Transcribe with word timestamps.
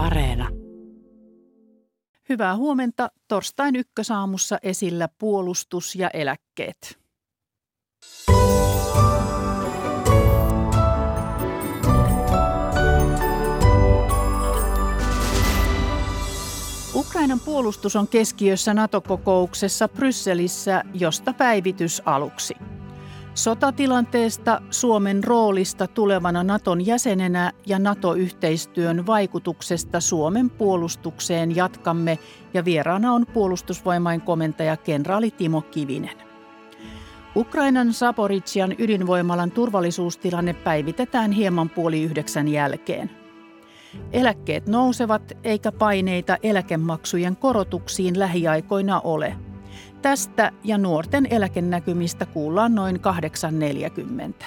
Areena. 0.00 0.48
Hyvää 2.28 2.56
huomenta. 2.56 3.10
Torstain 3.28 3.76
ykkösaamussa 3.76 4.58
esillä 4.62 5.08
puolustus 5.18 5.94
ja 5.94 6.10
eläkkeet. 6.10 6.98
Ukrainan 16.94 17.40
puolustus 17.40 17.96
on 17.96 18.08
keskiössä 18.08 18.74
NATO-kokouksessa 18.74 19.88
Brysselissä, 19.88 20.84
josta 20.94 21.32
päivitys 21.32 22.02
aluksi. 22.04 22.54
Sotatilanteesta, 23.34 24.62
Suomen 24.70 25.24
roolista 25.24 25.86
tulevana 25.86 26.42
Naton 26.44 26.86
jäsenenä 26.86 27.52
ja 27.66 27.78
NATO-yhteistyön 27.78 29.06
vaikutuksesta 29.06 30.00
Suomen 30.00 30.50
puolustukseen 30.50 31.56
jatkamme 31.56 32.18
ja 32.54 32.64
vieraana 32.64 33.12
on 33.12 33.26
puolustusvoimain 33.26 34.20
komentaja 34.20 34.76
kenraali 34.76 35.30
Timo 35.30 35.60
Kivinen. 35.60 36.16
Ukrainan 37.36 37.92
Saporitsian 37.92 38.74
ydinvoimalan 38.78 39.50
turvallisuustilanne 39.50 40.52
päivitetään 40.52 41.32
hieman 41.32 41.70
puoli 41.70 42.02
yhdeksän 42.02 42.48
jälkeen. 42.48 43.10
Eläkkeet 44.12 44.66
nousevat 44.66 45.32
eikä 45.44 45.72
paineita 45.72 46.36
eläkemaksujen 46.42 47.36
korotuksiin 47.36 48.18
lähiaikoina 48.18 49.00
ole– 49.00 49.36
Tästä 50.02 50.52
ja 50.64 50.78
nuorten 50.78 51.26
eläkenäkymistä 51.30 52.26
kuullaan 52.26 52.74
noin 52.74 53.00
8.40. 54.40 54.44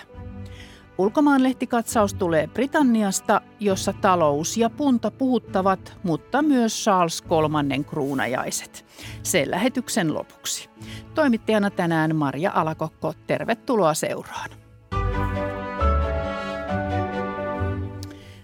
Ulkomaanlehtikatsaus 0.98 2.14
tulee 2.14 2.48
Britanniasta, 2.48 3.42
jossa 3.60 3.94
talous 3.94 4.58
ja 4.58 4.70
punta 4.70 5.12
puhuttavat, 5.12 5.98
mutta 6.04 6.42
myös 6.42 6.84
Charles 6.84 7.22
kolmannen 7.22 7.86
kruunajaiset. 7.86 8.86
Se 9.24 9.52
lähetyksen 9.52 10.14
lopuksi. 10.14 10.70
Toimittajana 11.16 11.70
tänään 11.70 12.16
Maria 12.16 12.52
Alakokko, 12.56 13.14
tervetuloa 13.28 13.94
seuraan. 13.94 14.50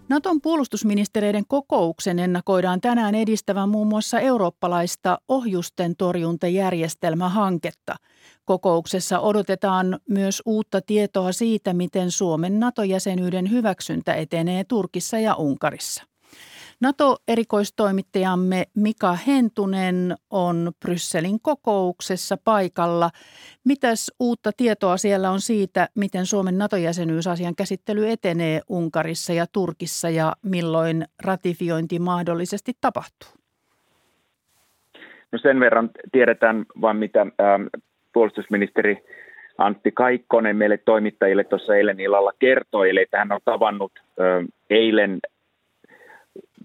Naton 0.09 0.41
puolustusministereiden 0.41 1.43
kokouksen 1.47 2.19
ennakoidaan 2.19 2.81
tänään 2.81 3.15
edistävän 3.15 3.69
muun 3.69 3.87
muassa 3.87 4.19
eurooppalaista 4.19 5.17
ohjusten 5.27 5.95
torjuntajärjestelmähanketta. 5.95 7.95
Kokouksessa 8.45 9.19
odotetaan 9.19 9.99
myös 10.09 10.41
uutta 10.45 10.81
tietoa 10.81 11.31
siitä, 11.31 11.73
miten 11.73 12.11
Suomen 12.11 12.59
NATO-jäsenyyden 12.59 13.51
hyväksyntä 13.51 14.13
etenee 14.13 14.63
Turkissa 14.63 15.19
ja 15.19 15.35
Unkarissa. 15.35 16.03
NATO-erikoistoimittajamme 16.81 18.63
Mika 18.75 19.13
Hentunen 19.27 20.15
on 20.29 20.71
Brysselin 20.85 21.39
kokouksessa 21.41 22.37
paikalla. 22.43 23.09
Mitäs 23.65 24.11
uutta 24.19 24.51
tietoa 24.57 24.97
siellä 24.97 25.31
on 25.31 25.41
siitä, 25.41 25.87
miten 25.95 26.25
Suomen 26.25 26.57
NATO-jäsenyysasian 26.57 27.55
käsittely 27.55 28.09
etenee 28.09 28.61
Unkarissa 28.69 29.33
ja 29.33 29.45
Turkissa 29.51 30.09
ja 30.09 30.33
milloin 30.45 31.05
ratifiointi 31.23 31.99
mahdollisesti 31.99 32.71
tapahtuu? 32.81 33.29
No 35.31 35.39
sen 35.39 35.59
verran 35.59 35.89
tiedetään 36.11 36.65
vain, 36.81 36.97
mitä 36.97 37.21
ähm, 37.21 37.63
puolustusministeri 38.13 39.03
Antti 39.57 39.91
Kaikkonen 39.91 40.55
meille 40.55 40.77
toimittajille 40.77 41.43
tuossa 41.43 41.75
eilen 41.75 41.99
illalla 41.99 42.31
kertoi, 42.39 42.89
eli 42.89 43.05
hän 43.13 43.31
on 43.31 43.39
tavannut 43.45 43.91
äh, 43.97 44.45
eilen 44.69 45.19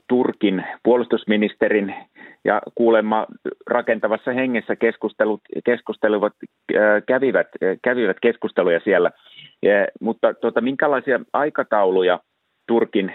Turkin 0.09 0.65
puolustusministerin 0.83 1.95
ja 2.45 2.63
kuulemma 2.75 3.27
rakentavassa 3.67 4.33
hengessä 4.33 4.77
keskustelut, 4.77 5.41
keskusteluvat, 5.65 6.33
äh, 6.75 7.03
kävivät, 7.07 7.47
äh, 7.63 7.79
kävivät 7.83 8.17
keskusteluja 8.23 8.81
siellä. 8.85 9.11
Ja, 9.63 9.87
mutta 10.01 10.35
tuota, 10.35 10.61
minkälaisia 10.61 11.21
aikatauluja 11.33 12.21
Turkin, 12.67 13.15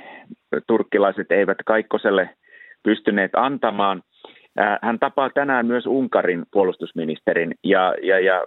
turkkilaiset 0.68 1.32
eivät 1.32 1.58
Kaikkoselle 1.66 2.30
pystyneet 2.84 3.32
antamaan. 3.34 4.02
Äh, 4.60 4.80
hän 4.82 5.00
tapaa 5.00 5.30
tänään 5.30 5.66
myös 5.66 5.86
Unkarin 5.86 6.44
puolustusministerin 6.52 7.52
ja, 7.64 7.96
ja, 8.02 8.20
ja 8.20 8.46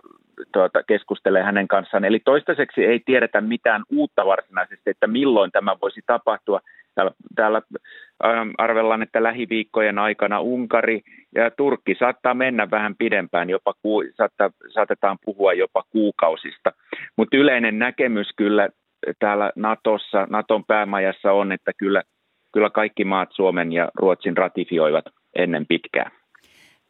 tuota, 0.53 0.83
keskustelee 0.83 1.43
hänen 1.43 1.69
kanssaan. 1.69 2.05
Eli 2.05 2.21
toistaiseksi 2.25 2.85
ei 2.85 3.01
tiedetä 3.07 3.41
mitään 3.41 3.83
uutta 3.93 4.27
varsinaisesti, 4.27 4.91
että 4.91 5.07
milloin 5.07 5.51
tämä 5.51 5.77
voisi 5.83 6.01
tapahtua. 6.07 6.61
Täällä, 6.95 7.13
täällä 7.35 7.63
ähm, 8.25 8.51
arvellaan, 8.59 9.03
että 9.03 9.23
lähiviikkojen 9.23 9.99
aikana 9.99 10.41
Unkari 10.41 11.01
ja 11.35 11.51
Turkki 11.51 11.95
saattaa 11.99 12.35
mennä 12.35 12.71
vähän 12.71 12.95
pidempään, 12.99 13.51
jopa 13.51 13.75
ku, 13.83 14.03
saattaa, 14.15 14.51
saatetaan 14.75 15.19
puhua 15.25 15.53
jopa 15.53 15.83
kuukausista. 15.91 16.73
Mutta 17.17 17.37
yleinen 17.37 17.79
näkemys 17.79 18.29
kyllä 18.37 18.69
täällä 19.19 19.53
Natossa, 19.57 20.27
Naton 20.31 20.65
päämajassa 20.65 21.33
on, 21.33 21.53
että 21.53 21.73
kyllä, 21.77 22.03
kyllä 22.53 22.71
kaikki 22.71 23.05
maat 23.05 23.29
Suomen 23.33 23.73
ja 23.73 23.89
Ruotsin 23.95 24.37
ratifioivat 24.37 25.05
ennen 25.35 25.67
pitkää. 25.67 26.22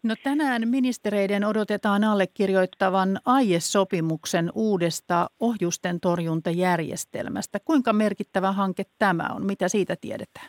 No 0.03 0.15
tänään 0.25 0.69
ministereiden 0.69 1.45
odotetaan 1.45 2.05
allekirjoittavan 2.05 3.19
aiesopimuksen 3.27 4.51
uudesta 4.55 5.27
ohjusten 5.41 6.01
torjuntajärjestelmästä. 6.01 7.59
Kuinka 7.65 7.93
merkittävä 7.93 8.53
hanke 8.53 8.83
tämä 8.99 9.27
on? 9.35 9.47
Mitä 9.47 9.69
siitä 9.69 9.97
tiedetään? 10.01 10.47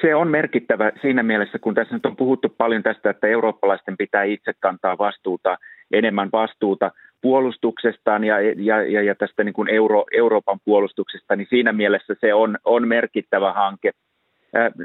Se, 0.00 0.14
on 0.14 0.28
merkittävä 0.28 0.92
siinä 1.02 1.22
mielessä, 1.22 1.58
kun 1.58 1.74
tässä 1.74 1.94
nyt 1.94 2.06
on 2.06 2.16
puhuttu 2.16 2.48
paljon 2.48 2.82
tästä, 2.82 3.10
että 3.10 3.26
eurooppalaisten 3.26 3.96
pitää 3.96 4.22
itse 4.22 4.52
kantaa 4.60 4.98
vastuuta, 4.98 5.58
enemmän 5.92 6.28
vastuuta 6.32 6.90
puolustuksestaan 7.20 8.24
ja, 8.24 8.40
ja, 8.40 8.82
ja, 8.82 9.02
ja 9.02 9.14
tästä 9.14 9.44
niin 9.44 9.52
kuin 9.52 9.68
Euro, 9.68 10.04
Euroopan 10.12 10.58
puolustuksesta, 10.64 11.36
niin 11.36 11.46
siinä 11.50 11.72
mielessä 11.72 12.14
se 12.20 12.34
on, 12.34 12.58
on 12.64 12.88
merkittävä 12.88 13.52
hanke– 13.52 13.90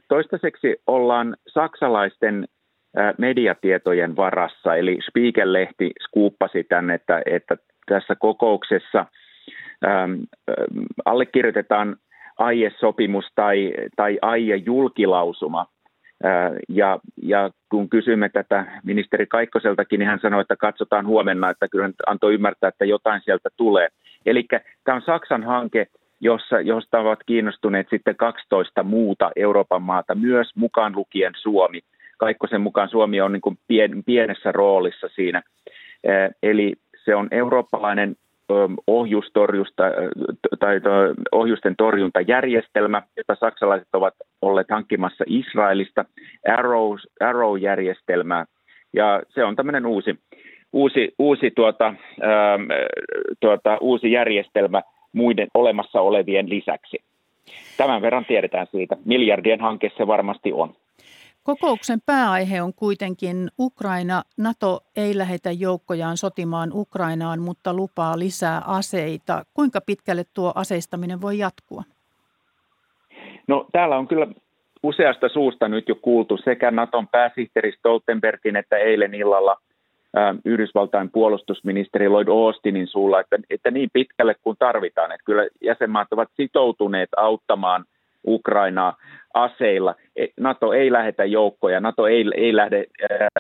Toistaiseksi 0.08 0.76
ollaan 0.88 1.36
saksalaisten 1.48 2.46
mediatietojen 3.18 4.16
varassa, 4.16 4.76
eli 4.76 5.00
Spiegel-lehti 5.10 5.92
skuuppasi 6.02 6.64
tänne, 6.64 6.94
että, 6.94 7.22
että 7.26 7.58
tässä 7.86 8.16
kokouksessa 8.16 9.06
ähm, 9.86 10.14
allekirjoitetaan 11.06 11.96
AIE-sopimus 12.38 13.26
tai, 13.36 13.74
tai 13.96 14.20
AIE-julkilausuma. 14.22 15.66
Ja, 16.70 17.00
ja 17.22 17.50
kun 17.70 17.90
kysymme 17.90 18.30
tätä 18.30 18.66
ministeri 18.84 19.26
Kaikkoseltakin, 19.26 20.00
niin 20.00 20.08
hän 20.08 20.20
sanoi, 20.22 20.42
että 20.42 20.56
katsotaan 20.56 21.08
huomenna, 21.08 21.50
että 21.50 21.68
kyllä 21.68 21.84
hän 21.84 21.94
antoi 22.08 22.34
ymmärtää, 22.34 22.68
että 22.68 22.86
jotain 22.86 23.22
sieltä 23.26 23.50
tulee. 23.58 23.88
Eli 24.26 24.48
tämä 24.84 24.96
on 24.96 25.02
Saksan 25.02 25.44
hanke, 25.44 25.88
jossa, 26.26 26.62
josta 26.62 27.00
ovat 27.00 27.20
kiinnostuneet 27.26 27.88
sitten 27.90 28.16
12 28.16 28.84
muuta 28.84 29.32
Euroopan 29.36 29.82
maata, 29.82 30.16
myös 30.16 30.48
mukaan 30.56 30.96
lukien 30.96 31.34
Suomi. 31.38 31.80
Kaikkosen 32.18 32.62
mukaan 32.62 32.90
Suomi 32.90 33.22
on 33.22 33.34
niin 33.34 33.42
kuin 33.42 33.58
pien, 33.68 34.04
pienessä 34.04 34.52
roolissa 34.52 35.08
siinä. 35.16 35.42
Eli 36.44 36.74
se 37.06 37.16
on 37.16 37.28
eurooppalainen 37.32 38.16
ohjustorjusta 38.88 39.84
tai 40.60 40.82
ohjusten 41.32 41.76
torjuntajärjestelmä, 41.76 43.02
jota 43.18 43.36
saksalaiset 43.40 43.88
ovat 43.94 44.14
olleet 44.42 44.68
hankkimassa 44.70 45.24
Israelista, 45.28 46.06
Arrow, 46.48 46.96
Arrow-järjestelmää. 47.20 48.46
Ja 48.94 49.22
se 49.30 49.44
on 49.44 49.56
tämmöinen 49.56 49.86
uusi, 49.86 50.20
uusi, 50.74 51.14
uusi, 51.20 51.52
tuota, 51.52 51.94
tuota, 53.40 53.78
uusi 53.82 54.12
järjestelmä, 54.12 54.82
muiden 55.16 55.48
olemassa 55.54 56.02
olevien 56.02 56.50
lisäksi. 56.50 56.98
Tämän 57.78 58.02
verran 58.02 58.26
tiedetään 58.26 58.68
siitä. 58.72 58.98
Miljardien 59.06 59.62
hanke 59.62 59.92
se 59.98 60.08
varmasti 60.08 60.54
on. 60.54 60.74
Kokouksen 61.44 62.00
pääaihe 62.06 62.62
on 62.62 62.74
kuitenkin 62.74 63.48
Ukraina. 63.60 64.24
NATO 64.38 64.80
ei 64.96 65.18
lähetä 65.18 65.52
joukkojaan 65.52 66.18
sotimaan 66.18 66.70
Ukrainaan, 66.74 67.42
mutta 67.42 67.74
lupaa 67.74 68.20
lisää 68.20 68.62
aseita. 68.68 69.46
Kuinka 69.54 69.82
pitkälle 69.82 70.24
tuo 70.34 70.52
aseistaminen 70.56 71.22
voi 71.22 71.38
jatkua? 71.38 71.84
No 73.48 73.66
täällä 73.72 73.98
on 73.98 74.08
kyllä 74.08 74.28
useasta 74.84 75.30
suusta 75.30 75.68
nyt 75.68 75.90
jo 75.90 75.96
kuultu 75.96 76.38
sekä 76.38 76.72
Naton 76.72 77.08
pääsihteeri 77.08 77.72
Stoltenbergin 77.72 78.56
että 78.56 78.78
eilen 78.78 79.14
illalla– 79.14 79.58
Yhdysvaltain 80.46 81.10
puolustusministeri 81.12 82.10
Lloyd 82.10 82.28
Austinin 82.28 82.88
suulla, 82.88 83.20
että, 83.20 83.38
että 83.50 83.72
niin 83.72 83.90
pitkälle 83.94 84.36
kuin 84.42 84.58
tarvitaan. 84.60 85.12
Että 85.12 85.26
kyllä 85.26 85.48
jäsenmaat 85.62 86.08
ovat 86.14 86.30
sitoutuneet 86.36 87.10
auttamaan 87.18 87.86
Ukrainaa 88.28 88.98
aseilla. 89.34 89.96
E, 90.16 90.26
NATO 90.40 90.74
ei 90.74 90.92
lähetä 90.92 91.26
joukkoja, 91.26 91.80
NATO 91.80 92.08
ei, 92.08 92.26
ei 92.36 92.56
lähde 92.56 92.86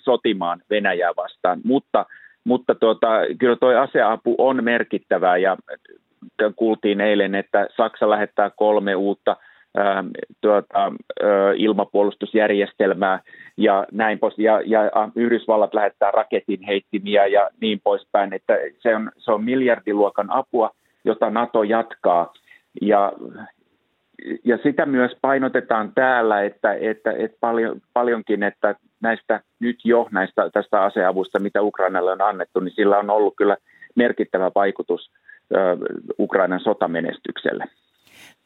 sotimaan 0.01 0.61
Venäjää 0.69 1.11
vastaan, 1.17 1.61
mutta, 1.63 2.05
mutta 2.43 2.75
tuota, 2.75 3.07
kyllä 3.39 3.55
tuo 3.55 3.69
aseapu 3.69 4.35
on 4.37 4.63
merkittävää 4.63 5.37
ja 5.37 5.57
kuultiin 6.55 7.01
eilen, 7.01 7.35
että 7.35 7.67
Saksa 7.77 8.09
lähettää 8.09 8.49
kolme 8.49 8.95
uutta 8.95 9.37
tuota, 10.41 10.91
ilmapuolustusjärjestelmää 11.55 13.19
ja 13.57 13.85
näin 13.91 14.19
pois. 14.19 14.37
Ja, 14.37 14.61
ja 14.65 14.91
Yhdysvallat 15.15 15.73
lähettää 15.73 16.11
raketin 16.11 16.63
heittimiä 16.63 17.27
ja 17.27 17.49
niin 17.61 17.81
poispäin. 17.83 18.33
Että 18.33 18.53
se 18.79 18.95
on, 18.95 19.11
se 19.17 19.31
on 19.31 19.43
miljardiluokan 19.43 20.31
apua, 20.31 20.71
jota 21.03 21.29
NATO 21.29 21.63
jatkaa. 21.63 22.33
Ja, 22.81 23.13
ja 24.43 24.57
sitä 24.63 24.85
myös 24.85 25.11
painotetaan 25.21 25.91
täällä, 25.95 26.41
että, 26.41 26.73
että, 26.73 27.11
että 27.11 27.37
paljon, 27.39 27.81
paljonkin, 27.93 28.43
että 28.43 28.75
näistä 29.01 29.41
nyt 29.59 29.79
jo 29.83 30.07
näistä 30.11 30.49
tästä 30.53 30.81
aseavusta, 30.81 31.39
mitä 31.39 31.61
Ukrainalle 31.61 32.11
on 32.11 32.21
annettu, 32.21 32.59
niin 32.59 32.75
sillä 32.75 32.99
on 32.99 33.09
ollut 33.09 33.33
kyllä 33.37 33.57
merkittävä 33.95 34.51
vaikutus 34.55 35.11
Ukrainan 36.19 36.59
sotamenestykselle. 36.59 37.65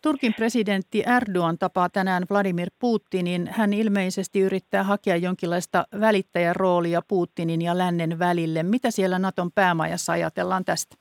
Turkin 0.02 0.34
presidentti 0.34 1.04
Erdogan 1.18 1.58
tapaa 1.58 1.90
tänään 1.90 2.24
Vladimir 2.30 2.70
Putinin. 2.80 3.48
Hän 3.52 3.74
ilmeisesti 3.74 4.40
yrittää 4.40 4.84
hakea 4.84 5.16
jonkinlaista 5.16 5.86
välittäjän 6.00 6.56
roolia 6.56 7.02
Putinin 7.08 7.62
ja 7.62 7.78
lännen 7.78 8.20
välille. 8.20 8.64
Mitä 8.64 8.92
siellä 8.92 9.20
Naton 9.20 9.52
päämajassa 9.52 10.14
ajatellaan 10.14 10.66
tästä? 10.66 10.96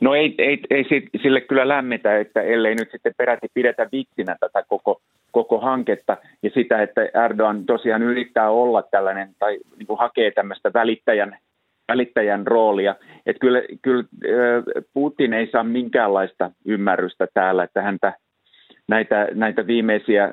No 0.00 0.14
ei, 0.14 0.34
ei, 0.38 0.62
ei 0.70 0.84
sille 1.22 1.40
kyllä 1.40 1.68
lämmitä, 1.68 2.18
että 2.18 2.42
ellei 2.42 2.74
nyt 2.74 2.88
sitten 2.92 3.14
peräti 3.18 3.46
pidetä 3.54 3.88
vitsinä 3.92 4.36
tätä 4.40 4.62
koko, 4.68 5.00
koko 5.32 5.60
hanketta 5.60 6.16
ja 6.42 6.50
sitä, 6.54 6.82
että 6.82 7.00
Erdogan 7.24 7.66
tosiaan 7.66 8.02
yrittää 8.02 8.50
olla 8.50 8.82
tällainen 8.82 9.28
tai 9.38 9.58
niin 9.76 9.86
kuin 9.86 9.98
hakee 9.98 10.30
tämmöistä 10.30 10.70
välittäjän 10.74 11.38
välittäjän 11.88 12.46
roolia. 12.46 12.94
Että 13.26 13.40
kyllä, 13.40 13.62
kyllä 13.82 14.04
Putin 14.94 15.34
ei 15.34 15.48
saa 15.52 15.64
minkäänlaista 15.64 16.50
ymmärrystä 16.64 17.26
täällä, 17.34 17.64
että 17.64 17.82
häntä 17.82 18.12
näitä, 18.88 19.28
näitä 19.34 19.66
viimeisiä 19.66 20.32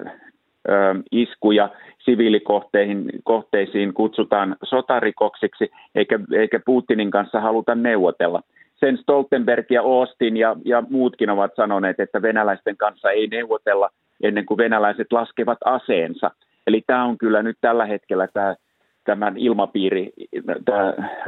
iskuja 1.12 1.70
siviilikohteisiin 2.00 3.94
kutsutaan 3.94 4.56
sotarikoksiksi, 4.64 5.72
eikä, 5.96 6.20
eikä 6.34 6.60
Putinin 6.66 7.12
kanssa 7.12 7.42
haluta 7.42 7.76
neuvotella. 7.76 8.42
Sen 8.80 8.98
Stoltenberg 8.98 9.72
ja 9.72 9.82
Austin 9.82 10.38
ja, 10.38 10.56
ja 10.66 10.84
muutkin 10.90 11.30
ovat 11.30 11.52
sanoneet, 11.56 12.00
että 12.00 12.22
venäläisten 12.22 12.78
kanssa 12.78 13.12
ei 13.12 13.28
neuvotella 13.28 13.90
ennen 14.24 14.46
kuin 14.46 14.58
venäläiset 14.58 15.12
laskevat 15.12 15.58
aseensa. 15.66 16.32
Eli 16.68 16.84
tämä 16.88 17.04
on 17.04 17.18
kyllä 17.18 17.44
nyt 17.44 17.58
tällä 17.62 17.86
hetkellä 17.86 18.28
tämä 18.34 18.56
tämän 19.04 19.38
ilmapiiri 19.38 20.14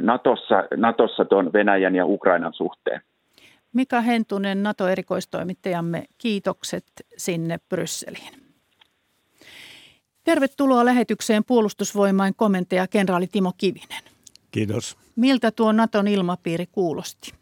Natossa, 0.01 0.63
Natossa 0.77 1.25
tuon 1.25 1.54
Venäjän 1.54 1.95
ja 1.95 2.06
Ukrainan 2.06 2.54
suhteen. 2.54 3.01
Mika 3.74 4.01
Hentunen, 4.01 4.63
NATO-erikoistoimittajamme, 4.63 6.06
kiitokset 6.18 6.86
sinne 7.18 7.60
Brysseliin. 7.69 8.33
Tervetuloa 10.24 10.86
lähetykseen 10.86 11.44
puolustusvoimain 11.44 12.33
komentaja 12.36 12.88
kenraali 12.88 13.27
Timo 13.27 13.54
Kivinen. 13.57 14.04
Kiitos. 14.51 14.98
Miltä 15.16 15.51
tuo 15.51 15.72
Naton 15.72 16.07
ilmapiiri 16.07 16.66
kuulosti? 16.72 17.33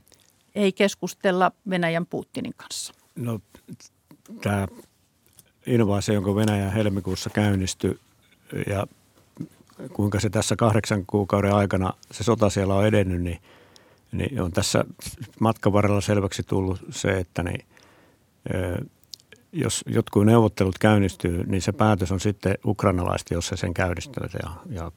Ei 0.56 0.72
keskustella 0.72 1.52
Venäjän 1.70 2.06
Putinin 2.06 2.54
kanssa. 2.58 2.94
No 3.16 3.40
tämä 4.42 4.68
invaasio, 5.68 6.14
jonka 6.14 6.36
Venäjä 6.36 6.70
helmikuussa 6.70 7.30
käynnistyi 7.30 8.00
ja 8.68 8.88
kuinka 9.94 10.20
se 10.20 10.30
tässä 10.30 10.56
kahdeksan 10.56 11.06
kuukauden 11.06 11.54
aikana 11.54 11.94
se 12.12 12.24
sota 12.24 12.50
siellä 12.50 12.76
on 12.76 12.86
edennyt, 12.86 13.22
niin, 13.22 13.40
niin 14.12 14.42
on 14.42 14.52
tässä 14.52 14.86
matkan 15.40 15.74
varrella 15.74 16.02
selväksi 16.02 16.44
tullut 16.44 16.86
se, 16.90 17.18
että 17.18 17.44
niin, 17.44 17.66
jos 19.52 19.84
jotkut 19.88 20.26
neuvottelut 20.26 20.78
käynnistyy, 20.78 21.44
niin 21.44 21.62
se 21.62 21.72
päätös 21.72 22.12
on 22.12 22.20
sitten 22.20 22.58
ukrainalaista, 22.66 23.34
jos 23.34 23.48
se 23.48 23.58
sen 23.58 23.74
käynnistyy. 23.74 24.30
Ja, 24.44 24.50
ja, 24.70 24.92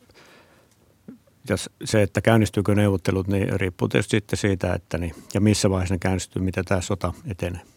ja 1.48 1.56
se, 1.84 2.02
että 2.02 2.20
käynnistyykö 2.20 2.74
neuvottelut, 2.74 3.28
niin 3.28 3.60
riippuu 3.60 3.88
tietysti 3.88 4.16
sitten 4.16 4.36
siitä, 4.36 4.74
että 4.74 4.98
niin, 4.98 5.14
ja 5.34 5.40
missä 5.40 5.70
vaiheessa 5.70 5.94
ne 5.94 5.98
käynnistyy, 5.98 6.42
mitä 6.42 6.62
tämä 6.62 6.80
sota 6.80 7.12
etenee. 7.30 7.75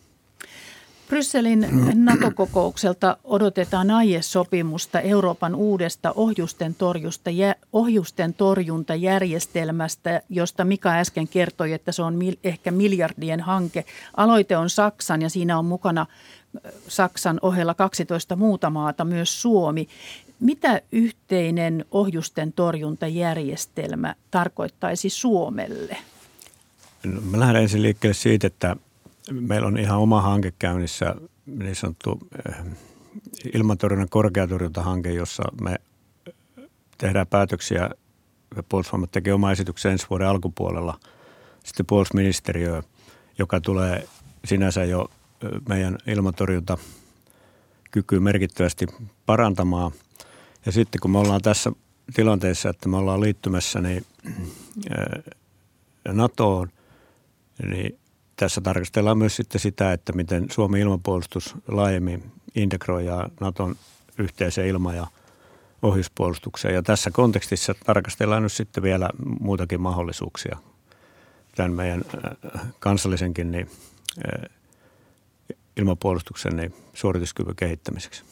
Brysselin 1.09 1.67
NATO-kokoukselta 1.93 3.17
odotetaan 3.23 3.91
aiesopimusta 3.91 5.01
Euroopan 5.01 5.55
uudesta 5.55 6.11
ohjusten, 6.15 6.75
torjusta, 6.75 7.29
ohjusten 7.73 8.33
torjuntajärjestelmästä, 8.33 10.21
josta 10.29 10.65
Mika 10.65 10.89
äsken 10.89 11.27
kertoi, 11.27 11.73
että 11.73 11.91
se 11.91 12.01
on 12.01 12.15
mil, 12.15 12.35
ehkä 12.43 12.71
miljardien 12.71 13.41
hanke. 13.41 13.85
Aloite 14.17 14.57
on 14.57 14.69
Saksan 14.69 15.21
ja 15.21 15.29
siinä 15.29 15.59
on 15.59 15.65
mukana 15.65 16.05
Saksan 16.87 17.39
ohella 17.41 17.73
12 17.73 18.35
muuta 18.35 18.69
maata, 18.69 19.05
myös 19.05 19.41
Suomi. 19.41 19.87
Mitä 20.39 20.81
yhteinen 20.91 21.85
ohjusten 21.91 22.53
torjuntajärjestelmä 22.53 24.15
tarkoittaisi 24.31 25.09
Suomelle? 25.09 25.97
No, 27.03 27.21
mä 27.21 27.39
lähden 27.39 27.61
ensin 27.61 27.81
liikkeelle 27.81 28.13
siitä, 28.13 28.47
että– 28.47 28.75
meillä 29.31 29.67
on 29.67 29.77
ihan 29.77 29.99
oma 29.99 30.21
hanke 30.21 30.53
käynnissä, 30.59 31.15
niin 31.45 31.75
sanottu 31.75 32.19
eh, 32.47 32.55
ilmatorjunnan 33.53 34.09
korkeatorjuntahanke, 34.09 35.11
jossa 35.11 35.43
me 35.61 35.75
tehdään 36.97 37.27
päätöksiä. 37.27 37.89
Puolustusvoimat 38.69 39.11
tekee 39.11 39.33
oma 39.33 39.51
esityksen 39.51 39.91
ensi 39.91 40.07
vuoden 40.09 40.27
alkupuolella. 40.27 40.99
Sitten 41.63 41.85
puolustusministeriö, 41.85 42.83
joka 43.39 43.61
tulee 43.61 44.07
sinänsä 44.45 44.83
jo 44.83 45.09
eh, 45.43 45.49
meidän 45.69 45.97
ilmatorjunta 46.07 46.77
kykyä 47.91 48.19
merkittävästi 48.19 48.85
parantamaan. 49.25 49.91
Ja 50.65 50.71
sitten 50.71 51.01
kun 51.01 51.11
me 51.11 51.19
ollaan 51.19 51.41
tässä 51.41 51.71
tilanteessa, 52.13 52.69
että 52.69 52.89
me 52.89 52.97
ollaan 52.97 53.21
liittymässä 53.21 53.81
niin, 53.81 54.05
eh, 54.25 55.23
NATOon, 56.13 56.69
niin 57.69 57.99
tässä 58.39 58.61
tarkastellaan 58.61 59.17
myös 59.17 59.35
sitten 59.35 59.61
sitä, 59.61 59.93
että 59.93 60.13
miten 60.13 60.45
Suomen 60.51 60.81
ilmapuolustus 60.81 61.55
laajemmin 61.67 62.31
integroi 62.55 63.05
ja 63.05 63.29
Naton 63.39 63.75
yhteiseen 64.17 64.67
ilma- 64.67 64.93
ja 64.93 65.07
ohjuspuolustukseen. 65.81 66.73
Ja 66.73 66.83
tässä 66.83 67.11
kontekstissa 67.11 67.75
tarkastellaan 67.85 68.43
nyt 68.43 68.51
sitten 68.51 68.83
vielä 68.83 69.09
muutakin 69.39 69.81
mahdollisuuksia 69.81 70.57
tämän 71.55 71.71
meidän 71.71 72.01
äh, 72.15 72.61
kansallisenkin 72.79 73.51
niin, 73.51 73.69
äh, 74.25 74.49
ilmapuolustuksen 75.77 76.55
niin, 76.55 76.73
suorituskyvyn 76.93 77.55
kehittämiseksi. 77.55 78.23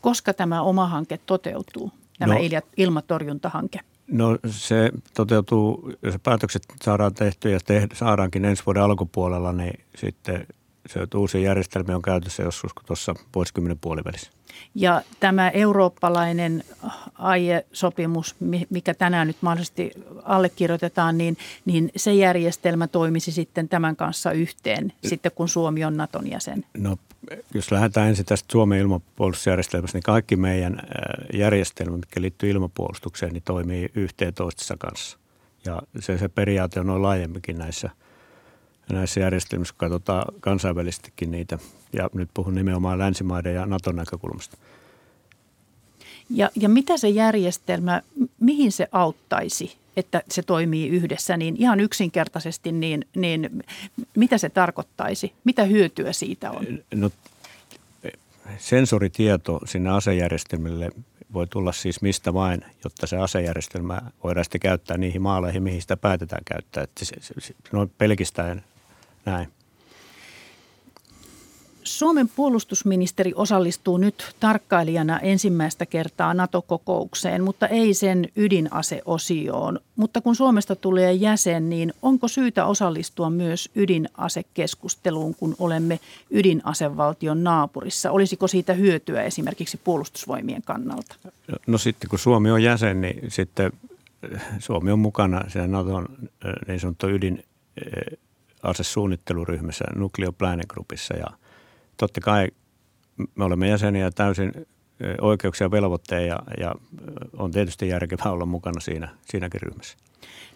Koska 0.00 0.34
tämä 0.34 0.62
oma 0.62 0.86
hanke 0.86 1.18
toteutuu, 1.26 1.92
tämä 2.18 2.34
no, 2.34 2.40
ilmatorjuntahanke? 2.76 3.80
No 4.10 4.38
se 4.46 4.90
toteutuu, 5.14 5.92
jos 6.02 6.14
päätökset 6.22 6.62
saadaan 6.82 7.14
tehtyä 7.14 7.50
ja 7.50 7.60
tehdä, 7.64 7.94
saadaankin 7.94 8.44
ensi 8.44 8.62
vuoden 8.66 8.82
alkupuolella, 8.82 9.52
niin 9.52 9.80
sitten 9.96 10.46
se 10.86 11.00
uusi 11.14 11.42
järjestelmä 11.42 11.96
on 11.96 12.02
käytössä 12.02 12.42
joskus 12.42 12.72
tuossa 12.86 13.14
vuosikymmenen 13.34 13.78
puolivälissä. 13.78 14.30
Ja 14.74 15.02
tämä 15.20 15.50
eurooppalainen 15.50 16.64
aiesopimus, 17.14 18.36
mikä 18.70 18.94
tänään 18.94 19.26
nyt 19.26 19.36
mahdollisesti 19.40 19.90
allekirjoitetaan, 20.24 21.18
niin, 21.18 21.36
niin 21.64 21.90
se 21.96 22.14
järjestelmä 22.14 22.86
toimisi 22.86 23.32
sitten 23.32 23.68
tämän 23.68 23.96
kanssa 23.96 24.32
yhteen, 24.32 24.92
sitten 25.04 25.32
kun 25.34 25.48
Suomi 25.48 25.84
on 25.84 25.96
Naton 25.96 26.30
jäsen? 26.30 26.64
No 26.78 26.96
jos 27.54 27.72
lähdetään 27.72 28.08
ensin 28.08 28.24
tästä 28.24 28.52
Suomen 28.52 28.78
ilmapuolustusjärjestelmästä, 28.78 29.96
niin 29.96 30.02
kaikki 30.02 30.36
meidän 30.36 30.82
järjestelmät, 31.34 32.00
mitkä 32.00 32.20
liittyy 32.20 32.50
ilmapuolustukseen, 32.50 33.32
niin 33.32 33.42
toimii 33.46 33.90
yhteen 33.94 34.34
toistensa 34.34 34.76
kanssa. 34.78 35.18
Ja 35.64 35.82
se, 36.00 36.18
se 36.18 36.28
periaate 36.28 36.80
on 36.80 36.86
noin 36.86 37.02
laajemminkin 37.02 37.58
näissä, 37.58 37.90
näissä 38.94 39.20
järjestelmissä, 39.20 39.74
kun 39.74 39.78
katsotaan 39.78 40.34
kansainvälisestikin 40.40 41.30
niitä. 41.30 41.58
Ja 41.92 42.10
nyt 42.14 42.30
puhun 42.34 42.54
nimenomaan 42.54 42.98
länsimaiden 42.98 43.54
ja 43.54 43.66
Naton 43.66 43.96
näkökulmasta. 43.96 44.56
Ja, 46.30 46.50
ja 46.56 46.68
mitä 46.68 46.96
se 46.96 47.08
järjestelmä, 47.08 48.02
mihin 48.40 48.72
se 48.72 48.88
auttaisi, 48.92 49.76
että 49.96 50.22
se 50.28 50.42
toimii 50.42 50.88
yhdessä, 50.88 51.36
niin 51.36 51.56
ihan 51.58 51.80
yksinkertaisesti, 51.80 52.72
niin, 52.72 53.04
niin 53.16 53.64
mitä 54.16 54.38
se 54.38 54.48
tarkoittaisi? 54.48 55.32
Mitä 55.44 55.64
hyötyä 55.64 56.12
siitä 56.12 56.50
on? 56.50 56.66
No, 56.94 57.10
sensoritieto 58.58 59.60
sinne 59.64 59.90
asejärjestelmille 59.90 60.90
voi 61.32 61.46
tulla 61.46 61.72
siis 61.72 62.02
mistä 62.02 62.34
vain, 62.34 62.64
jotta 62.84 63.06
se 63.06 63.16
asejärjestelmä 63.16 64.00
voidaan 64.24 64.44
sitten 64.44 64.60
käyttää 64.60 64.98
niihin 64.98 65.22
maaleihin, 65.22 65.62
mihin 65.62 65.82
sitä 65.82 65.96
päätetään 65.96 66.42
käyttää. 66.44 66.82
Että 66.82 67.04
se, 67.04 67.16
se, 67.20 67.34
se, 67.38 67.54
no 67.72 67.86
pelkistäen 67.98 68.64
näin. 69.24 69.48
Suomen 71.82 72.28
puolustusministeri 72.28 73.32
osallistuu 73.34 73.96
nyt 73.98 74.36
tarkkailijana 74.40 75.18
ensimmäistä 75.18 75.86
kertaa 75.86 76.34
NATO-kokoukseen, 76.34 77.44
mutta 77.44 77.66
ei 77.66 77.94
sen 77.94 78.28
ydinaseosioon. 78.36 79.80
Mutta 79.96 80.20
kun 80.20 80.36
Suomesta 80.36 80.76
tulee 80.76 81.12
jäsen, 81.12 81.70
niin 81.70 81.92
onko 82.02 82.28
syytä 82.28 82.66
osallistua 82.66 83.30
myös 83.30 83.70
ydinasekeskusteluun, 83.74 85.34
kun 85.34 85.54
olemme 85.58 86.00
ydinasevaltion 86.30 87.44
naapurissa? 87.44 88.10
Olisiko 88.10 88.48
siitä 88.48 88.72
hyötyä 88.72 89.22
esimerkiksi 89.22 89.80
puolustusvoimien 89.84 90.62
kannalta? 90.62 91.14
No 91.66 91.78
sitten 91.78 92.10
kun 92.10 92.18
Suomi 92.18 92.50
on 92.50 92.62
jäsen, 92.62 93.00
niin 93.00 93.30
sitten 93.30 93.72
Suomi 94.58 94.90
on 94.90 94.98
mukana 94.98 95.44
siinä 95.48 95.66
NATOn 95.66 96.06
niin 96.68 96.80
sanottu 96.80 97.06
ydinasesuunnitteluryhmässä, 98.64 99.84
Nuclear 99.94 100.32
Planning 100.38 100.68
Groupissa 100.68 101.16
ja– 101.16 101.26
totta 102.00 102.20
kai 102.20 102.48
me 103.34 103.44
olemme 103.44 103.68
jäseniä 103.68 104.10
täysin 104.10 104.52
oikeuksia 105.20 105.64
ja 105.64 105.70
velvoitteja 105.70 106.26
ja, 106.26 106.38
ja 106.60 106.74
on 107.38 107.50
tietysti 107.50 107.88
järkevää 107.88 108.32
olla 108.32 108.46
mukana 108.46 108.80
siinä, 108.80 109.08
siinäkin 109.26 109.60
ryhmässä. 109.60 109.96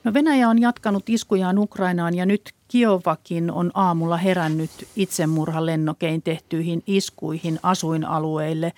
No 0.04 0.14
Venäjä 0.14 0.48
on 0.48 0.60
jatkanut 0.60 1.08
iskujaan 1.08 1.58
Ukrainaan 1.58 2.14
ja 2.14 2.26
nyt 2.26 2.52
Kiovakin 2.68 3.50
on 3.50 3.70
aamulla 3.74 4.16
herännyt 4.16 4.70
itsemurhan 4.96 5.66
lennokein 5.66 6.22
tehtyihin 6.22 6.82
iskuihin 6.86 7.58
asuinalueille. 7.62 8.72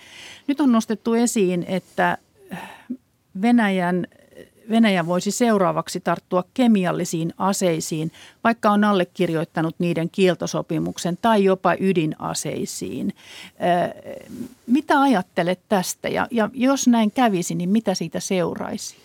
Nyt 0.47 0.61
on 0.61 0.71
nostettu 0.71 1.13
esiin, 1.13 1.65
että 1.67 2.17
Venäjän 3.41 4.07
Venäjä 4.69 5.05
voisi 5.05 5.31
seuraavaksi 5.31 5.99
tarttua 5.99 6.43
kemiallisiin 6.53 7.33
aseisiin, 7.37 8.11
vaikka 8.43 8.71
on 8.71 8.83
allekirjoittanut 8.83 9.75
niiden 9.79 10.09
kieltosopimuksen 10.09 11.17
tai 11.21 11.43
jopa 11.43 11.75
ydinaseisiin. 11.79 13.13
Mitä 14.67 15.01
ajattelet 15.01 15.59
tästä 15.69 16.09
ja, 16.09 16.27
ja 16.31 16.49
jos 16.53 16.87
näin 16.87 17.11
kävisi, 17.11 17.55
niin 17.55 17.69
mitä 17.69 17.93
siitä 17.93 18.19
seuraisi? 18.19 18.95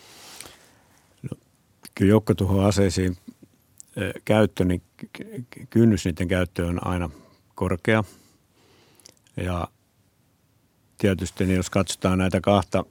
No, 1.22 1.36
kyllä 1.94 2.10
joukkotuhoaseisiin 2.10 3.16
käyttö, 4.24 4.64
niin 4.64 4.82
kynnys 5.70 6.04
niiden 6.04 6.28
käyttöön 6.28 6.68
on 6.68 6.86
aina 6.86 7.10
korkea. 7.54 8.04
Ja 9.36 9.68
tietysti 10.98 11.46
niin 11.46 11.56
jos 11.56 11.70
katsotaan 11.70 12.18
näitä 12.18 12.40
kahta, 12.40 12.84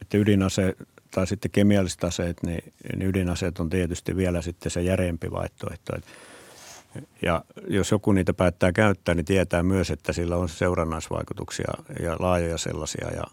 että 0.00 0.18
ydinase 0.18 0.76
tai 1.14 1.26
sitten 1.26 1.50
kemialliset 1.50 2.04
aseet, 2.04 2.42
niin, 2.42 2.72
niin 2.96 3.08
ydinaseet 3.08 3.60
on 3.60 3.70
tietysti 3.70 4.16
vielä 4.16 4.42
sitten 4.42 4.70
se 4.72 4.82
järeempi 4.82 5.30
vaihtoehto. 5.30 5.92
Ja 7.22 7.44
jos 7.68 7.90
joku 7.90 8.12
niitä 8.12 8.32
päättää 8.32 8.72
käyttää, 8.72 9.14
niin 9.14 9.24
tietää 9.24 9.62
myös, 9.62 9.90
että 9.90 10.12
sillä 10.12 10.36
on 10.36 10.48
seurannaisvaikutuksia 10.48 11.72
ja 12.02 12.16
laajoja 12.18 12.58
sellaisia. 12.58 13.08
Ja, 13.16 13.24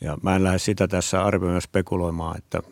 ja 0.00 0.18
mä 0.22 0.36
en 0.36 0.44
lähde 0.44 0.58
sitä 0.58 0.88
tässä 0.88 1.24
arvioimaan 1.24 1.62
spekuloimaan, 1.62 2.38
että 2.38 2.62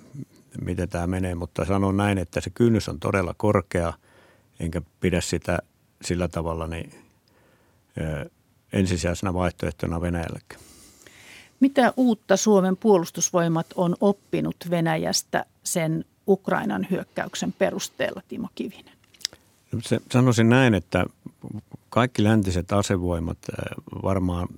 miten 0.61 0.89
tämä 0.89 1.07
menee, 1.07 1.35
mutta 1.35 1.65
sanon 1.65 1.97
näin, 1.97 2.19
että 2.19 2.41
se 2.41 2.51
kynnys 2.51 2.89
on 2.89 3.01
todella 3.01 3.35
korkea, 3.37 3.93
enkä 4.61 4.83
pidä 5.01 5.21
sitä 5.21 5.59
sillä 6.03 6.29
tavalla 6.29 6.67
niin, 6.67 6.95
ö, 8.01 8.31
ensisijaisena 8.73 9.35
vaihtoehtona 9.35 10.01
Venäjällekin. 10.01 10.66
Mitä 11.61 11.93
uutta 11.97 12.37
Suomen 12.37 12.77
puolustusvoimat 12.77 13.67
on 13.75 13.97
oppinut 14.01 14.57
Venäjästä 14.71 15.47
sen 15.65 16.05
Ukrainan 16.29 16.87
hyökkäyksen 16.91 17.53
perusteella, 17.53 18.23
Timo 18.29 18.49
Kivinen? 18.55 18.95
Se, 19.83 20.01
sanoisin 20.13 20.49
näin, 20.49 20.75
että 20.75 21.07
kaikki 21.89 22.25
läntiset 22.25 22.73
asevoimat 22.73 23.39
äh, 23.51 23.77
varmaan 24.03 24.49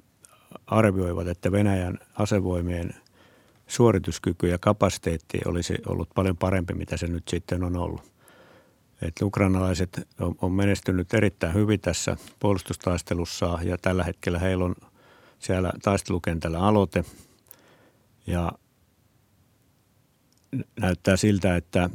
arvioivat, 0.67 1.29
että 1.29 1.53
Venäjän 1.53 1.99
asevoimien 2.15 2.95
suorituskyky 3.67 4.49
ja 4.49 4.59
kapasiteetti 4.59 5.39
olisi 5.47 5.75
ollut 5.87 6.09
paljon 6.15 6.37
parempi, 6.37 6.75
mitä 6.75 6.97
se 6.97 7.07
nyt 7.07 7.29
sitten 7.29 7.65
on 7.65 7.77
ollut. 7.77 8.03
Että 9.03 9.25
ukrainalaiset 9.25 10.09
on 10.43 10.53
menestynyt 10.53 11.15
erittäin 11.15 11.55
hyvin 11.55 11.81
tässä 11.81 12.17
puolustustaistelussa 12.41 13.59
ja 13.63 13.79
tällä 13.79 14.05
hetkellä 14.05 14.39
heillä 14.39 14.65
on– 14.65 14.75
siellä 15.39 15.73
taistelukentällä 15.83 16.59
aloite 16.59 17.05
ja 18.27 18.53
näyttää 20.81 21.17
siltä, 21.17 21.57
että 21.57 21.91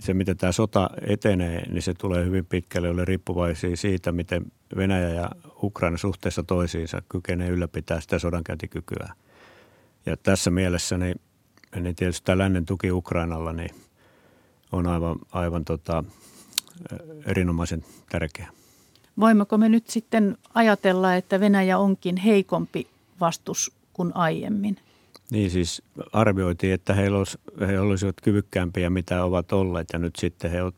se, 0.00 0.14
miten 0.14 0.36
tämä 0.36 0.52
sota 0.52 0.90
etenee, 1.06 1.68
niin 1.68 1.82
se 1.82 1.94
tulee 1.94 2.24
hyvin 2.24 2.46
pitkälle 2.46 2.90
ole 2.90 3.04
riippuvaisia 3.04 3.76
siitä, 3.76 4.12
miten 4.12 4.52
Venäjä 4.76 5.08
ja 5.08 5.30
Ukraina 5.62 5.98
suhteessa 5.98 6.42
toisiinsa 6.42 7.02
kykenee 7.08 7.48
ylläpitää 7.48 8.00
sitä 8.00 8.18
sodankäyntikykyä. 8.18 9.12
Ja 10.06 10.16
tässä 10.16 10.50
mielessä 10.50 10.98
niin, 10.98 11.20
niin 11.80 11.96
tietysti 11.96 12.24
tämä 12.24 12.38
lännen 12.38 12.66
tuki 12.66 12.92
Ukrainalla 12.92 13.52
niin 13.52 13.70
on 14.72 14.86
aivan, 14.86 15.18
aivan 15.32 15.64
tota, 15.64 16.04
erinomaisen 17.26 17.84
tärkeä. 18.10 18.59
Voimmeko 19.20 19.58
me 19.58 19.68
nyt 19.68 19.90
sitten 19.90 20.38
ajatella, 20.54 21.14
että 21.14 21.40
Venäjä 21.40 21.78
onkin 21.78 22.16
heikompi 22.16 22.86
vastus 23.20 23.72
kuin 23.92 24.16
aiemmin? 24.16 24.76
Niin 25.30 25.50
siis 25.50 25.82
arvioitiin, 26.12 26.74
että 26.74 26.94
he, 26.94 27.10
olisi, 27.10 27.38
he 27.60 27.80
olisivat 27.80 28.16
kyvykkäämpiä 28.22 28.90
mitä 28.90 29.24
ovat 29.24 29.52
olleet 29.52 29.88
ja 29.92 29.98
nyt 29.98 30.16
sitten 30.16 30.50
he 30.50 30.62
ovat 30.62 30.74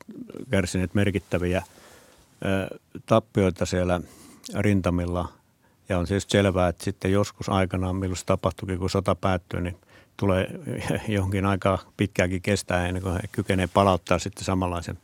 kärsineet 0.51 0.95
merkittäviä 0.95 1.63
ö, 2.45 2.79
tappioita 3.07 3.67
siellä 3.67 4.01
rintamilla. 4.55 5.29
Ja 5.89 5.99
on 5.99 6.07
siis 6.07 6.27
selvää, 6.29 6.69
että 6.69 6.85
sitten 6.85 7.13
joskus 7.13 7.49
aikanaan, 7.49 7.97
milloin 7.97 8.17
se 8.17 8.25
tapahtuikin, 8.27 8.79
kun 8.79 8.91
sota 8.91 9.15
päättyy, 9.15 9.61
niin 9.61 9.77
tulee 10.17 10.47
jonkin 11.09 11.47
aikaa 11.47 11.79
pitkääkin 11.97 12.43
kestää 12.43 12.87
ennen 12.87 13.03
kuin 13.03 13.15
he 13.15 13.21
kykenevät 13.33 13.71
palauttaa 13.75 14.19
sitten 14.19 14.45
samanlaisen 14.45 14.99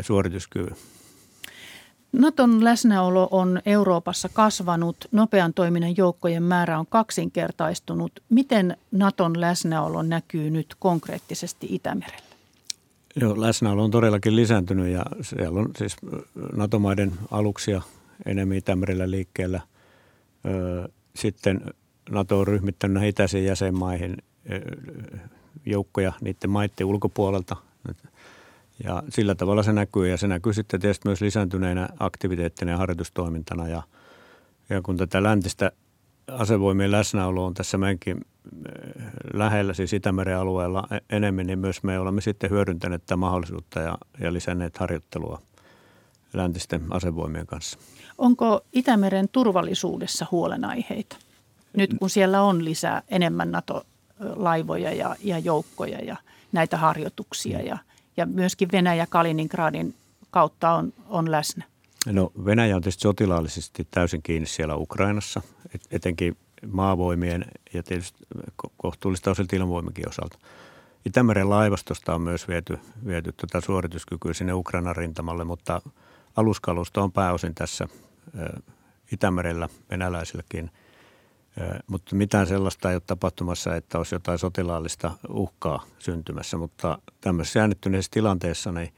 suorituskyvyn. 0.00 0.76
Naton 2.12 2.64
läsnäolo 2.64 3.28
on 3.30 3.60
Euroopassa 3.66 4.28
kasvanut, 4.28 4.96
nopean 5.12 5.54
toiminnan 5.54 5.96
joukkojen 5.96 6.42
määrä 6.42 6.78
on 6.78 6.86
kaksinkertaistunut. 6.86 8.12
Miten 8.28 8.76
Naton 8.92 9.40
läsnäolo 9.40 10.02
näkyy 10.02 10.50
nyt 10.50 10.74
konkreettisesti 10.78 11.66
Itämerellä? 11.70 12.26
Joo, 13.20 13.40
läsnäolo 13.40 13.84
on 13.84 13.90
todellakin 13.90 14.36
lisääntynyt 14.36 14.88
ja 14.88 15.02
siellä 15.20 15.60
on 15.60 15.70
siis 15.78 15.96
NATO-maiden 16.56 17.12
aluksia 17.30 17.82
enemmän 18.26 18.56
Itämerellä 18.56 19.10
liikkeellä. 19.10 19.60
Sitten 21.14 21.60
NATO 22.10 22.40
on 22.40 22.46
ryhmittänyt 22.46 23.02
itäisiin 23.02 23.44
jäsenmaihin 23.44 24.16
joukkoja 25.66 26.12
niiden 26.20 26.50
maiden 26.50 26.86
ulkopuolelta– 26.86 27.56
ja 28.84 29.02
sillä 29.08 29.34
tavalla 29.34 29.62
se 29.62 29.72
näkyy 29.72 30.08
ja 30.08 30.16
se 30.16 30.26
näkyy 30.26 30.52
sitten 30.52 30.80
tietysti 30.80 31.08
myös 31.08 31.20
lisääntyneenä 31.20 31.88
aktiviteettina 31.98 32.70
ja 32.70 32.78
harjoitustoimintana. 32.78 33.68
Ja, 33.68 33.82
ja 34.70 34.82
kun 34.82 34.96
tätä 34.96 35.22
läntistä 35.22 35.72
asevoimien 36.28 36.90
läsnäolo 36.90 37.46
on 37.46 37.54
tässä 37.54 37.78
meidänkin 37.78 38.16
eh, 38.16 39.02
lähellä, 39.34 39.74
siis 39.74 39.92
Itämeren 39.92 40.38
alueella 40.38 40.88
e-, 40.90 41.16
enemmän, 41.16 41.46
niin 41.46 41.58
myös 41.58 41.82
me 41.82 41.98
olemme 41.98 42.20
sitten 42.20 42.50
hyödyntäneet 42.50 43.02
tätä 43.02 43.16
mahdollisuutta 43.16 43.80
ja, 43.80 43.98
ja 44.20 44.32
lisänneet 44.32 44.78
harjoittelua 44.78 45.42
läntisten 46.32 46.82
asevoimien 46.90 47.46
kanssa. 47.46 47.78
Onko 48.18 48.60
Itämeren 48.72 49.28
turvallisuudessa 49.32 50.26
huolenaiheita? 50.30 51.16
Nyt 51.76 51.90
kun 51.98 52.10
siellä 52.10 52.42
on 52.42 52.64
lisää 52.64 53.02
enemmän 53.08 53.50
NATO-laivoja 53.50 54.92
ja, 54.92 55.16
ja 55.24 55.38
joukkoja 55.38 55.98
ja 56.04 56.16
näitä 56.52 56.76
harjoituksia 56.76 57.62
ja– 57.62 57.78
ja 58.16 58.26
myöskin 58.26 58.68
Venäjä 58.72 59.06
Kaliningradin 59.06 59.94
kautta 60.30 60.72
on, 60.72 60.92
on 61.08 61.30
läsnä? 61.30 61.64
No 62.06 62.32
Venäjä 62.44 62.76
on 62.76 62.82
tietysti 62.82 63.02
sotilaallisesti 63.02 63.88
täysin 63.90 64.22
kiinni 64.22 64.46
siellä 64.46 64.76
Ukrainassa, 64.76 65.42
et, 65.74 65.80
etenkin 65.90 66.36
maavoimien 66.70 67.44
ja 67.74 67.82
tietysti 67.82 68.18
kohtuullista 68.76 69.30
osalta 69.30 69.56
ilmavoimikin 69.56 70.08
osalta. 70.08 70.38
Itämeren 71.06 71.50
laivastosta 71.50 72.14
on 72.14 72.22
myös 72.22 72.48
viety, 72.48 72.78
viety 73.06 73.32
tuota 73.32 73.66
suorituskykyä 73.66 74.32
sinne 74.32 74.52
Ukrainan 74.52 74.96
rintamalle, 74.96 75.44
mutta 75.44 75.82
aluskalusto 76.36 77.02
on 77.02 77.12
pääosin 77.12 77.54
tässä 77.54 77.88
Itämerellä 79.12 79.68
venäläisilläkin– 79.90 80.70
mutta 81.86 82.16
mitään 82.16 82.46
sellaista 82.46 82.90
ei 82.90 82.96
ole 82.96 83.02
tapahtumassa, 83.06 83.76
että 83.76 83.98
olisi 83.98 84.14
jotain 84.14 84.38
sotilaallista 84.38 85.10
uhkaa 85.28 85.86
syntymässä, 85.98 86.56
mutta 86.56 86.98
tämmöisessä 87.20 87.58
jännittyneessä 87.58 88.10
tilanteessa 88.10 88.72
niin, 88.72 88.94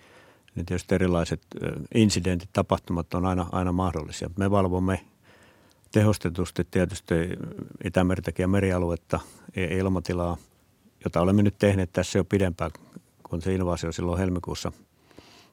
niin 0.55 0.67
tietysti 0.67 0.95
erilaiset 0.95 1.43
incidentit, 1.95 2.50
tapahtumat 2.53 3.15
on 3.15 3.27
aina, 3.27 3.47
aina 3.53 3.73
mahdollisia. 3.73 4.31
Me 4.37 4.50
valvomme 4.50 5.00
tehostetusti 5.93 6.65
tietysti 6.71 7.15
Itämertäkin 7.85 8.45
ja 8.45 8.49
merialuetta 8.49 9.21
ilmatilaa, 9.71 10.37
jota 11.05 11.21
olemme 11.21 11.43
nyt 11.43 11.59
tehneet 11.59 11.93
tässä 11.93 12.19
jo 12.19 12.25
pidempään, 12.25 12.71
kun 13.23 13.43
se 13.43 13.55
invasio 13.55 13.93
silloin 13.93 14.19
helmikuussa 14.19 14.73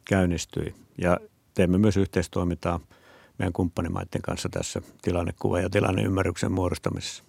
käynnistyi. 0.05 0.75
Ja 0.97 1.17
teemme 1.53 1.77
myös 1.77 1.97
yhteistoimintaa 1.97 2.79
meidän 3.37 3.53
kumppanimaiden 3.53 4.21
kanssa 4.21 4.49
tässä 4.49 4.81
tilannekuva 5.01 5.59
ja 5.59 5.69
tilanneymmärryksen 5.69 6.51
muodostamisessa. 6.51 7.23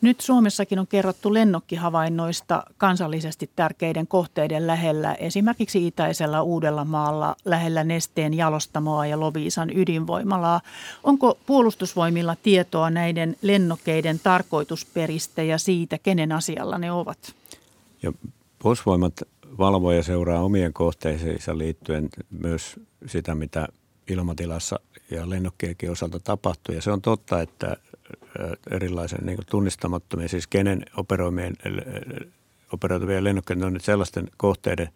Nyt 0.00 0.20
Suomessakin 0.20 0.78
on 0.78 0.86
kerrottu 0.86 1.34
lennokkihavainnoista 1.34 2.62
kansallisesti 2.78 3.50
tärkeiden 3.56 4.06
kohteiden 4.06 4.66
lähellä, 4.66 5.14
esimerkiksi 5.14 5.86
itäisellä 5.86 6.42
Uudellamaalla 6.42 7.36
lähellä 7.44 7.84
Nesteen 7.84 8.34
jalostamoa 8.34 9.06
ja 9.06 9.20
Loviisan 9.20 9.70
ydinvoimalaa. 9.76 10.60
Onko 11.04 11.38
puolustusvoimilla 11.46 12.36
tietoa 12.42 12.90
näiden 12.90 13.36
lennokkeiden 13.42 14.20
tarkoitusperistä 14.22 15.42
ja 15.42 15.58
siitä, 15.58 15.98
kenen 15.98 16.32
asialla 16.32 16.78
ne 16.78 16.92
ovat? 16.92 17.34
Ja 18.02 18.12
puolustusvoimat 18.58 19.22
valvoo 19.58 19.92
ja 19.92 20.02
seuraa 20.02 20.42
omien 20.42 20.72
kohteisiinsa 20.72 21.58
liittyen 21.58 22.08
myös 22.30 22.80
sitä, 23.06 23.34
mitä 23.34 23.68
ilmatilassa 24.10 24.80
ja 25.10 25.30
lennokkienkin 25.30 25.90
osalta 25.90 26.20
tapahtuu. 26.20 26.74
Ja 26.74 26.82
se 26.82 26.90
on 26.90 27.02
totta, 27.02 27.40
että 27.40 27.76
erilaisen 28.70 29.26
niin 29.26 29.38
tunnistamattomien, 29.50 30.28
siis 30.28 30.46
kenen 30.46 30.82
operoimien, 30.96 31.56
operoituvien 32.72 33.24
lennokkien 33.24 33.64
on 33.64 33.72
nyt 33.72 33.84
sellaisten 33.84 34.30
kohteiden 34.36 34.88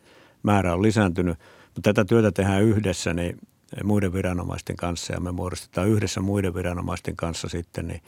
määrä 0.43 0.75
on 0.75 0.83
lisääntynyt. 0.83 1.39
Mutta 1.75 1.95
tätä 1.95 2.05
työtä 2.05 2.33
tehdään 2.33 2.63
yhdessä 2.63 3.15
niin 3.15 3.39
muiden 3.85 4.13
viranomaisten 4.13 4.77
kanssa 4.77 5.13
ja 5.13 5.21
me 5.21 5.33
muodostetaan 5.33 5.89
yhdessä 5.89 6.21
muiden 6.21 6.55
viranomaisten 6.55 7.17
kanssa 7.17 7.49
sitten 7.49 7.89
niin 7.89 8.03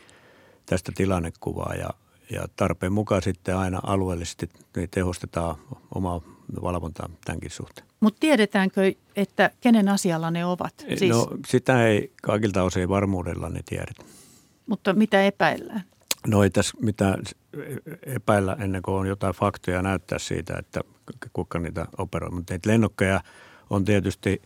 tästä 0.67 0.93
tilannekuvaa 0.95 1.75
ja, 1.75 1.91
ja 2.31 2.49
tarpeen 2.57 2.93
mukaan 2.93 3.23
sitten 3.23 3.57
aina 3.57 3.81
alueellisesti 3.83 4.49
niin 4.77 4.91
tehostetaan 4.91 5.57
omaa 5.95 6.21
valvontaa 6.63 7.09
tämänkin 7.25 7.51
suhteen. 7.51 7.87
Mutta 8.01 8.21
tiedetäänkö, 8.21 8.93
että 9.17 9.51
kenen 9.61 9.89
asialla 9.89 10.31
ne 10.31 10.45
ovat? 10.45 10.75
Siis... 10.97 11.11
No 11.11 11.29
sitä 11.47 11.87
ei 11.87 12.13
kaikilta 12.23 12.63
osin 12.63 12.89
varmuudella 12.89 13.49
ne 13.49 13.61
tiedetä. 13.69 14.05
Mutta 14.67 14.95
mitä 14.95 15.25
epäillään? 15.25 15.85
No 16.27 16.43
ei 16.43 16.51
tässä 16.51 16.77
mitään 16.81 17.23
epäillä 18.03 18.57
ennen 18.61 18.83
kuin 18.83 18.95
on 18.95 19.07
jotain 19.07 19.35
faktoja 19.35 19.83
näyttää 19.83 20.19
siitä, 20.19 20.55
että 20.59 20.81
kuka 21.33 21.59
niitä 21.59 21.87
operoi. 21.99 22.31
Mutta 22.31 22.55
lennokkeja 22.67 23.21
on 23.71 23.85
tietysti 23.85 24.43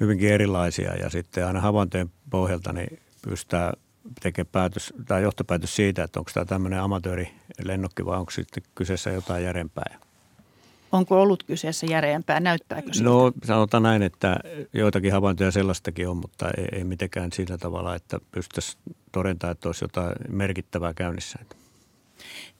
hyvinkin 0.00 0.32
erilaisia 0.32 0.96
ja 0.96 1.10
sitten 1.10 1.46
aina 1.46 1.60
havaintojen 1.60 2.10
pohjalta 2.30 2.72
niin 2.72 3.00
pystytään 3.22 3.72
tekemään 4.22 4.52
päätös, 4.52 4.94
tai 5.06 5.22
johtopäätös 5.22 5.76
siitä, 5.76 6.04
että 6.04 6.20
onko 6.20 6.30
tämä 6.34 6.44
tämmöinen 6.44 6.80
amatöörilennokki 6.80 8.04
vai 8.04 8.18
onko 8.18 8.30
sitten 8.30 8.62
kyseessä 8.74 9.10
jotain 9.10 9.44
järempää. 9.44 9.98
Onko 10.92 11.22
ollut 11.22 11.42
kyseessä 11.42 11.86
järeämpää? 11.86 12.40
Näyttääkö 12.40 12.92
siltä? 12.92 13.10
No 13.10 13.32
sanotaan 13.44 13.82
näin, 13.82 14.02
että 14.02 14.36
joitakin 14.72 15.12
havaintoja 15.12 15.50
sellaistakin 15.50 16.08
on, 16.08 16.16
mutta 16.16 16.50
ei, 16.58 16.68
ei 16.72 16.84
mitenkään 16.84 17.32
sillä 17.32 17.58
tavalla, 17.58 17.94
että 17.94 18.20
pystyttäisiin 18.30 18.82
todentamaan, 19.12 19.52
että 19.52 19.68
olisi 19.68 19.84
jotain 19.84 20.12
merkittävää 20.28 20.94
käynnissä. 20.94 21.38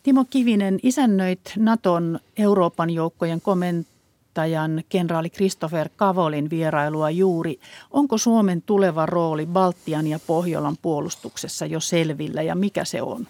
Timo 0.02 0.24
Kivinen, 0.30 0.78
isännöit 0.82 1.52
Naton 1.56 2.20
Euroopan 2.36 2.90
joukkojen 2.90 3.40
komentajan 3.40 4.82
kenraali 4.88 5.30
Christopher 5.30 5.88
Kavolin 5.96 6.50
vierailua 6.50 7.10
juuri. 7.10 7.60
Onko 7.90 8.18
Suomen 8.18 8.62
tuleva 8.62 9.06
rooli 9.06 9.46
Baltian 9.46 10.06
ja 10.06 10.18
Pohjolan 10.26 10.76
puolustuksessa 10.82 11.66
jo 11.66 11.80
selvillä 11.80 12.42
ja 12.42 12.54
mikä 12.54 12.84
se 12.84 13.02
on? 13.02 13.26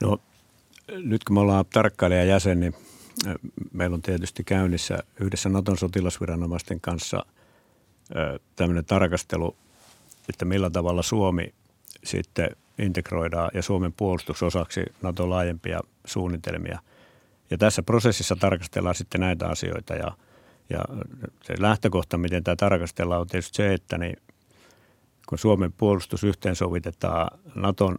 No 0.00 0.18
nyt 1.04 1.24
kun 1.24 1.34
me 1.34 1.40
ollaan 1.40 1.64
tarkkailijajäsen, 1.72 2.60
niin 2.60 2.74
meillä 3.72 3.94
on 3.94 4.02
tietysti 4.02 4.44
käynnissä 4.44 4.98
yhdessä 5.20 5.48
Naton 5.48 5.78
sotilasviranomaisten 5.78 6.80
kanssa 6.80 7.26
tämmöinen 8.56 8.84
tarkastelu, 8.84 9.56
että 10.28 10.44
millä 10.44 10.70
tavalla 10.70 11.02
Suomi 11.02 11.54
sitten 12.04 12.50
integroidaan 12.78 13.50
ja 13.54 13.62
Suomen 13.62 13.92
puolustusosaksi 13.92 14.84
Naton 15.02 15.30
laajempia 15.30 15.80
suunnitelmia. 16.04 16.78
Ja 17.50 17.58
tässä 17.58 17.82
prosessissa 17.82 18.36
tarkastellaan 18.36 18.94
sitten 18.94 19.20
näitä 19.20 19.48
asioita 19.48 19.94
ja, 19.94 20.12
ja 20.70 20.84
se 21.42 21.54
lähtökohta, 21.58 22.18
miten 22.18 22.44
tämä 22.44 22.56
tarkastellaan, 22.56 23.20
on 23.20 23.26
tietysti 23.26 23.56
se, 23.56 23.74
että 23.74 23.98
niin, 23.98 24.16
kun 25.28 25.38
Suomen 25.38 25.72
puolustus 25.72 26.24
yhteensovitetaan 26.24 27.38
Naton 27.54 27.98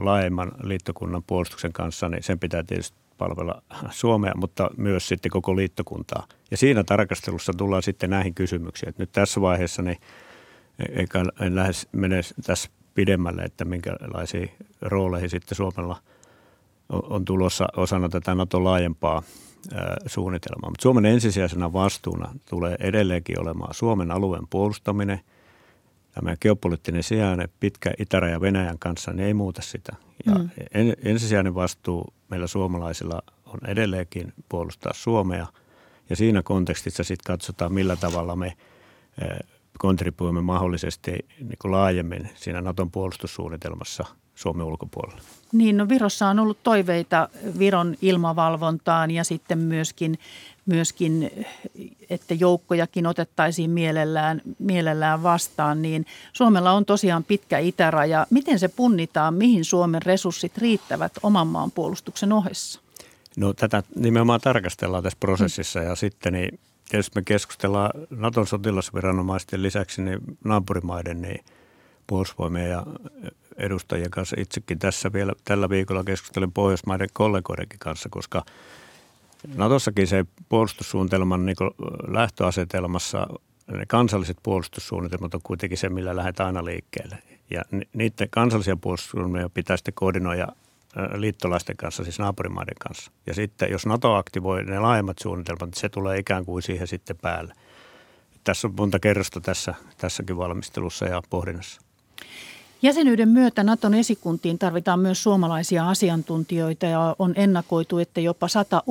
laajemman 0.00 0.52
liittokunnan 0.62 1.22
puolustuksen 1.22 1.72
kanssa, 1.72 2.08
niin 2.08 2.22
sen 2.22 2.38
pitää 2.38 2.62
tietysti 2.62 3.03
palvella 3.18 3.62
Suomea, 3.90 4.32
mutta 4.36 4.70
myös 4.76 5.08
sitten 5.08 5.30
koko 5.30 5.56
liittokuntaa. 5.56 6.26
Ja 6.50 6.56
siinä 6.56 6.84
tarkastelussa 6.84 7.52
tullaan 7.56 7.82
sitten 7.82 8.10
näihin 8.10 8.34
kysymyksiin. 8.34 8.88
Että 8.88 9.02
nyt 9.02 9.12
tässä 9.12 9.40
vaiheessa 9.40 9.82
niin 9.82 9.98
eikä 10.96 11.24
en 11.40 11.56
lähes 11.56 11.88
mene 11.92 12.20
tässä 12.46 12.70
pidemmälle, 12.94 13.42
että 13.42 13.64
minkälaisiin 13.64 14.50
rooleihin 14.80 15.30
sitten 15.30 15.56
Suomella 15.56 15.96
on 16.88 17.24
tulossa 17.24 17.66
osana 17.76 18.08
tätä 18.08 18.34
NATO 18.34 18.64
laajempaa 18.64 19.22
suunnitelmaa. 20.06 20.70
Mutta 20.70 20.82
Suomen 20.82 21.06
ensisijaisena 21.06 21.72
vastuuna 21.72 22.34
tulee 22.50 22.76
edelleenkin 22.80 23.40
olemaan 23.40 23.74
Suomen 23.74 24.10
alueen 24.10 24.46
puolustaminen. 24.50 25.20
Tämä 26.14 26.36
geopoliittinen 26.36 27.02
sijainen 27.02 27.48
pitkä 27.60 27.92
itäraja 27.98 28.40
Venäjän 28.40 28.78
kanssa, 28.78 29.12
niin 29.12 29.26
ei 29.26 29.34
muuta 29.34 29.62
sitä. 29.62 29.92
Ja 30.26 30.34
mm. 30.34 30.50
ensisijainen 31.02 31.54
vastuu 31.54 32.14
meillä 32.30 32.46
suomalaisilla 32.46 33.22
on 33.46 33.58
edelleenkin 33.66 34.32
puolustaa 34.48 34.92
Suomea. 34.94 35.46
Ja 36.10 36.16
siinä 36.16 36.42
kontekstissa 36.42 37.04
sitten 37.04 37.24
katsotaan, 37.26 37.72
millä 37.72 37.96
tavalla 37.96 38.36
me 38.36 38.46
eh, 38.46 39.38
kontribuoimme 39.78 40.40
mahdollisesti 40.40 41.10
niin 41.38 41.58
kuin 41.62 41.72
laajemmin 41.72 42.30
siinä 42.34 42.60
Naton 42.60 42.90
puolustussuunnitelmassa 42.90 44.04
Suomen 44.34 44.66
ulkopuolella. 44.66 45.20
Niin, 45.52 45.76
no 45.76 45.88
Virossa 45.88 46.28
on 46.28 46.38
ollut 46.38 46.62
toiveita 46.62 47.28
Viron 47.58 47.94
ilmavalvontaan 48.02 49.10
ja 49.10 49.24
sitten 49.24 49.58
myöskin, 49.58 50.18
myöskin 50.66 51.30
että 52.10 52.34
joukkojakin 52.34 53.06
otettaisiin 53.06 53.70
mielellään, 53.70 54.42
mielellään 54.58 55.22
vastaan. 55.22 55.82
Niin 55.82 56.06
Suomella 56.32 56.72
on 56.72 56.84
tosiaan 56.84 57.24
pitkä 57.24 57.58
itäraja. 57.58 58.26
Miten 58.30 58.58
se 58.58 58.68
punnitaan, 58.68 59.34
mihin 59.34 59.64
Suomen 59.64 60.02
resurssit 60.02 60.58
riittävät 60.58 61.12
oman 61.22 61.46
maan 61.46 61.70
puolustuksen 61.70 62.32
ohessa? 62.32 62.80
No 63.36 63.52
tätä 63.52 63.82
nimenomaan 63.96 64.40
tarkastellaan 64.40 65.02
tässä 65.02 65.18
prosessissa 65.20 65.80
ja 65.80 65.94
sitten 65.94 66.32
niin 66.32 66.58
tietysti 66.88 67.12
me 67.14 67.22
keskustellaan 67.22 67.90
Naton 68.10 68.46
sotilasviranomaisten 68.46 69.62
lisäksi 69.62 70.02
niin 70.02 70.18
naapurimaiden 70.44 71.22
niin 71.22 71.44
puolustusvoimien 72.06 72.70
ja 72.70 72.86
edustajien 73.56 74.10
kanssa. 74.10 74.36
Itsekin 74.38 74.78
tässä 74.78 75.12
vielä 75.12 75.32
tällä 75.44 75.68
viikolla 75.68 76.04
keskustelen 76.04 76.52
Pohjoismaiden 76.52 77.08
kollegoidenkin 77.12 77.78
kanssa, 77.78 78.08
koska 78.08 78.44
Natossakin 79.56 80.06
se 80.06 80.24
puolustussuunnitelman 80.48 81.46
niin 81.46 81.56
lähtöasetelmassa 82.08 83.26
ne 83.66 83.86
kansalliset 83.86 84.36
puolustussuunnitelmat 84.42 85.34
on 85.34 85.40
kuitenkin 85.42 85.78
se, 85.78 85.88
millä 85.88 86.16
lähdetään 86.16 86.46
aina 86.46 86.64
liikkeelle. 86.64 87.18
Ja 87.50 87.62
niiden 87.92 88.30
kansallisia 88.30 88.76
puolustussuunnitelmia 88.76 89.48
pitää 89.48 89.76
sitten 89.76 89.94
koordinoida 89.94 90.46
liittolaisten 91.14 91.76
kanssa, 91.76 92.04
siis 92.04 92.18
naapurimaiden 92.18 92.74
kanssa. 92.78 93.10
Ja 93.26 93.34
sitten 93.34 93.70
jos 93.70 93.86
NATO 93.86 94.14
aktivoi 94.14 94.64
ne 94.64 94.78
laajemmat 94.78 95.18
suunnitelmat, 95.18 95.70
niin 95.70 95.80
se 95.80 95.88
tulee 95.88 96.18
ikään 96.18 96.44
kuin 96.44 96.62
siihen 96.62 96.86
sitten 96.86 97.16
päälle. 97.16 97.54
Tässä 98.44 98.68
on 98.68 98.74
monta 98.76 98.98
kerrosta 98.98 99.40
tässä, 99.40 99.74
tässäkin 99.98 100.36
valmistelussa 100.36 101.04
ja 101.04 101.22
pohdinnassa. 101.30 101.80
Jäsenyyden 102.84 103.28
myötä 103.28 103.64
Naton 103.64 103.94
esikuntiin 103.94 104.58
tarvitaan 104.58 105.00
myös 105.00 105.22
suomalaisia 105.22 105.88
asiantuntijoita 105.88 106.86
ja 106.86 107.16
on 107.18 107.32
ennakoitu, 107.36 107.98
että 107.98 108.20
jopa 108.20 108.48
sata 108.48 108.82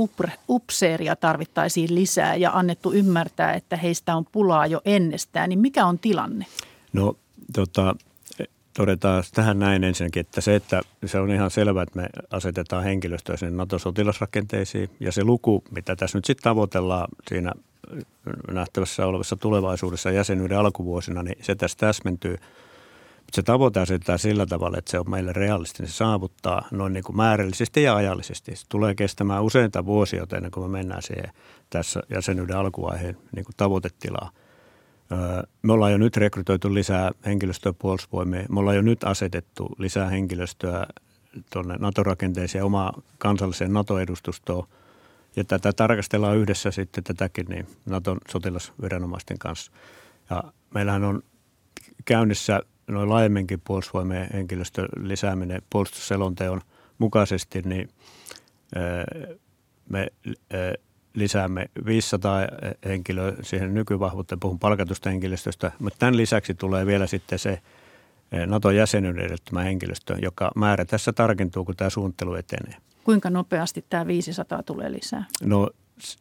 upseeria 0.50 1.16
tarvittaisiin 1.16 1.96
lisää 1.96 2.36
ja 2.36 2.52
annettu 2.54 2.94
ymmärtää, 2.94 3.54
että 3.54 3.78
heistä 3.78 4.16
on 4.16 4.26
pulaa 4.32 4.68
jo 4.68 4.82
ennestään. 4.86 5.50
Niin 5.50 5.60
mikä 5.60 5.86
on 5.86 6.00
tilanne? 6.00 6.46
No 6.94 7.16
tota, 7.54 7.96
todetaan 8.74 9.24
tähän 9.34 9.60
näin 9.60 9.84
ensinnäkin, 9.84 10.20
että 10.20 10.42
se, 10.42 10.56
että 10.56 10.82
se 11.06 11.20
on 11.20 11.32
ihan 11.32 11.52
selvää, 11.52 11.84
että 11.84 12.00
me 12.00 12.10
asetetaan 12.32 12.84
henkilöstöä 12.84 13.38
sinne 13.38 13.58
NATO-sotilasrakenteisiin 13.58 14.90
ja 15.00 15.12
se 15.12 15.24
luku, 15.24 15.64
mitä 15.72 15.96
tässä 15.96 16.18
nyt 16.18 16.26
sitten 16.26 16.44
tavoitellaan 16.44 17.08
siinä 17.28 17.52
nähtävässä 18.52 19.06
olevassa 19.06 19.36
tulevaisuudessa 19.36 20.12
jäsenyyden 20.12 20.58
alkuvuosina, 20.58 21.24
niin 21.24 21.38
se 21.42 21.56
tässä 21.56 21.78
täsmentyy. 21.78 22.38
Mutta 23.26 23.36
se 23.36 23.44
tavoite 23.44 23.80
asetetaan 23.80 24.20
sillä 24.20 24.46
tavalla, 24.46 24.78
että 24.78 24.92
se 24.92 25.00
on 25.00 25.10
meille 25.10 25.34
realistinen 25.34 25.92
se 25.92 25.96
saavuttaa 25.96 26.68
noin 26.72 26.94
niin 26.94 27.04
kuin 27.04 27.18
määrällisesti 27.18 27.84
ja 27.84 27.96
ajallisesti. 27.96 28.56
Se 28.56 28.66
tulee 28.70 28.96
kestämään 28.96 29.44
useita 29.44 29.86
vuosia 29.86 30.26
ennen 30.36 30.52
kuin 30.52 30.72
me 30.72 30.78
mennään 30.78 31.02
siihen 31.02 31.32
tässä 31.70 32.00
jäsenyyden 32.10 32.58
alkuvaiheen 32.58 33.18
niin 33.36 33.46
kuin 33.46 33.56
tavoitetilaan– 33.58 34.30
me 35.62 35.74
ollaan 35.74 35.92
jo 35.92 35.98
nyt 35.98 36.18
rekrytoitu 36.18 36.74
lisää 36.74 37.12
henkilöstöä 37.26 37.74
puolustusvoimia. 37.74 38.46
Me 38.50 38.60
ollaan 38.60 38.76
jo 38.76 38.82
nyt 38.82 39.04
asetettu 39.04 39.70
lisää 39.78 40.10
henkilöstöä 40.10 40.88
tuonne 41.54 41.76
NATO-rakenteeseen 41.80 42.64
omaa 42.64 43.02
kansalliseen 43.18 43.74
NATO-edustustoon. 43.74 44.68
Ja 45.36 45.44
tätä 45.44 45.74
tarkastellaan 45.74 46.38
yhdessä 46.38 46.72
sitten 46.72 47.04
tätäkin 47.04 47.46
niin 47.46 47.68
Naton 47.86 48.18
sotilasviranomaisten 48.30 49.40
kanssa. 49.40 49.72
Ja 50.30 50.44
meillähän 50.74 51.04
on 51.04 51.24
käynnissä 52.06 52.60
noin 52.94 53.10
laajemminkin 53.10 53.62
puolustusvoimien 53.62 54.30
henkilöstön 54.34 54.88
lisääminen 55.00 55.62
puolustusselonteon 55.70 56.62
mukaisesti, 56.98 57.62
niin 57.62 57.90
me 59.90 60.08
lisäämme 61.14 61.70
500 61.86 62.40
henkilöä 62.86 63.34
siihen 63.42 63.74
nykyvahvuuteen, 63.74 64.40
puhun 64.40 64.60
palkatusta 64.60 65.10
henkilöstöstä, 65.10 65.72
mutta 65.80 66.00
tämän 66.00 66.18
lisäksi 66.18 66.54
tulee 66.54 66.86
vielä 66.86 67.08
sitten 67.08 67.40
se 67.40 67.62
NATO-jäsenyyden 68.46 69.26
edellyttämä 69.26 69.64
henkilöstö, 69.64 70.18
joka 70.22 70.52
määrä 70.56 70.86
tässä 70.86 71.14
tarkentuu, 71.14 71.66
kun 71.66 71.76
tämä 71.76 71.90
suunnittelu 71.90 72.36
etenee. 72.36 72.76
Kuinka 73.04 73.30
nopeasti 73.30 73.86
tämä 73.90 74.08
500 74.08 74.64
tulee 74.64 74.92
lisää? 74.92 75.26
No 75.44 75.70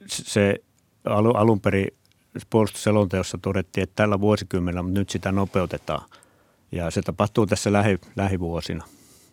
se 0.06 0.58
alun 1.14 1.60
perin 1.60 1.88
puolustusselonteossa 2.50 3.38
todettiin, 3.42 3.82
että 3.82 3.96
tällä 3.96 4.20
vuosikymmenellä, 4.20 4.82
mutta 4.82 5.00
nyt 5.00 5.10
sitä 5.10 5.32
nopeutetaan. 5.32 6.08
Ja 6.72 6.90
se 6.90 7.02
tapahtuu 7.02 7.46
tässä 7.46 7.72
lähi, 7.72 7.98
lähivuosina. 8.16 8.84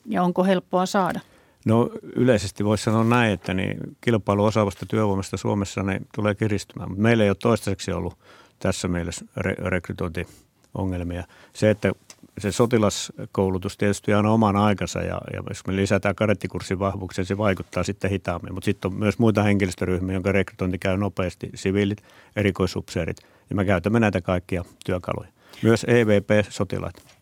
Ja 0.06 0.24
onko 0.24 0.44
helppoa 0.44 0.86
saada? 0.86 1.20
No 1.66 1.90
yleisesti 2.16 2.66
voisi 2.66 2.84
sanoa 2.84 3.04
näin, 3.04 3.34
että 3.34 3.54
niin 3.54 3.78
kilpailu 4.02 4.46
osaavasta 4.46 4.86
työvoimasta 4.86 5.38
Suomessa 5.38 5.84
niin 5.84 6.08
tulee 6.16 6.36
kiristymään, 6.36 6.90
mutta 6.90 7.02
meillä 7.02 7.24
ei 7.24 7.30
ole 7.30 7.38
toistaiseksi 7.42 7.92
ollut 7.92 8.18
tässä 8.60 8.88
mielessä 8.88 9.26
re- 9.40 9.66
rekrytointiongelmia. 9.66 11.24
Se, 11.54 11.70
että 11.70 11.92
se 12.38 12.52
sotilaskoulutus 12.52 13.78
tietysti 13.78 14.14
on 14.14 14.26
oman 14.26 14.56
aikansa 14.56 15.00
ja, 15.00 15.22
ja 15.34 15.44
jos 15.50 15.68
me 15.68 15.76
lisätään 15.76 16.16
kadettikurssin 16.16 16.80
vahvuuksia, 16.80 17.26
se 17.26 17.38
vaikuttaa 17.38 17.84
sitten 17.84 18.12
hitaammin. 18.12 18.54
Mutta 18.54 18.66
sitten 18.66 18.92
on 18.92 18.98
myös 18.98 19.20
muita 19.20 19.44
henkilöstöryhmiä, 19.44 20.14
jonka 20.14 20.32
rekrytointi 20.32 20.78
käy 20.78 20.98
nopeasti, 20.98 21.50
siviilit, 21.56 22.04
erikoisupseerit 22.36 23.18
ja 23.50 23.56
me 23.56 23.66
käytämme 23.66 24.00
näitä 24.00 24.22
kaikkia 24.22 24.66
työkaluja. 24.86 25.30
Myös 25.64 25.84
EVP-sotilaat. 25.84 27.19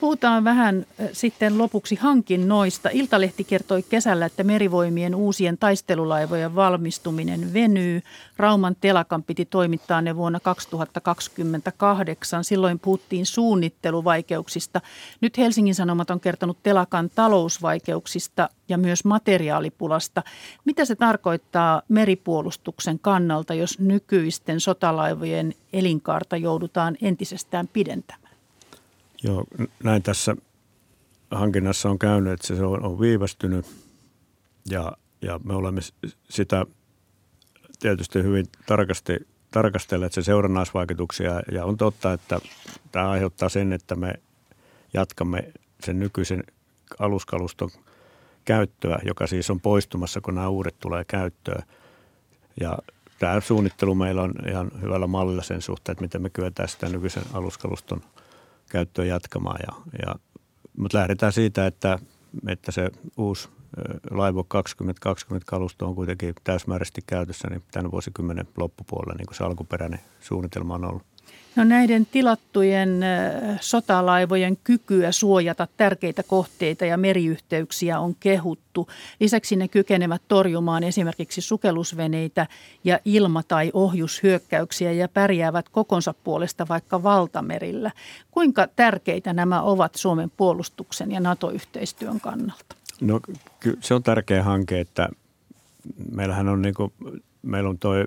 Puhutaan 0.00 0.44
vähän 0.44 0.86
sitten 1.12 1.58
lopuksi 1.58 1.94
hankinnoista. 1.94 2.88
Iltalehti 2.92 3.44
kertoi 3.44 3.82
kesällä, 3.82 4.26
että 4.26 4.44
merivoimien 4.44 5.14
uusien 5.14 5.58
taistelulaivojen 5.58 6.54
valmistuminen 6.54 7.52
venyy. 7.52 8.02
Rauman 8.36 8.76
telakan 8.80 9.22
piti 9.22 9.44
toimittaa 9.44 10.02
ne 10.02 10.16
vuonna 10.16 10.40
2028. 10.40 12.44
Silloin 12.44 12.78
puhuttiin 12.78 13.26
suunnitteluvaikeuksista. 13.26 14.80
Nyt 15.20 15.38
Helsingin 15.38 15.74
Sanomat 15.74 16.10
on 16.10 16.20
kertonut 16.20 16.58
telakan 16.62 17.10
talousvaikeuksista 17.14 18.48
ja 18.68 18.78
myös 18.78 19.04
materiaalipulasta. 19.04 20.22
Mitä 20.64 20.84
se 20.84 20.96
tarkoittaa 20.96 21.82
meripuolustuksen 21.88 22.98
kannalta, 22.98 23.54
jos 23.54 23.78
nykyisten 23.78 24.60
sotalaivojen 24.60 25.54
elinkaarta 25.72 26.36
joudutaan 26.36 26.96
entisestään 27.02 27.68
pidentämään? 27.68 28.27
Joo, 29.22 29.44
näin 29.84 30.02
tässä 30.02 30.36
hankinnassa 31.30 31.90
on 31.90 31.98
käynyt, 31.98 32.32
että 32.32 32.46
se 32.46 32.64
on, 32.64 32.84
on 32.84 33.00
viivästynyt 33.00 33.66
ja, 34.70 34.92
ja 35.22 35.40
me 35.44 35.54
olemme 35.54 35.80
sitä 36.28 36.66
tietysti 37.78 38.22
hyvin 38.22 38.46
tarkasti 38.66 39.28
tarkastelleet 39.50 40.12
sen 40.12 40.24
seurannaisvaikutuksia 40.24 41.40
ja 41.52 41.64
on 41.64 41.76
totta, 41.76 42.12
että 42.12 42.40
tämä 42.92 43.10
aiheuttaa 43.10 43.48
sen, 43.48 43.72
että 43.72 43.96
me 43.96 44.14
jatkamme 44.94 45.52
sen 45.84 45.98
nykyisen 45.98 46.44
aluskaluston 46.98 47.70
käyttöä, 48.44 48.98
joka 49.04 49.26
siis 49.26 49.50
on 49.50 49.60
poistumassa, 49.60 50.20
kun 50.20 50.34
nämä 50.34 50.48
uudet 50.48 50.74
tulee 50.80 51.04
käyttöön. 51.04 51.62
Ja 52.60 52.78
tämä 53.18 53.40
suunnittelu 53.40 53.94
meillä 53.94 54.22
on 54.22 54.32
ihan 54.48 54.70
hyvällä 54.82 55.06
mallilla 55.06 55.42
sen 55.42 55.62
suhteen, 55.62 55.92
että 55.92 56.04
miten 56.04 56.22
me 56.22 56.30
kyetään 56.30 56.68
sitä 56.68 56.88
nykyisen 56.88 57.24
aluskaluston– 57.32 58.02
käyttöä 58.68 59.04
jatkamaan. 59.04 59.58
Ja, 59.66 59.82
ja, 60.06 60.14
mutta 60.76 60.98
lähdetään 60.98 61.32
siitä, 61.32 61.66
että, 61.66 61.98
että 62.48 62.72
se 62.72 62.90
uusi 63.16 63.48
Laivo 64.10 64.44
2020 64.44 65.50
kalusto 65.50 65.86
on 65.86 65.94
kuitenkin 65.94 66.34
täysmääräisesti 66.44 67.00
käytössä 67.06 67.48
niin 67.50 67.62
tämän 67.70 67.90
vuosikymmenen 67.90 68.48
loppupuolella, 68.56 69.14
niin 69.18 69.26
kuin 69.26 69.36
se 69.36 69.44
alkuperäinen 69.44 70.00
suunnitelma 70.20 70.74
on 70.74 70.84
ollut. 70.84 71.02
No 71.56 71.64
näiden 71.64 72.06
tilattujen 72.06 73.00
sotalaivojen 73.60 74.56
kykyä 74.64 75.12
suojata 75.12 75.68
tärkeitä 75.76 76.22
kohteita 76.22 76.84
ja 76.84 76.96
meriyhteyksiä 76.96 78.00
on 78.00 78.14
kehuttu. 78.20 78.88
Lisäksi 79.20 79.56
ne 79.56 79.68
kykenevät 79.68 80.22
torjumaan 80.28 80.84
esimerkiksi 80.84 81.40
sukellusveneitä 81.40 82.46
ja 82.84 82.98
ilma- 83.04 83.42
tai 83.42 83.70
ohjushyökkäyksiä 83.74 84.92
ja 84.92 85.08
pärjäävät 85.08 85.68
kokonsa 85.68 86.14
puolesta 86.24 86.68
vaikka 86.68 87.02
valtamerillä. 87.02 87.90
Kuinka 88.30 88.68
tärkeitä 88.76 89.32
nämä 89.32 89.62
ovat 89.62 89.94
Suomen 89.94 90.30
puolustuksen 90.36 91.12
ja 91.12 91.20
NATO-yhteistyön 91.20 92.20
kannalta? 92.20 92.76
No 93.00 93.20
se 93.80 93.94
on 93.94 94.02
tärkeä 94.02 94.42
hanke, 94.42 94.80
että 94.80 95.08
meillähän 96.12 96.48
on, 96.48 96.62
niin 96.62 96.74
kuin, 96.74 96.92
meillä 97.42 97.70
on 97.70 97.78
toi 97.78 98.06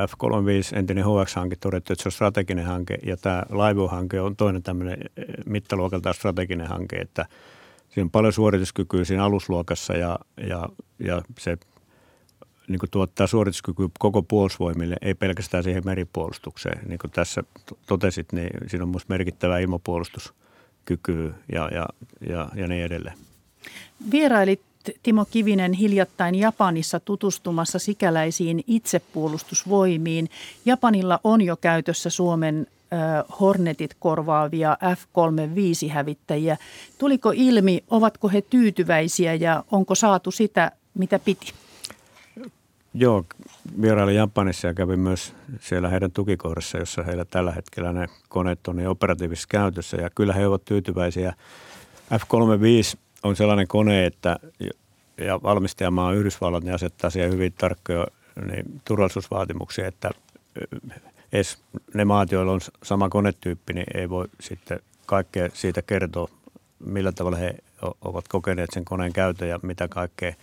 F-35 0.00 0.78
entinen 0.78 1.04
HX-hanke 1.04 1.56
todettu, 1.56 1.92
että 1.92 2.02
se 2.02 2.08
on 2.08 2.12
strateginen 2.12 2.64
hanke 2.64 2.98
ja 3.02 3.16
tämä 3.16 3.42
Laivu-hanke 3.50 4.20
on 4.20 4.36
toinen 4.36 4.62
tämmöinen 4.62 4.98
eh, 5.16 5.24
mittaluokaltaan 5.46 6.14
strateginen 6.14 6.66
hanke, 6.66 6.96
että 6.96 7.26
siinä 7.88 8.04
on 8.04 8.10
paljon 8.10 8.32
suorituskykyä 8.32 9.04
siinä 9.04 9.24
alusluokassa 9.24 9.92
ja, 9.96 10.18
ja, 10.48 10.68
ja 10.98 11.22
se 11.38 11.58
niin 12.68 12.78
kuin 12.78 12.90
tuottaa 12.90 13.26
suorituskykyä 13.26 13.88
koko 13.98 14.22
puolustusvoimille, 14.22 14.96
ei 15.02 15.14
pelkästään 15.14 15.64
siihen 15.64 15.82
meripuolustukseen. 15.84 16.88
Niin 16.88 16.98
kuin 16.98 17.10
tässä 17.10 17.42
totesit, 17.86 18.32
niin 18.32 18.50
siinä 18.66 18.82
on 18.82 18.88
myös 18.88 19.08
merkittävä 19.08 19.58
ilmapuolustuskyky 19.58 21.34
ja, 21.52 21.68
ja, 21.72 21.86
ja, 22.28 22.48
ja 22.54 22.68
niin 22.68 22.84
edelleen. 22.84 23.16
Vierailit 24.10 24.60
Timo 25.02 25.24
Kivinen 25.24 25.72
hiljattain 25.72 26.34
Japanissa 26.34 27.00
tutustumassa 27.00 27.78
sikäläisiin 27.78 28.64
itsepuolustusvoimiin. 28.66 30.30
Japanilla 30.64 31.20
on 31.24 31.42
jo 31.42 31.56
käytössä 31.56 32.10
Suomen 32.10 32.66
Hornetit 33.40 33.96
korvaavia 33.98 34.76
F-35-hävittäjiä. 34.96 36.56
Tuliko 36.98 37.32
ilmi, 37.34 37.84
ovatko 37.90 38.28
he 38.28 38.42
tyytyväisiä 38.42 39.34
ja 39.34 39.64
onko 39.70 39.94
saatu 39.94 40.30
sitä, 40.30 40.72
mitä 40.94 41.18
piti? 41.18 41.52
Joo, 42.94 43.24
vierailin 43.82 44.14
Japanissa 44.14 44.66
ja 44.66 44.74
kävin 44.74 45.00
myös 45.00 45.34
siellä 45.60 45.88
heidän 45.88 46.12
tukikohdassa, 46.12 46.78
jossa 46.78 47.02
heillä 47.02 47.24
tällä 47.24 47.52
hetkellä 47.52 47.92
ne 47.92 48.06
koneet 48.28 48.68
on 48.68 48.76
niin 48.76 48.88
operatiivisessa 48.88 49.48
käytössä. 49.48 49.96
Ja 49.96 50.10
kyllä 50.10 50.32
he 50.32 50.46
ovat 50.46 50.64
tyytyväisiä. 50.64 51.34
F-35 52.14 52.98
on 53.26 53.36
sellainen 53.36 53.68
kone, 53.68 54.06
että 54.06 54.38
ja 55.18 55.42
valmistajamaa 55.42 56.12
Yhdysvallat 56.12 56.64
niin 56.64 56.74
asettaa 56.74 57.10
siihen 57.10 57.32
hyvin 57.32 57.52
tarkkoja 57.52 58.06
niin 58.46 58.80
turvallisuusvaatimuksia, 58.84 59.86
että 59.86 60.10
edes 61.32 61.58
ne 61.94 62.04
maat, 62.04 62.32
joilla 62.32 62.52
on 62.52 62.60
sama 62.82 63.08
konetyyppi, 63.08 63.72
niin 63.72 63.86
ei 63.94 64.10
voi 64.10 64.28
sitten 64.40 64.80
kaikkea 65.06 65.48
siitä 65.54 65.82
kertoa, 65.82 66.28
millä 66.78 67.12
tavalla 67.12 67.36
he 67.36 67.54
ovat 68.00 68.28
kokeneet 68.28 68.70
sen 68.72 68.84
koneen 68.84 69.12
käytön 69.12 69.48
ja 69.48 69.60
mitä 69.62 69.88
kaikkea, 69.88 70.34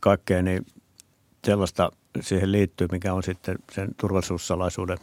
kaikkea 0.00 0.42
niin 0.42 0.66
sellaista 1.44 1.92
siihen 2.20 2.52
liittyy, 2.52 2.88
mikä 2.92 3.14
on 3.14 3.22
sitten 3.22 3.58
sen 3.72 3.88
turvallisuussalaisuuden 3.96 4.98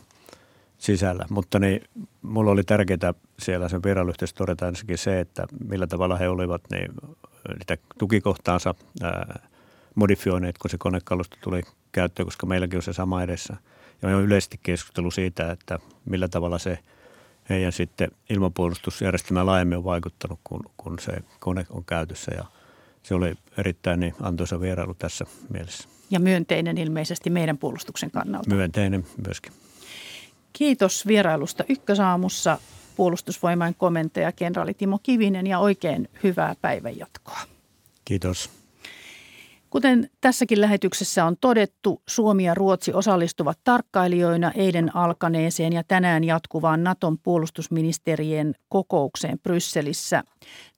sisällä. 0.78 1.26
Mutta 1.30 1.60
niin, 1.60 1.82
mulla 2.22 2.52
oli 2.52 2.64
tärkeää 2.64 3.14
siellä 3.40 3.70
sen 3.70 3.84
virallisesti 3.84 4.38
todeta 4.38 4.68
ensinnäkin 4.68 4.98
se, 4.98 5.20
että 5.20 5.48
millä 5.70 5.88
tavalla 5.88 6.18
he 6.18 6.30
olivat 6.30 6.62
niin 6.72 6.92
niitä 7.60 7.78
tukikohtaansa 8.00 8.76
ää, 9.04 9.48
modifioineet, 9.96 10.58
kun 10.58 10.70
se 10.70 10.78
konekalusto 10.78 11.38
tuli 11.44 11.62
käyttöön, 11.92 12.28
koska 12.28 12.46
meilläkin 12.46 12.78
on 12.78 12.84
se 12.84 12.94
sama 12.94 13.24
edessä. 13.24 13.56
Ja 14.02 14.18
on 14.18 14.24
yleisesti 14.24 14.60
keskustelu 14.64 15.12
siitä, 15.12 15.52
että 15.52 15.80
millä 16.06 16.28
tavalla 16.28 16.58
se 16.58 16.80
heidän 17.50 17.72
sitten 17.72 18.12
ilmapuolustusjärjestelmä 18.30 19.46
laajemmin 19.46 19.78
on 19.78 19.84
vaikuttanut, 19.84 20.40
kun, 20.44 20.60
kun 20.78 21.00
se 21.00 21.14
kone 21.40 21.66
on 21.70 21.86
käytössä. 21.86 22.32
Ja 22.36 22.46
se 23.04 23.16
oli 23.16 23.34
erittäin 23.58 24.00
niin 24.00 24.16
antoisa 24.22 24.60
vierailu 24.60 24.94
tässä 24.94 25.26
mielessä. 25.50 25.90
Ja 26.10 26.20
myönteinen 26.20 26.78
ilmeisesti 26.78 27.30
meidän 27.30 27.58
puolustuksen 27.58 28.12
kannalta. 28.12 28.56
Myönteinen 28.56 29.06
myöskin. 29.28 29.54
Kiitos 30.58 31.08
vierailusta 31.08 31.64
Ykkösaamussa 31.70 32.58
puolustusvoimain 32.96 33.76
komentaja 33.76 34.32
kenraali 34.32 34.74
Timo 34.74 35.00
Kivinen 35.04 35.48
ja 35.48 35.60
oikein 35.60 36.10
hyvää 36.24 36.56
päivänjatkoa. 36.62 37.40
Kiitos. 38.06 38.50
Kuten 39.70 40.10
tässäkin 40.22 40.62
lähetyksessä 40.62 41.26
on 41.26 41.38
todettu, 41.42 42.02
Suomi 42.08 42.44
ja 42.44 42.54
Ruotsi 42.54 42.94
osallistuvat 42.94 43.60
tarkkailijoina 43.64 44.52
eilen 44.52 44.96
alkaneeseen 44.96 45.74
ja 45.74 45.84
tänään 45.88 46.24
jatkuvaan 46.24 46.84
Naton 46.84 47.18
puolustusministerien 47.18 48.56
kokoukseen 48.70 49.40
Brysselissä. 49.40 50.24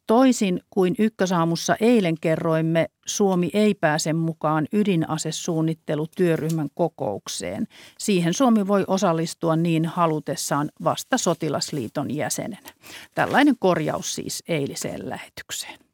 Toisin 0.08 0.62
kuin 0.70 0.96
ykkösaamussa 1.00 1.76
eilen 1.80 2.20
kerroimme, 2.22 2.90
Suomi 3.06 3.50
ei 3.54 3.74
pääse 3.74 4.14
mukaan 4.14 4.68
ydinasesuunnittelutyöryhmän 4.74 6.70
kokoukseen. 6.76 7.68
Siihen 8.00 8.34
Suomi 8.34 8.68
voi 8.68 8.84
osallistua 8.88 9.56
niin 9.56 9.86
halutessaan 9.86 10.70
vasta 10.84 11.18
sotilasliiton 11.18 12.16
jäsenenä. 12.16 12.70
Tällainen 13.16 13.56
korjaus 13.60 14.16
siis 14.16 14.44
eiliseen 14.48 15.10
lähetykseen. 15.10 15.87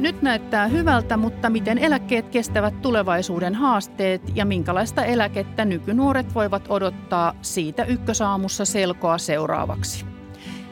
Nyt 0.00 0.22
näyttää 0.22 0.66
hyvältä, 0.66 1.16
mutta 1.16 1.50
miten 1.50 1.78
eläkkeet 1.78 2.28
kestävät 2.28 2.82
tulevaisuuden 2.82 3.54
haasteet 3.54 4.22
ja 4.34 4.44
minkälaista 4.44 5.04
eläkettä 5.04 5.64
nykynuoret 5.64 6.34
voivat 6.34 6.62
odottaa 6.68 7.34
siitä 7.42 7.84
ykkösaamussa 7.84 8.64
selkoa 8.64 9.18
seuraavaksi. 9.18 10.04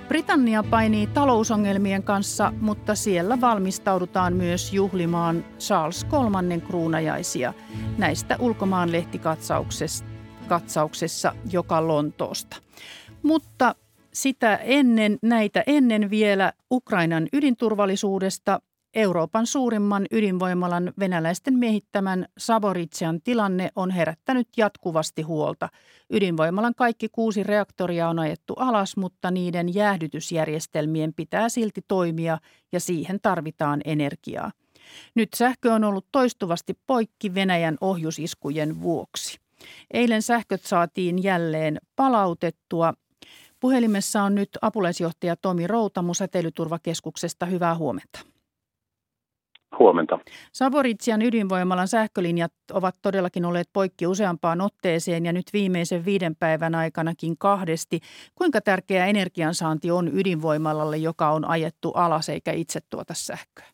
Britannia 0.09 0.63
painii 0.63 1.07
talousongelmien 1.07 2.03
kanssa, 2.03 2.53
mutta 2.61 2.95
siellä 2.95 3.41
valmistaudutaan 3.41 4.33
myös 4.33 4.73
juhlimaan 4.73 5.45
Charles 5.59 6.05
kolmannen 6.05 6.63
kruunajaisia 6.63 7.55
näistä 7.99 8.37
ulkomaanlehtikatsauksessa, 8.41 11.35
joka 11.53 11.89
Lontoosta. 11.89 12.57
Mutta 13.23 13.75
sitä 14.13 14.57
ennen, 14.57 15.19
näitä 15.23 15.65
ennen 15.67 16.11
vielä 16.11 16.53
Ukrainan 16.71 17.29
ydinturvallisuudesta 17.33 18.61
Euroopan 18.99 19.47
suurimman 19.47 20.07
ydinvoimalan 20.11 20.93
venäläisten 20.99 21.55
miehittämän 21.55 22.27
Saboritsian 22.39 23.21
tilanne 23.23 23.71
on 23.77 23.91
herättänyt 23.91 24.49
jatkuvasti 24.57 25.23
huolta. 25.23 25.69
Ydinvoimalan 26.11 26.75
kaikki 26.75 27.09
kuusi 27.09 27.43
reaktoria 27.43 28.09
on 28.09 28.19
ajettu 28.19 28.55
alas, 28.57 28.97
mutta 28.97 29.31
niiden 29.31 29.75
jäähdytysjärjestelmien 29.75 31.15
pitää 31.15 31.49
silti 31.49 31.81
toimia 31.89 32.39
ja 32.73 32.81
siihen 32.81 33.21
tarvitaan 33.23 33.81
energiaa. 33.85 34.51
Nyt 35.15 35.29
sähkö 35.35 35.73
on 35.73 35.85
ollut 35.85 36.07
toistuvasti 36.13 36.79
poikki 36.87 37.35
Venäjän 37.35 37.77
ohjusiskujen 37.81 38.83
vuoksi. 38.83 39.39
Eilen 39.93 40.23
sähköt 40.23 40.63
saatiin 40.63 41.23
jälleen 41.23 41.79
palautettua. 41.97 42.95
Puhelimessa 43.61 44.23
on 44.23 44.35
nyt 44.35 44.51
apulaisjohtaja 44.63 45.37
Tomi 45.37 45.67
Routamo 45.67 46.15
Säteilyturvakeskuksesta. 46.15 47.47
Hyvää 47.47 47.75
huomenta. 47.75 48.38
Huomenta. 49.79 50.19
Savoritsian 50.53 51.23
ydinvoimalan 51.23 51.89
sähkölinjat 51.89 52.53
ovat 52.73 52.95
todellakin 53.03 53.45
olleet 53.45 53.69
poikki 53.73 54.07
useampaan 54.07 54.61
otteeseen 54.61 55.27
ja 55.27 55.33
nyt 55.33 55.47
viimeisen 55.53 56.05
viiden 56.05 56.37
päivän 56.37 56.75
aikanakin 56.75 57.39
kahdesti. 57.39 58.01
Kuinka 58.35 58.61
tärkeä 58.61 59.07
energiansaanti 59.07 59.91
on 59.91 60.09
ydinvoimalalle, 60.19 60.97
joka 60.97 61.29
on 61.31 61.45
ajettu 61.45 61.91
alas 61.91 62.29
eikä 62.29 62.53
itse 62.53 62.81
tuota 62.91 63.15
sähköä? 63.15 63.67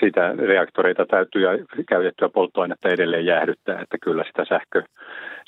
Sitä 0.00 0.32
reaktoreita 0.32 1.06
täytyy 1.06 1.42
ja 1.42 1.50
käytettyä 1.88 2.28
polttoainetta 2.28 2.88
edelleen 2.88 3.26
jäähdyttää, 3.26 3.80
että 3.80 3.98
kyllä 4.02 4.24
sitä 4.24 4.44
sähkö, 4.48 4.82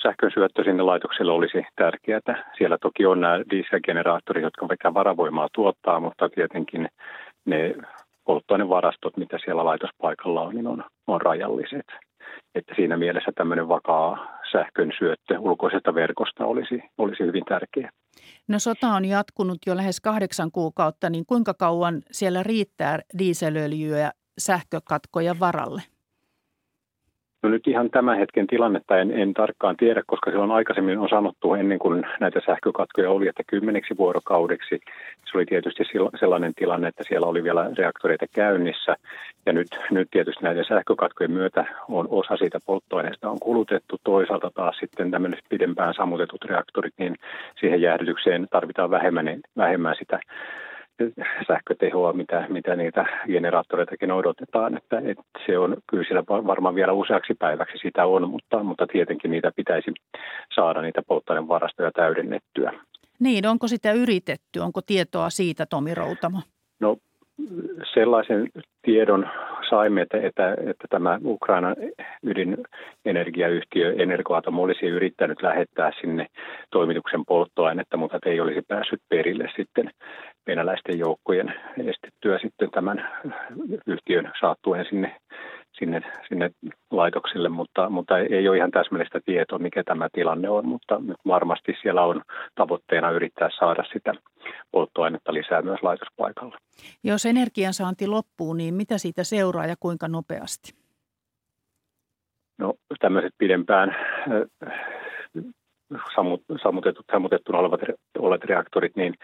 sähkön 0.03 0.31
syöttö 0.35 0.65
sinne 0.65 0.83
laitokselle 0.83 1.33
olisi 1.33 1.63
tärkeää. 1.77 2.53
Siellä 2.59 2.79
toki 2.79 3.07
on 3.07 3.21
nämä 3.21 3.41
dieselgeneraattorit, 3.51 4.43
jotka 4.43 4.69
vaikka 4.69 4.95
varavoimaa 4.95 5.49
tuottaa, 5.55 6.01
mutta 6.01 6.29
tietenkin 6.29 6.89
ne 7.45 7.75
polttoainevarastot, 8.27 9.17
mitä 9.17 9.39
siellä 9.45 9.65
laitospaikalla 9.65 10.43
on, 10.43 10.55
niin 10.55 10.67
on, 10.67 10.85
on 11.07 11.21
rajalliset. 11.21 11.87
Että 12.55 12.75
siinä 12.77 12.97
mielessä 12.97 13.33
tämmöinen 13.35 13.69
vakaa 13.69 14.39
sähkön 14.53 14.93
syöttö 14.99 15.39
ulkoisesta 15.39 15.95
verkosta 15.95 16.47
olisi, 16.47 16.83
olisi 16.99 17.23
hyvin 17.23 17.45
tärkeä. 17.45 17.91
No 18.49 18.59
sota 18.59 18.89
on 18.89 19.05
jatkunut 19.05 19.59
jo 19.67 19.77
lähes 19.77 20.01
kahdeksan 20.01 20.51
kuukautta, 20.53 21.11
niin 21.11 21.27
kuinka 21.27 21.55
kauan 21.55 22.03
siellä 22.11 22.43
riittää 22.43 22.99
dieselöljyä 23.19 24.11
sähkökatkoja 24.39 25.35
varalle? 25.41 25.83
No 27.43 27.49
nyt 27.49 27.67
ihan 27.67 27.91
tämän 27.91 28.19
hetken 28.19 28.47
tilannetta 28.47 28.99
en, 28.99 29.11
en 29.11 29.35
tarkkaan 29.35 29.77
tiedä, 29.77 30.03
koska 30.07 30.31
silloin 30.31 30.51
aikaisemmin 30.51 30.99
on 30.99 31.09
sanottu 31.09 31.55
ennen 31.55 31.79
kuin 31.79 32.07
näitä 32.21 32.41
sähkökatkoja 32.47 33.11
oli, 33.11 33.29
että 33.29 33.43
kymmeneksi 33.47 33.97
vuorokaudeksi. 33.99 34.81
Se 35.31 35.39
oli 35.39 35.47
tietysti 35.47 35.85
sellainen 36.21 36.55
tilanne, 36.55 36.89
että 36.89 37.05
siellä 37.09 37.27
oli 37.27 37.45
vielä 37.45 37.71
reaktoreita 37.79 38.27
käynnissä. 38.35 38.97
Ja 39.47 39.53
nyt, 39.53 39.69
nyt 39.91 40.09
tietysti 40.11 40.45
näiden 40.45 40.65
sähkökatkojen 40.65 41.31
myötä 41.31 41.65
on 41.89 42.07
osa 42.11 42.37
siitä 42.37 42.59
polttoaineesta 42.67 43.31
on 43.31 43.41
kulutettu. 43.41 43.97
Toisaalta 44.05 44.51
taas 44.55 44.77
sitten 44.77 45.11
tämmöiset 45.11 45.45
pidempään 45.49 45.95
sammutetut 45.95 46.45
reaktorit, 46.45 46.95
niin 46.99 47.15
siihen 47.61 47.81
jäähdytykseen 47.81 48.47
tarvitaan 48.51 48.91
vähemmän, 48.91 49.41
vähemmän 49.57 49.95
sitä 49.99 50.21
sähkötehoa, 51.49 52.13
mitä, 52.13 52.47
mitä 52.49 52.77
niitä 52.77 53.07
generaattoreitakin 53.27 54.13
odotetaan. 54.13 54.77
Että, 54.77 54.99
että 54.99 55.23
se 55.47 55.59
on 55.59 55.77
kyllä 55.91 56.05
siellä 56.05 56.25
varmaan 56.47 56.75
vielä 56.75 56.93
useaksi 56.93 57.35
päiväksi 57.39 57.79
sitä 57.79 58.07
on, 58.07 58.31
mutta, 58.31 58.63
mutta 58.63 58.87
tietenkin 58.87 59.31
niitä 59.31 59.53
pitäisi 59.57 59.91
saada 60.55 60.83
niitä 60.83 61.03
polttoainevarastoja 61.07 61.91
täydennettyä. 61.93 62.73
Niin, 63.21 63.47
onko 63.47 63.69
sitä 63.69 63.93
yritetty? 63.93 64.61
Onko 64.61 64.81
tietoa 64.87 65.31
siitä, 65.31 65.67
Tomi 65.67 65.95
Routamo? 65.95 66.39
No 66.81 66.97
sellaisen 67.95 68.49
tiedon 68.83 69.29
saimme, 69.71 70.03
että, 70.03 70.19
että, 70.23 70.53
että 70.53 70.87
tämä 70.91 71.19
Ukrainan 71.25 71.77
ydinenergiayhtiö 72.23 73.95
Energoatom 73.99 74.59
olisi 74.59 74.87
yrittänyt 74.87 75.43
lähettää 75.43 75.93
sinne 76.01 76.27
toimituksen 76.71 77.25
polttoainetta, 77.27 77.97
mutta 77.97 78.19
ei 78.27 78.41
olisi 78.41 78.63
päässyt 78.69 79.01
perille 79.09 79.49
sitten 79.57 79.91
venäläisten 80.47 80.99
joukkojen 80.99 81.55
estettyä 81.87 82.39
sitten 82.39 82.71
tämän 82.71 83.09
yhtiön 83.87 84.33
saattuen 84.41 84.87
sinne, 84.89 85.17
sinne, 85.79 86.01
sinne 86.29 86.51
laitoksille, 86.91 87.49
mutta, 87.49 87.91
mutta 87.91 88.19
ei 88.19 88.49
ole 88.49 88.57
ihan 88.57 88.71
täsmällistä 88.71 89.21
tietoa, 89.25 89.59
mikä 89.59 89.85
tämä 89.85 90.09
tilanne 90.13 90.49
on, 90.49 90.67
mutta 90.67 91.01
varmasti 91.27 91.75
siellä 91.83 92.03
on 92.03 92.23
tavoitteena 92.55 93.11
yrittää 93.11 93.49
saada 93.59 93.85
sitä 93.93 94.13
polttoainetta 94.71 95.35
lisää 95.35 95.63
myös 95.63 95.83
laitospaikalla. 95.83 96.59
Jos 97.05 97.27
energiansaanti 97.27 98.07
loppuu, 98.07 98.55
niin 98.55 98.75
mitä 98.75 98.99
siitä 98.99 99.25
seuraa 99.25 99.67
ja 99.67 99.75
kuinka 99.81 100.09
nopeasti? 100.09 100.73
No 102.59 102.75
tämmöiset 103.01 103.35
pidempään 103.39 103.97
sammutetut, 106.63 107.07
sammutettuna 107.13 107.59
olevat, 107.59 107.81
olevat 108.19 108.45
reaktorit, 108.45 108.97
niin 108.97 109.15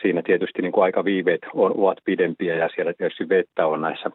siinä 0.00 0.22
tietysti 0.22 0.62
niin 0.62 0.72
kuin 0.72 0.84
aikaviiveet 0.84 1.40
on, 1.54 1.72
ovat 1.78 1.98
pidempiä 2.04 2.54
ja 2.54 2.68
siellä 2.74 2.92
tietysti 2.98 3.28
vettä 3.28 3.66
on 3.66 3.80
näissä, 3.80 4.10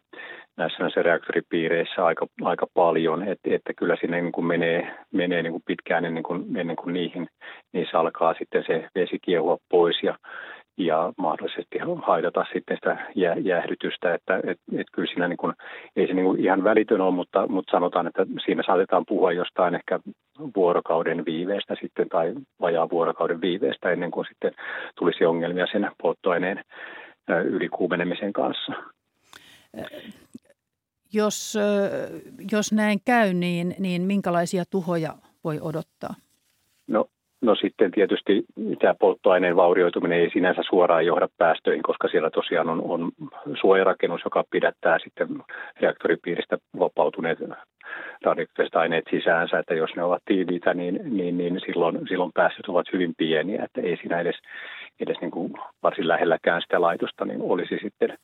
näissä, 0.57 0.83
näissä 0.83 1.03
reaktoripiireissä 1.03 2.05
aika, 2.05 2.27
aika 2.41 2.67
paljon, 2.73 3.27
Et, 3.27 3.39
että 3.45 3.73
kyllä 3.73 3.95
sinne 4.01 4.21
niin 4.21 4.31
kuin 4.31 4.45
menee, 4.45 4.95
menee 5.13 5.41
niin 5.41 5.53
kuin 5.53 5.63
pitkään 5.65 6.05
ennen 6.05 6.23
kuin, 6.23 6.57
ennen 6.57 6.75
kuin 6.75 6.93
niihin, 6.93 7.27
niissä 7.73 7.99
alkaa 7.99 8.33
sitten 8.33 8.63
se 8.67 8.87
vesi 8.95 9.19
kiehua 9.21 9.57
pois 9.69 10.03
ja, 10.03 10.17
ja 10.77 11.13
mahdollisesti 11.17 11.77
haitata 12.05 12.45
sitten 12.53 12.77
sitä 12.77 12.97
jäähdytystä, 13.43 14.13
että 14.13 14.37
et, 14.37 14.59
et 14.77 14.87
kyllä 14.91 15.07
siinä 15.07 15.27
niin 15.27 15.37
kuin, 15.37 15.53
ei 15.95 16.07
se 16.07 16.13
niin 16.13 16.25
kuin 16.25 16.39
ihan 16.39 16.63
välitön 16.63 17.01
ole, 17.01 17.15
mutta, 17.15 17.47
mutta 17.47 17.71
sanotaan, 17.71 18.07
että 18.07 18.25
siinä 18.45 18.63
saatetaan 18.65 19.05
puhua 19.07 19.31
jostain 19.31 19.75
ehkä 19.75 19.99
vuorokauden 20.55 21.25
viiveestä 21.25 21.75
sitten 21.81 22.09
tai 22.09 22.33
vajaa 22.61 22.89
vuorokauden 22.89 23.41
viiveestä 23.41 23.91
ennen 23.91 24.11
kuin 24.11 24.25
sitten 24.27 24.51
tulisi 24.95 25.25
ongelmia 25.25 25.67
sen 25.71 25.91
polttoaineen 26.01 26.63
ylikuumenemisen 27.45 28.33
kanssa. 28.33 28.73
Jos, 31.13 31.57
jos 32.51 32.73
näin 32.73 32.99
käy, 33.05 33.33
niin, 33.33 33.75
niin 33.79 34.01
minkälaisia 34.01 34.63
tuhoja 34.69 35.13
voi 35.43 35.59
odottaa? 35.61 36.15
No 36.87 37.05
No 37.41 37.55
sitten 37.55 37.91
tietysti 37.91 38.45
tämä 38.79 38.95
polttoaineen 38.99 39.55
vaurioituminen 39.55 40.19
ei 40.19 40.29
sinänsä 40.29 40.61
suoraan 40.69 41.05
johda 41.05 41.27
päästöihin, 41.37 41.83
koska 41.83 42.07
siellä 42.07 42.29
tosiaan 42.29 42.69
on, 42.69 42.81
on 42.81 43.11
suojarakennus, 43.61 44.21
joka 44.25 44.43
pidättää 44.51 44.99
sitten 44.99 45.27
reaktoripiiristä 45.81 46.57
vapautuneet 46.79 47.39
radioaktiiviset 48.23 48.75
aineet 48.75 49.05
sisäänsä, 49.09 49.59
että 49.59 49.73
jos 49.73 49.95
ne 49.95 50.03
ovat 50.03 50.21
tiiviitä, 50.25 50.73
niin, 50.73 50.99
niin, 51.03 51.37
niin 51.37 51.59
silloin, 51.65 52.07
silloin 52.07 52.31
päästöt 52.33 52.65
ovat 52.67 52.93
hyvin 52.93 53.13
pieniä, 53.17 53.63
että 53.63 53.81
ei 53.81 53.97
siinä 53.97 54.19
edes, 54.19 54.35
edes 54.99 55.17
niin 55.21 55.31
kuin 55.31 55.53
varsin 55.83 56.07
lähelläkään 56.07 56.61
sitä 56.61 56.81
laitosta, 56.81 57.25
niin 57.25 57.41
olisi 57.41 57.77
sitten 57.81 58.17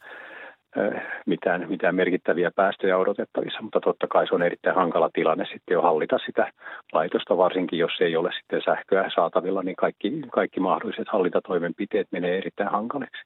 mitään, 1.26 1.70
mitään 1.70 1.96
merkittäviä 1.96 2.52
päästöjä 2.56 2.98
odotettavissa, 2.98 3.62
mutta 3.62 3.80
totta 3.80 4.08
kai 4.08 4.28
se 4.28 4.36
on 4.36 4.42
erittäin 4.42 4.76
hankala 4.76 5.10
tilanne 5.14 5.46
sitten 5.46 5.74
jo 5.74 5.82
hallita 5.82 6.18
sitä 6.26 6.52
laitosta, 6.94 7.38
varsinkin 7.38 7.80
jos 7.80 7.92
ei 8.02 8.16
ole 8.16 8.30
sitten 8.40 8.62
sähköä 8.66 9.10
saatavilla, 9.16 9.64
niin 9.64 9.76
kaikki, 9.76 10.22
kaikki 10.32 10.60
mahdolliset 10.60 11.08
hallintatoimenpiteet 11.12 12.08
menee 12.12 12.38
erittäin 12.38 12.72
hankaliksi. 12.72 13.24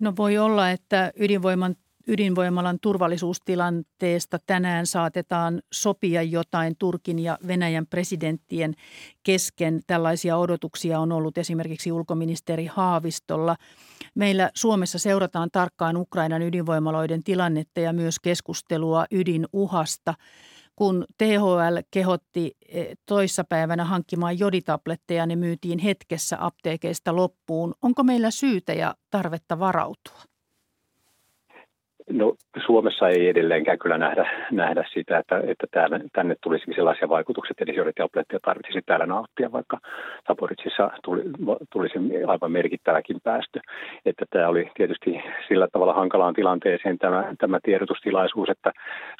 No 0.00 0.12
voi 0.18 0.38
olla, 0.38 0.70
että 0.70 1.12
ydinvoiman 1.20 1.74
ydinvoimalan 2.06 2.78
turvallisuustilanteesta 2.80 4.38
tänään 4.46 4.86
saatetaan 4.86 5.62
sopia 5.72 6.22
jotain 6.22 6.76
Turkin 6.78 7.18
ja 7.18 7.38
Venäjän 7.46 7.86
presidenttien 7.86 8.74
kesken. 9.22 9.80
Tällaisia 9.86 10.36
odotuksia 10.36 11.00
on 11.00 11.12
ollut 11.12 11.38
esimerkiksi 11.38 11.92
ulkoministeri 11.92 12.66
Haavistolla. 12.66 13.56
Meillä 14.14 14.50
Suomessa 14.54 14.98
seurataan 14.98 15.48
tarkkaan 15.52 15.96
Ukrainan 15.96 16.42
ydinvoimaloiden 16.42 17.22
tilannetta 17.24 17.80
ja 17.80 17.92
myös 17.92 18.20
keskustelua 18.20 19.06
ydinuhasta 19.10 20.14
kun 20.76 21.04
THL 21.18 21.78
kehotti 21.90 22.56
e, 22.68 22.84
toissapäivänä 23.06 23.84
hankkimaan 23.84 24.38
joditabletteja, 24.38 25.26
ne 25.26 25.36
myytiin 25.36 25.78
hetkessä 25.78 26.36
apteekeista 26.40 27.16
loppuun. 27.16 27.74
Onko 27.82 28.02
meillä 28.02 28.30
syytä 28.30 28.72
ja 28.72 28.94
tarvetta 29.10 29.58
varautua? 29.58 30.33
No 32.10 32.34
Suomessa 32.66 33.08
ei 33.08 33.28
edelleenkään 33.28 33.78
kyllä 33.78 33.98
nähdä, 33.98 34.30
nähdä 34.50 34.84
sitä, 34.92 35.18
että, 35.18 35.42
että 35.46 35.66
täällä, 35.70 36.00
tänne 36.12 36.36
tulisi 36.42 36.64
sellaisia 36.74 37.08
vaikutuksia, 37.08 37.54
että 37.60 37.72
edes 37.72 37.94
tabletteja 37.96 38.40
tarvitsisi 38.42 38.80
täällä 38.86 39.06
nauttia, 39.06 39.52
vaikka 39.52 39.78
Saporitsissa 40.26 40.90
tuli, 41.04 41.22
tulisi 41.72 41.98
aivan 42.26 42.52
merkittäväkin 42.52 43.16
päästö. 43.24 43.60
Että 44.06 44.24
tämä 44.30 44.48
oli 44.48 44.70
tietysti 44.74 45.22
sillä 45.48 45.68
tavalla 45.72 45.92
hankalaan 45.94 46.34
tilanteeseen 46.34 46.98
tämä, 46.98 47.34
tämä 47.38 47.58
tiedotustilaisuus, 47.62 48.48
että 48.48 48.72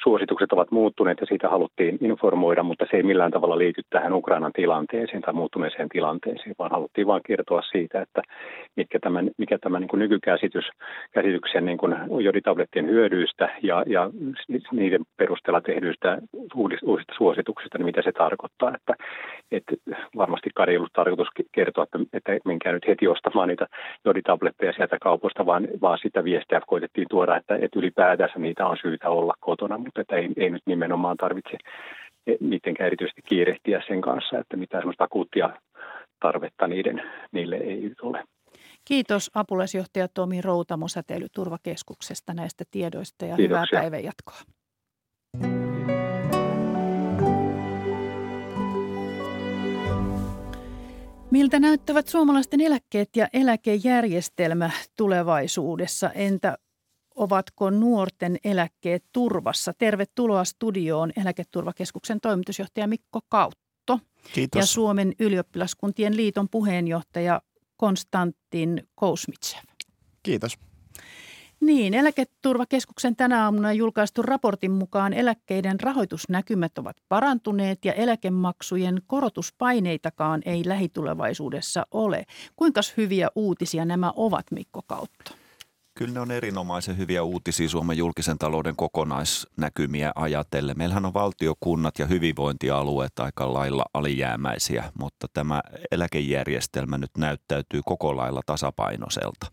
suositukset 0.03 0.51
ovat 0.51 0.71
muuttuneet 0.71 1.17
ja 1.21 1.25
siitä 1.25 1.49
haluttiin 1.49 1.97
informoida, 2.01 2.63
mutta 2.63 2.85
se 2.91 2.97
ei 2.97 3.03
millään 3.03 3.31
tavalla 3.31 3.57
liity 3.57 3.81
tähän 3.89 4.13
Ukrainan 4.13 4.53
tilanteeseen 4.53 5.21
tai 5.21 5.33
muuttuneeseen 5.33 5.89
tilanteeseen, 5.89 6.55
vaan 6.59 6.71
haluttiin 6.71 7.07
vain 7.07 7.21
kertoa 7.25 7.61
siitä, 7.61 8.01
että 8.01 8.21
mitkä 8.75 8.99
tämän, 8.99 9.31
mikä 9.37 9.57
tämä 9.57 9.79
niin 9.79 9.87
kuin 9.87 9.99
nykykäsitys 9.99 10.65
niin 11.61 11.77
kuin 11.77 11.95
joditablettien 12.75 12.89
hyödyistä 12.89 13.49
ja, 13.61 13.83
ja 13.87 14.09
niiden 14.71 15.01
perusteella 15.17 15.61
tehdyistä 15.61 16.17
uusista 16.55 17.13
suosituksista, 17.17 17.77
niin 17.77 17.85
mitä 17.85 18.01
se 18.01 18.11
tarkoittaa. 18.11 18.73
Että, 18.75 18.93
että 19.51 19.75
varmasti 20.15 20.49
ei 20.67 20.77
ollut 20.77 20.93
tarkoitus 20.93 21.27
kertoa, 21.51 21.83
että, 21.83 21.99
että 22.13 22.39
menkää 22.45 22.73
nyt 22.73 22.87
heti 22.87 23.07
ostamaan 23.07 23.47
niitä 23.47 23.67
joditabletteja 24.05 24.73
sieltä 24.73 24.97
kaupoista, 25.01 25.45
vaan, 25.45 25.67
vaan 25.81 25.99
sitä 26.01 26.23
viestiä 26.23 26.61
koitettiin 26.67 27.07
tuoda, 27.09 27.37
että, 27.37 27.55
että 27.55 27.79
ylipäätänsä 27.79 28.39
niitä 28.39 28.65
on 28.65 28.77
syytä 28.81 29.09
olla 29.09 29.33
kotona, 29.39 29.77
mutta 29.77 30.01
että 30.01 30.15
ei, 30.15 30.29
ei 30.37 30.49
nyt 30.49 30.63
nimenomaan 30.65 31.17
tarvitse 31.17 31.57
mitenkään 32.39 32.87
erityisesti 32.87 33.21
kiirehtiä 33.21 33.81
sen 33.87 34.01
kanssa, 34.01 34.39
että 34.39 34.57
mitään 34.57 34.81
sellaista 34.81 35.03
akuuttia 35.03 35.49
tarvetta 36.19 36.67
niiden, 36.67 37.01
niille 37.31 37.55
ei 37.55 37.81
nyt 37.81 38.01
ole. 38.01 38.23
Kiitos 38.85 39.31
apulaisjohtaja 39.33 40.07
Tomi 40.07 40.41
Routamo 40.41 40.87
Säteilyturvakeskuksesta 40.87 42.33
näistä 42.33 42.63
tiedoista 42.71 43.25
ja 43.25 43.35
Kiitoksia. 43.35 43.65
hyvää 43.71 43.81
päivänjatkoa. 43.81 44.37
Miltä 51.31 51.59
näyttävät 51.59 52.07
suomalaisten 52.07 52.61
eläkkeet 52.61 53.09
ja 53.15 53.27
eläkejärjestelmä 53.33 54.71
tulevaisuudessa? 54.97 56.11
Entä 56.11 56.57
ovatko 57.15 57.69
nuorten 57.69 58.37
eläkkeet 58.43 59.03
turvassa? 59.13 59.73
Tervetuloa 59.77 60.43
studioon 60.43 61.11
Eläketurvakeskuksen 61.21 62.21
toimitusjohtaja 62.21 62.87
Mikko 62.87 63.19
Kautto. 63.29 63.99
Kiitos. 64.33 64.59
Ja 64.59 64.65
Suomen 64.65 65.13
ylioppilaskuntien 65.19 66.17
liiton 66.17 66.47
puheenjohtaja 66.51 67.41
Konstantin 67.77 68.87
Kousmitsev. 68.95 69.63
Kiitos. 70.23 70.57
Niin, 71.59 71.93
Eläketurvakeskuksen 71.93 73.15
tänä 73.15 73.43
aamuna 73.43 73.73
julkaistu 73.73 74.21
raportin 74.21 74.71
mukaan 74.71 75.13
eläkkeiden 75.13 75.79
rahoitusnäkymät 75.79 76.77
ovat 76.77 76.97
parantuneet 77.09 77.85
ja 77.85 77.93
eläkemaksujen 77.93 79.01
korotuspaineitakaan 79.07 80.41
ei 80.45 80.63
lähitulevaisuudessa 80.65 81.85
ole. 81.91 82.25
Kuinka 82.55 82.81
hyviä 82.97 83.27
uutisia 83.35 83.85
nämä 83.85 84.13
ovat, 84.15 84.45
Mikko 84.51 84.81
Kautta? 84.87 85.44
Kyllä 85.97 86.13
ne 86.13 86.19
on 86.19 86.31
erinomaisen 86.31 86.97
hyviä 86.97 87.23
uutisia 87.23 87.69
Suomen 87.69 87.97
julkisen 87.97 88.37
talouden 88.37 88.75
kokonaisnäkymiä 88.75 90.11
ajatellen. 90.15 90.77
Meillähän 90.77 91.05
on 91.05 91.13
valtiokunnat 91.13 91.99
ja 91.99 92.05
hyvinvointialueet 92.05 93.19
aika 93.19 93.53
lailla 93.53 93.85
alijäämäisiä, 93.93 94.91
mutta 94.99 95.27
tämä 95.33 95.61
eläkejärjestelmä 95.91 96.97
nyt 96.97 97.11
näyttäytyy 97.17 97.81
koko 97.85 98.17
lailla 98.17 98.41
tasapainoiselta. 98.45 99.51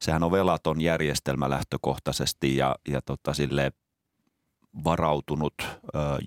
Sehän 0.00 0.22
on 0.22 0.32
velaton 0.32 0.80
järjestelmä 0.80 1.50
lähtökohtaisesti 1.50 2.56
ja, 2.56 2.76
ja 2.88 3.00
tota, 3.02 3.34
sille 3.34 3.72
varautunut 4.84 5.54
ö, 5.60 5.68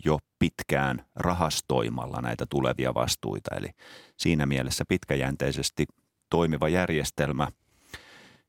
jo 0.06 0.20
pitkään 0.40 1.06
rahastoimalla 1.16 2.22
näitä 2.22 2.46
tulevia 2.50 2.94
vastuita. 2.94 3.56
Eli 3.56 3.70
siinä 4.18 4.46
mielessä 4.46 4.84
pitkäjänteisesti 4.88 5.86
toimiva 6.30 6.70
järjestelmä– 6.70 7.48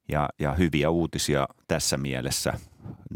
ja, 0.08 0.28
ja 0.38 0.52
hyviä 0.52 0.90
uutisia 0.90 1.48
tässä 1.68 1.96
mielessä 1.96 2.52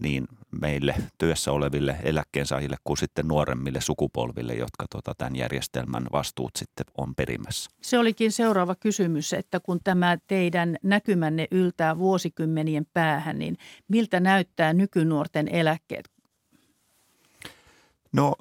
niin 0.02 0.28
meille 0.60 0.94
työssä 1.18 1.52
oleville 1.52 1.96
eläkkeensaajille 2.02 2.76
kuin 2.84 2.96
sitten 2.96 3.28
nuoremmille 3.28 3.80
sukupolville, 3.80 4.54
jotka 4.54 4.86
tota, 4.90 5.14
tämän 5.18 5.36
järjestelmän 5.36 6.06
vastuut 6.12 6.50
sitten 6.58 6.86
on 6.98 7.14
perimässä. 7.14 7.70
Se 7.82 7.98
olikin 7.98 8.32
seuraava 8.32 8.74
kysymys, 8.74 9.32
että 9.32 9.60
kun 9.60 9.80
tämä 9.84 10.18
teidän 10.26 10.76
näkymänne 10.82 11.46
yltää 11.50 11.98
vuosikymmenien 11.98 12.86
päähän, 12.92 13.38
niin 13.38 13.56
miltä 13.88 14.20
näyttää 14.20 14.72
nykynuorten 14.72 15.48
eläkkeet? 15.48 16.10
No 18.12 18.34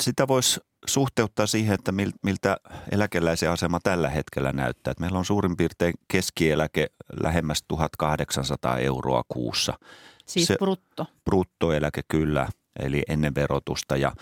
sitä 0.00 0.28
voisi 0.28 0.60
suhteuttaa 0.86 1.46
siihen, 1.46 1.74
että 1.74 1.92
miltä 2.22 2.56
eläkeläisen 2.90 3.50
asema 3.50 3.80
tällä 3.82 4.08
hetkellä 4.08 4.52
näyttää. 4.52 4.90
Että 4.90 5.00
meillä 5.00 5.18
on 5.18 5.24
suurin 5.24 5.56
piirtein 5.56 5.94
keskieläke 6.08 6.86
lähemmäs 7.22 7.64
1800 7.68 8.78
euroa 8.78 9.22
kuussa. 9.28 9.78
Siis 10.26 10.46
Se, 10.46 10.56
brutto? 10.58 11.06
Bruttoeläke 11.24 12.00
kyllä, 12.08 12.48
eli 12.78 13.02
ennen 13.08 13.34
verotusta. 13.34 13.96
Ja 13.96 14.12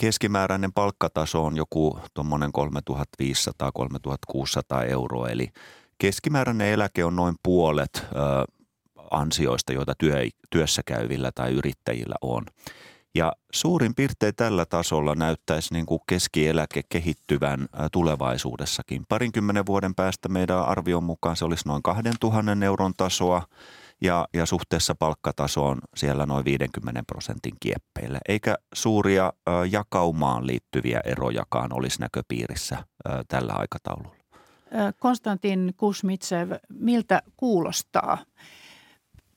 keskimääräinen 0.00 0.72
palkkataso 0.72 1.44
on 1.44 1.56
joku 1.56 1.98
tuommoinen 2.14 2.50
3500-3600 4.82 4.84
euroa, 4.88 5.28
eli 5.28 5.48
keskimääräinen 5.98 6.68
eläke 6.68 7.04
on 7.04 7.16
noin 7.16 7.34
puolet 7.42 8.06
ansioista, 9.10 9.72
joita 9.72 9.92
työ, 9.98 10.16
työssä 10.50 10.82
käyvillä 10.86 11.32
tai 11.32 11.52
yrittäjillä 11.52 12.14
on. 12.20 12.44
Ja 13.14 13.32
suurin 13.52 13.94
piirtein 13.94 14.34
tällä 14.36 14.66
tasolla 14.66 15.14
näyttäisi 15.14 15.74
niin 15.74 15.86
kuin 15.86 16.00
keskieläke 16.08 16.82
kehittyvän 16.88 17.66
tulevaisuudessakin. 17.92 19.04
Parinkymmenen 19.08 19.66
vuoden 19.66 19.94
päästä 19.94 20.28
meidän 20.28 20.64
arvion 20.64 21.04
mukaan 21.04 21.36
se 21.36 21.44
olisi 21.44 21.68
noin 21.68 21.82
2000 21.82 22.64
euron 22.64 22.92
tasoa 22.96 23.42
ja, 24.00 24.28
ja 24.34 24.46
suhteessa 24.46 24.94
palkkatasoon 24.94 25.78
siellä 25.96 26.26
noin 26.26 26.44
50 26.44 27.02
prosentin 27.06 27.54
kieppeillä. 27.60 28.18
Eikä 28.28 28.56
suuria 28.74 29.32
jakaumaan 29.70 30.46
liittyviä 30.46 31.00
erojakaan 31.04 31.72
olisi 31.72 32.00
näköpiirissä 32.00 32.84
tällä 33.28 33.52
aikataululla. 33.52 34.16
Konstantin 34.98 35.74
Kusmitsev, 35.76 36.52
miltä 36.68 37.22
kuulostaa 37.36 38.18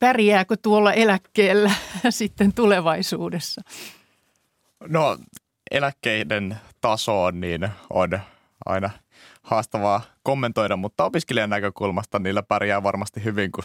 pärjääkö 0.04 0.56
tuolla 0.62 0.94
eläkkeellä 0.94 1.72
sitten 2.10 2.54
tulevaisuudessa? 2.54 3.62
No 4.88 5.18
eläkkeiden 5.72 6.58
tasoon 6.82 7.42
niin 7.42 7.70
on 7.90 8.20
aina 8.66 8.90
haastavaa 9.44 10.02
kommentoida, 10.24 10.76
mutta 10.76 11.06
opiskelijan 11.06 11.50
näkökulmasta 11.50 12.20
niillä 12.20 12.44
pärjää 12.44 12.84
varmasti 12.84 13.24
hyvin, 13.24 13.52
kun 13.52 13.64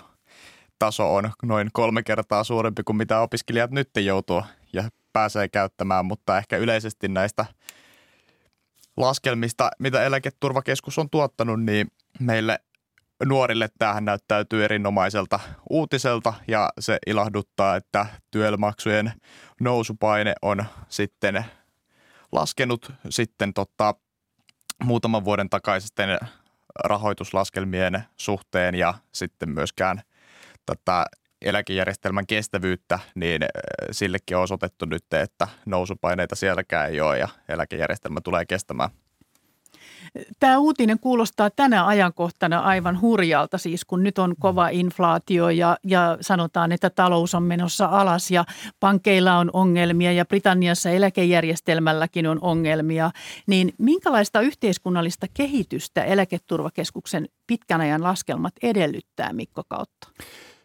taso 0.79 1.15
on 1.15 1.31
noin 1.43 1.71
kolme 1.73 2.03
kertaa 2.03 2.45
suurempi 2.45 2.83
kuin 2.83 2.97
mitä 2.97 3.21
opiskelijat 3.21 3.71
nyt 3.71 3.91
joutuu 4.05 4.43
ja 4.73 4.89
pääsee 5.13 5.49
käyttämään, 5.49 6.07
mutta 6.07 6.39
ehkä 6.39 6.57
yleisesti 6.57 7.09
näistä 7.09 7.47
laskelmista, 8.97 9.71
mitä 9.79 10.03
eläketurvakeskus 10.03 10.99
on 10.99 11.11
tuottanut, 11.11 11.63
niin 11.63 11.87
meille 12.21 12.59
nuorille 13.25 13.69
tämähän 13.79 14.05
näyttäytyy 14.05 14.65
erinomaiselta 14.65 15.41
uutiselta 15.71 16.35
ja 16.49 16.71
se 16.81 16.99
ilahduttaa, 17.07 17.77
että 17.77 18.07
työelämaksujen 18.31 19.13
nousupaine 19.61 20.35
on 20.43 20.65
sitten 20.89 21.45
laskenut 22.33 22.93
sitten 23.11 23.55
tota, 23.55 23.95
muutaman 24.85 25.25
vuoden 25.25 25.51
takaisten 25.51 26.19
rahoituslaskelmien 26.85 28.05
suhteen 28.17 28.75
ja 28.75 28.95
sitten 29.13 29.51
myöskään 29.51 30.01
tätä 30.67 31.07
eläkejärjestelmän 31.43 32.27
kestävyyttä, 32.27 32.99
niin 33.15 33.43
sillekin 33.91 34.37
on 34.37 34.43
osoitettu 34.43 34.85
nyt, 34.85 35.05
että 35.13 35.49
nousupaineita 35.67 36.37
sielläkään 36.37 36.91
ei 36.91 37.01
ole 37.01 37.19
ja 37.19 37.29
eläkejärjestelmä 37.49 38.21
tulee 38.21 38.47
kestämään. 38.47 38.91
Tämä 40.41 40.59
uutinen 40.59 40.99
kuulostaa 40.99 41.51
tänä 41.51 41.87
ajankohtana 41.87 42.61
aivan 42.61 43.01
hurjalta, 43.01 43.59
siis 43.59 43.85
kun 43.85 44.03
nyt 44.03 44.19
on 44.19 44.35
kova 44.39 44.69
inflaatio 44.69 45.51
ja, 45.51 45.77
ja 45.85 46.19
sanotaan, 46.21 46.73
että 46.73 46.91
talous 46.91 47.35
on 47.35 47.43
menossa 47.43 47.87
alas 47.87 48.31
ja 48.31 48.45
pankeilla 48.81 49.39
on 49.39 49.51
ongelmia 49.53 50.13
ja 50.13 50.25
Britanniassa 50.25 50.91
eläkejärjestelmälläkin 50.91 52.27
on 52.27 52.39
ongelmia. 52.41 53.11
Niin 53.47 53.73
minkälaista 53.79 54.41
yhteiskunnallista 54.41 55.27
kehitystä 55.35 56.05
eläketurvakeskuksen 56.05 57.29
pitkän 57.47 57.81
ajan 57.81 58.03
laskelmat 58.03 58.55
edellyttää 58.63 59.33
Mikko 59.33 59.63
Kautta? 59.69 60.09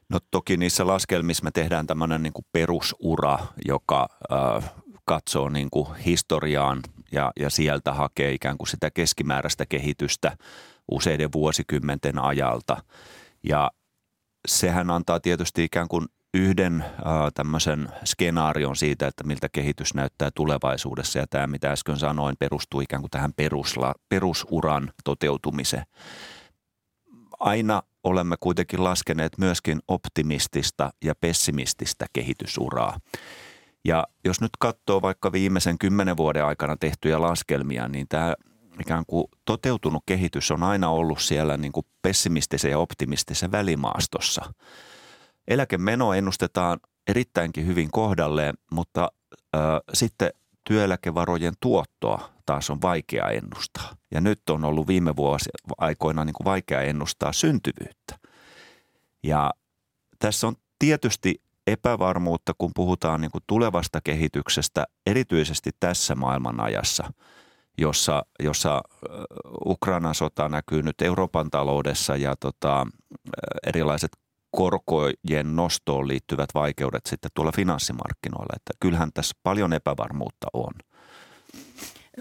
No 0.09 0.19
toki 0.31 0.57
niissä 0.57 0.87
laskelmissa 0.87 1.43
me 1.43 1.51
tehdään 1.51 1.87
tämmöinen 1.87 2.23
niin 2.23 2.33
kuin 2.33 2.45
perusura, 2.51 3.39
joka 3.65 4.09
äh, 4.31 4.71
katsoo 5.05 5.49
niin 5.49 5.69
kuin 5.71 5.95
historiaan 5.95 6.81
ja, 7.11 7.31
ja 7.39 7.49
sieltä 7.49 7.93
hakee 7.93 8.31
ikään 8.31 8.57
kuin 8.57 8.67
sitä 8.67 8.91
keskimääräistä 8.91 9.65
kehitystä 9.65 10.37
useiden 10.91 11.31
vuosikymmenten 11.33 12.19
ajalta. 12.19 12.83
Ja 13.43 13.71
sehän 14.47 14.91
antaa 14.91 15.19
tietysti 15.19 15.63
ikään 15.63 15.87
kuin 15.87 16.05
yhden 16.33 16.81
äh, 16.81 16.91
tämmöisen 17.33 17.89
skenaarion 18.05 18.75
siitä, 18.75 19.07
että 19.07 19.23
miltä 19.23 19.49
kehitys 19.49 19.93
näyttää 19.93 20.29
tulevaisuudessa. 20.35 21.19
Ja 21.19 21.27
tämä, 21.29 21.47
mitä 21.47 21.71
äsken 21.71 21.97
sanoin, 21.97 22.35
perustuu 22.39 22.81
ikään 22.81 23.01
kuin 23.01 23.11
tähän 23.11 23.33
perusla, 23.33 23.93
perusuran 24.09 24.91
toteutumiseen. 25.03 25.85
Aina 27.39 27.83
olemme 28.03 28.35
kuitenkin 28.39 28.83
laskeneet 28.83 29.37
myöskin 29.37 29.79
optimistista 29.87 30.93
ja 31.03 31.15
pessimististä 31.15 32.05
kehitysuraa. 32.13 32.99
Ja 33.85 34.07
jos 34.25 34.41
nyt 34.41 34.51
katsoo 34.59 35.01
vaikka 35.01 35.31
viimeisen 35.31 35.77
kymmenen 35.77 36.17
vuoden 36.17 36.45
aikana 36.45 36.77
tehtyjä 36.77 37.21
laskelmia, 37.21 37.87
niin 37.87 38.07
tämä 38.07 38.33
ikään 38.79 39.03
kuin 39.07 39.25
toteutunut 39.45 40.03
kehitys 40.05 40.51
on 40.51 40.63
aina 40.63 40.89
ollut 40.89 41.21
siellä 41.21 41.57
niin 41.57 41.71
kuin 41.71 41.85
pessimistisen 42.01 42.71
ja 42.71 42.79
optimistisen 42.79 43.51
välimaastossa. 43.51 44.53
Eläkemeno 45.47 46.13
ennustetaan 46.13 46.79
erittäinkin 47.07 47.67
hyvin 47.67 47.91
kohdalleen, 47.91 48.53
mutta 48.71 49.11
äh, 49.55 49.61
sitten 49.93 50.33
työeläkevarojen 50.63 51.53
tuottoa 51.59 52.29
taas 52.45 52.69
on 52.69 52.81
vaikea 52.81 53.29
ennustaa. 53.29 53.95
Ja 54.11 54.21
nyt 54.21 54.49
on 54.49 54.65
ollut 54.65 54.87
viime 54.87 55.15
vuosi 55.15 55.49
aikoina 55.77 56.25
niin 56.25 56.33
kuin 56.33 56.45
vaikea 56.45 56.81
ennustaa 56.81 57.33
syntyvyyttä. 57.33 58.19
Ja 59.23 59.51
tässä 60.19 60.47
on 60.47 60.55
tietysti 60.79 61.41
epävarmuutta, 61.67 62.53
kun 62.57 62.71
puhutaan 62.75 63.21
niin 63.21 63.31
kuin 63.31 63.43
tulevasta 63.47 63.99
kehityksestä, 64.03 64.85
erityisesti 65.05 65.71
tässä 65.79 66.15
maailmanajassa, 66.15 67.13
jossa, 67.77 68.25
jossa 68.39 68.81
Ukrainan 69.65 70.15
sota 70.15 70.49
näkyy 70.49 70.83
nyt 70.83 71.01
Euroopan 71.01 71.49
taloudessa 71.49 72.15
ja 72.15 72.35
tota, 72.39 72.87
erilaiset 73.67 74.11
korkojen 74.51 75.55
nostoon 75.55 76.07
liittyvät 76.07 76.49
vaikeudet 76.53 77.05
sitten 77.05 77.31
tuolla 77.33 77.51
finanssimarkkinoilla. 77.55 78.53
Että 78.55 78.73
kyllähän 78.79 79.09
tässä 79.13 79.35
paljon 79.43 79.73
epävarmuutta 79.73 80.47
on. 80.53 80.73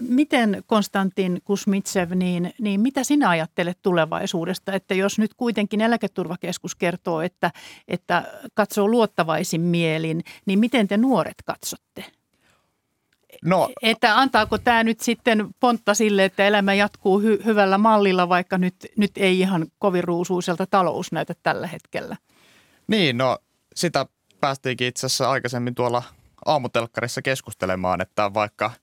Miten 0.01 0.63
Konstantin 0.65 1.41
Kusmitsev, 1.43 2.11
niin, 2.15 2.53
niin 2.59 2.81
mitä 2.81 3.03
sinä 3.03 3.29
ajattelet 3.29 3.77
tulevaisuudesta, 3.81 4.73
että 4.73 4.93
jos 4.93 5.19
nyt 5.19 5.33
kuitenkin 5.33 5.81
eläketurvakeskus 5.81 6.75
kertoo, 6.75 7.21
että, 7.21 7.51
että 7.87 8.23
katsoo 8.53 8.87
luottavaisin 8.87 9.61
mielin, 9.61 10.23
niin 10.45 10.59
miten 10.59 10.87
te 10.87 10.97
nuoret 10.97 11.35
katsotte? 11.45 12.05
No, 13.43 13.69
että 13.81 14.19
antaako 14.19 14.57
tämä 14.57 14.83
nyt 14.83 14.99
sitten 14.99 15.47
pontta 15.59 15.93
sille, 15.93 16.25
että 16.25 16.47
elämä 16.47 16.73
jatkuu 16.73 17.21
hy- 17.21 17.45
hyvällä 17.45 17.77
mallilla, 17.77 18.29
vaikka 18.29 18.57
nyt, 18.57 18.75
nyt 18.97 19.11
ei 19.15 19.39
ihan 19.39 19.67
kovin 19.79 20.03
ruusuiselta 20.03 20.67
talous 20.67 21.11
näytä 21.11 21.33
tällä 21.43 21.67
hetkellä? 21.67 22.17
Niin, 22.87 23.17
no 23.17 23.37
sitä 23.75 24.05
päästiinkin 24.41 24.87
itse 24.87 25.05
asiassa 25.05 25.31
aikaisemmin 25.31 25.75
tuolla 25.75 26.03
aamutelkkarissa 26.45 27.21
keskustelemaan, 27.21 28.01
että 28.01 28.33
vaikka– 28.33 28.71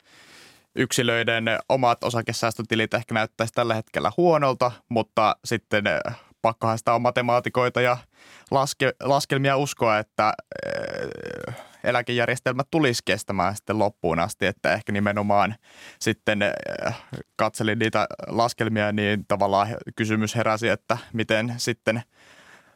yksilöiden 0.74 1.44
omat 1.68 2.04
osakesäästötilit 2.04 2.94
ehkä 2.94 3.14
näyttäisi 3.14 3.52
tällä 3.52 3.74
hetkellä 3.74 4.12
huonolta, 4.16 4.72
mutta 4.88 5.36
sitten 5.44 5.86
eh, 5.86 6.00
pakkohan 6.42 6.78
sitä 6.78 6.94
on 6.94 7.02
matemaatikoita 7.02 7.80
ja 7.80 7.96
laske, 8.50 8.92
laskelmia 9.02 9.56
uskoa, 9.56 9.98
että 9.98 10.32
eh, 10.66 11.54
eläkejärjestelmät 11.84 12.66
tulisi 12.70 13.02
kestämään 13.04 13.56
sitten 13.56 13.78
loppuun 13.78 14.18
asti, 14.18 14.46
että 14.46 14.72
ehkä 14.72 14.92
nimenomaan 14.92 15.54
sitten 16.00 16.42
eh, 16.42 16.52
katselin 17.36 17.78
niitä 17.78 18.06
laskelmia, 18.26 18.92
niin 18.92 19.24
tavallaan 19.28 19.68
kysymys 19.96 20.34
heräsi, 20.34 20.68
että 20.68 20.98
miten 21.12 21.54
sitten– 21.56 22.02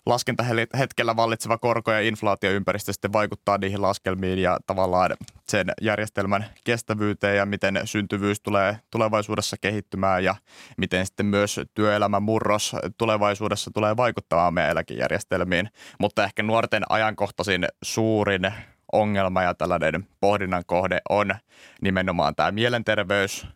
laskentahetkellä 0.06 1.16
vallitseva 1.16 1.58
korko- 1.58 1.92
ja 1.92 2.00
inflaatioympäristö 2.00 2.92
sitten 2.92 3.12
vaikuttaa 3.12 3.58
niihin 3.58 3.82
laskelmiin 3.82 4.38
ja 4.38 4.58
tavallaan 4.66 5.10
sen 5.48 5.66
järjestelmän 5.80 6.46
kestävyyteen 6.64 7.36
ja 7.36 7.46
miten 7.46 7.80
syntyvyys 7.84 8.40
tulee 8.40 8.78
tulevaisuudessa 8.90 9.56
kehittymään 9.60 10.24
ja 10.24 10.34
miten 10.76 11.06
sitten 11.06 11.26
myös 11.26 11.60
työelämän 11.74 12.22
murros 12.22 12.76
tulevaisuudessa 12.98 13.70
tulee 13.74 13.96
vaikuttamaan 13.96 14.54
meidän 14.54 14.70
eläkejärjestelmiin. 14.70 15.68
Mutta 16.00 16.24
ehkä 16.24 16.42
nuorten 16.42 16.82
ajankohtaisin 16.88 17.66
suurin 17.82 18.52
ongelma 18.92 19.42
ja 19.42 19.54
tällainen 19.54 20.08
pohdinnan 20.20 20.62
kohde 20.66 21.00
on 21.08 21.34
nimenomaan 21.82 22.34
tämä 22.34 22.52
mielenterveys, 22.52 23.46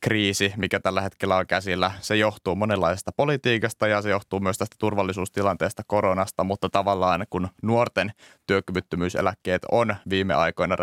kriisi, 0.00 0.52
mikä 0.56 0.80
tällä 0.80 1.00
hetkellä 1.00 1.36
on 1.36 1.46
käsillä, 1.46 1.92
se 2.00 2.16
johtuu 2.16 2.54
monenlaisesta 2.54 3.10
politiikasta 3.16 3.88
ja 3.88 4.02
se 4.02 4.10
johtuu 4.10 4.40
myös 4.40 4.58
tästä 4.58 4.76
turvallisuustilanteesta 4.78 5.82
koronasta, 5.86 6.44
mutta 6.44 6.68
tavallaan 6.68 7.26
kun 7.30 7.48
nuorten 7.62 8.12
työkyvyttömyyseläkkeet 8.46 9.62
on 9.72 9.96
viime 10.10 10.34
aikoina 10.34 10.76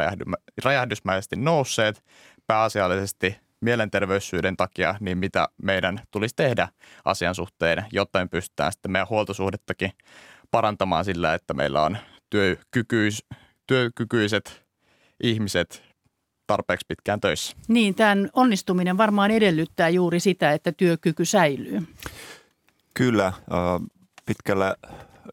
räjähdysmäisesti 0.63 1.35
nousseet 1.35 2.03
pääasiallisesti 2.47 3.37
mielenterveyssyiden 3.61 4.57
takia, 4.57 4.95
niin 4.99 5.17
mitä 5.17 5.47
meidän 5.63 6.01
tulisi 6.11 6.35
tehdä 6.35 6.67
asian 7.05 7.35
suhteen, 7.35 7.85
jotta 7.91 8.19
me 8.19 8.27
pystytään 8.27 8.71
sitten 8.71 8.91
meidän 8.91 9.09
huoltosuhdettakin 9.09 9.91
parantamaan 10.51 11.05
sillä, 11.05 11.33
että 11.33 11.53
meillä 11.53 11.81
on 11.81 11.97
työkykyis, 12.29 13.25
työkykyiset 13.67 14.65
ihmiset 15.23 15.94
tarpeeksi 16.47 16.85
pitkään 16.87 17.21
töissä. 17.21 17.57
Niin, 17.67 17.95
tämän 17.95 18.29
onnistuminen 18.33 18.97
varmaan 18.97 19.31
edellyttää 19.31 19.89
juuri 19.89 20.19
sitä, 20.19 20.51
että 20.51 20.71
työkyky 20.71 21.25
säilyy. 21.25 21.87
Kyllä, 22.93 23.33
pitkällä 24.25 24.75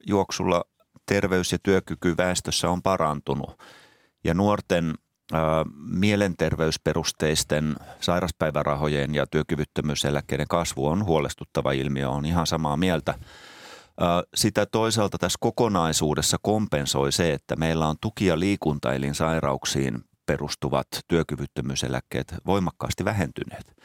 juoksulla 0.07 0.65
terveys 1.07 1.53
ja 1.53 1.59
työkyky 1.63 2.15
väestössä 2.17 2.71
on 2.71 2.83
parantunut 2.83 3.63
ja 4.25 4.35
nuorten 4.35 4.95
mielenterveysperusteisten 5.91 7.77
sairaspäivärahojen 8.01 9.15
ja 9.15 9.27
työkyvyttömyyseläkkeiden 9.27 10.49
kasvu 10.49 10.87
on 10.87 11.05
huolestuttava 11.05 11.73
ilmiö, 11.73 12.11
on 12.11 12.25
ihan 12.25 12.47
samaa 12.47 12.77
mieltä. 12.77 13.15
Sitä 14.35 14.67
toisaalta 14.67 15.19
tässä 15.19 15.37
kokonaisuudessa 15.41 16.37
kompensoi 16.43 17.13
se, 17.13 17.33
että 17.33 17.57
meillä 17.57 17.89
on 17.89 17.97
tuki- 18.01 18.27
ja 18.27 18.39
liikuntaelinsairauksiin 18.39 20.05
perustuvat 20.27 20.87
työkyvyttömyyseläkkeet 21.09 22.35
voimakkaasti 22.47 23.05
vähentyneet. 23.05 23.77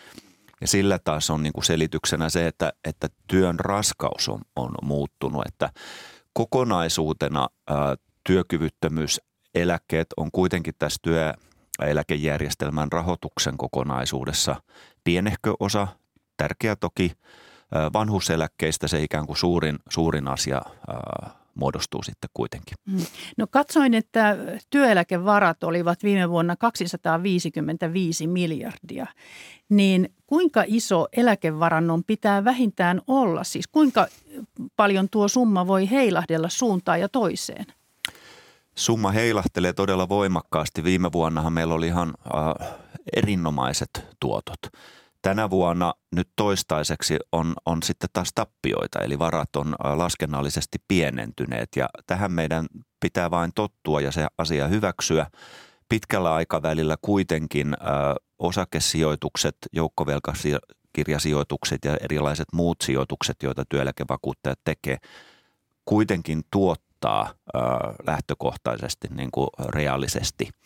Ja 0.62 0.68
sillä 0.68 1.00
taas 1.00 1.30
on 1.30 1.44
niin 1.44 1.54
kuin 1.54 1.66
selityksenä 1.66 2.30
se, 2.30 2.48
että, 2.48 2.74
että 2.84 3.08
työn 3.28 3.60
raskaus 3.60 4.30
on, 4.30 4.42
on 4.56 4.72
muuttunut, 4.82 5.48
että 5.48 5.70
kokonaisuutena 6.34 7.48
ää, 7.68 7.96
työkyvyttömyyseläkkeet 8.24 10.08
on 10.18 10.32
kuitenkin 10.32 10.74
tässä 10.80 11.00
työeläkejärjestelmän 11.02 12.92
rahoituksen 12.92 13.58
kokonaisuudessa 13.58 14.56
pienehkö 15.04 15.54
osa, 15.60 15.88
tärkeä 16.38 16.76
toki, 16.76 17.12
vanhuseläkkeistä 17.94 18.88
se 18.88 19.04
ikään 19.04 19.26
kuin 19.26 19.38
suurin, 19.38 19.80
suurin 19.90 20.28
asia 20.28 20.62
muodostuu 21.58 22.04
sitten 22.04 22.30
kuitenkin. 22.34 22.78
Mm. 22.86 23.06
No 23.38 23.48
katsoin, 23.50 23.94
että 23.94 24.38
työeläkevarat 24.70 25.64
olivat 25.64 26.04
viime 26.04 26.30
vuonna 26.30 26.56
255 26.56 28.28
miljardia. 28.28 29.08
Niin 29.70 30.10
kuinka 30.28 30.64
iso 30.68 31.08
eläkevarannon 31.18 32.04
pitää 32.04 32.44
vähintään 32.44 33.02
olla? 33.08 33.44
Siis 33.44 33.68
kuinka 33.68 34.08
paljon 34.76 35.10
tuo 35.10 35.28
summa 35.28 35.68
voi 35.68 35.90
heilahdella 35.92 36.50
suuntaan 36.50 37.00
ja 37.00 37.10
toiseen? 37.10 37.66
Summa 38.76 39.12
heilahtelee 39.12 39.74
todella 39.74 40.10
voimakkaasti. 40.10 40.84
Viime 40.84 41.12
vuonnahan 41.12 41.54
meillä 41.54 41.74
oli 41.74 41.88
ihan 41.88 42.14
äh, 42.36 42.70
erinomaiset 43.16 43.90
tuotot. 44.20 44.60
Tänä 45.28 45.50
vuonna 45.50 45.94
nyt 46.16 46.30
toistaiseksi 46.36 47.18
on, 47.32 47.54
on 47.66 47.84
sitten 47.84 48.10
taas 48.14 48.30
tappioita, 48.36 49.00
eli 49.00 49.20
varat 49.20 49.56
on 49.56 49.76
laskennallisesti 49.96 50.78
pienentyneet 50.88 51.70
ja 51.76 51.90
tähän 52.06 52.32
meidän 52.32 52.66
pitää 53.00 53.32
vain 53.32 53.52
tottua 53.56 54.02
ja 54.02 54.12
se 54.12 54.28
asia 54.38 54.68
hyväksyä. 54.68 55.28
pitkällä 55.90 56.34
aikavälillä 56.34 56.96
kuitenkin 57.02 57.74
ö, 57.74 57.76
osakesijoitukset, 58.40 59.56
joukkovelkakirjasijoitukset 59.74 61.86
ja 61.86 61.98
erilaiset 62.02 62.48
muut 62.54 62.78
sijoitukset, 62.84 63.36
joita 63.44 63.64
työeläkevakuuttajat 63.70 64.60
tekee, 64.64 64.98
kuitenkin 65.86 66.42
tuottaa 66.52 67.30
ö, 67.30 67.32
lähtökohtaisesti 68.08 69.08
niin 69.12 69.30
kuin 69.32 69.50
reaalisesti– 69.74 70.50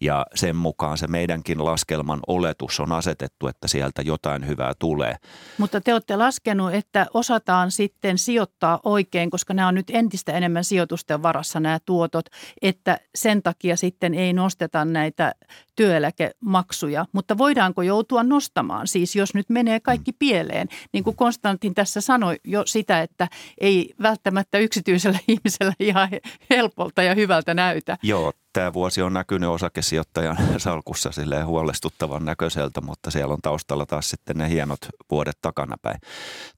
ja 0.00 0.26
sen 0.34 0.56
mukaan 0.56 0.98
se 0.98 1.06
meidänkin 1.06 1.64
laskelman 1.64 2.20
oletus 2.26 2.80
on 2.80 2.92
asetettu, 2.92 3.46
että 3.46 3.68
sieltä 3.68 4.02
jotain 4.02 4.46
hyvää 4.46 4.72
tulee. 4.78 5.16
Mutta 5.58 5.80
te 5.80 5.92
olette 5.92 6.16
laskenut, 6.16 6.74
että 6.74 7.06
osataan 7.14 7.70
sitten 7.70 8.18
sijoittaa 8.18 8.80
oikein, 8.84 9.30
koska 9.30 9.54
nämä 9.54 9.68
on 9.68 9.74
nyt 9.74 9.90
entistä 9.90 10.32
enemmän 10.32 10.64
sijoitusten 10.64 11.22
varassa 11.22 11.60
nämä 11.60 11.78
tuotot, 11.84 12.26
että 12.62 13.00
sen 13.14 13.42
takia 13.42 13.76
sitten 13.76 14.14
ei 14.14 14.32
nosteta 14.32 14.84
näitä 14.84 15.32
työeläkemaksuja. 15.76 17.06
Mutta 17.12 17.38
voidaanko 17.38 17.82
joutua 17.82 18.22
nostamaan, 18.22 18.86
siis 18.86 19.16
jos 19.16 19.34
nyt 19.34 19.50
menee 19.50 19.80
kaikki 19.80 20.12
pieleen? 20.12 20.68
Niin 20.92 21.04
kuin 21.04 21.16
Konstantin 21.16 21.74
tässä 21.74 22.00
sanoi 22.00 22.36
jo 22.44 22.62
sitä, 22.66 23.02
että 23.02 23.28
ei 23.60 23.94
välttämättä 24.02 24.58
yksityisellä 24.58 25.18
ihmisellä 25.28 25.72
ihan 25.80 26.08
helpolta 26.50 27.02
ja 27.02 27.14
hyvältä 27.14 27.54
näytä. 27.54 27.98
Joo, 28.02 28.32
tämä 28.58 28.72
vuosi 28.72 29.02
on 29.02 29.12
näkynyt 29.12 29.48
osakesijoittajan 29.48 30.36
salkussa 30.58 31.12
silleen 31.12 31.46
huolestuttavan 31.46 32.24
näköiseltä, 32.24 32.80
mutta 32.80 33.10
siellä 33.10 33.34
on 33.34 33.40
taustalla 33.42 33.86
taas 33.86 34.10
sitten 34.10 34.36
ne 34.36 34.48
hienot 34.48 34.78
vuodet 35.10 35.38
takanapäin. 35.42 36.00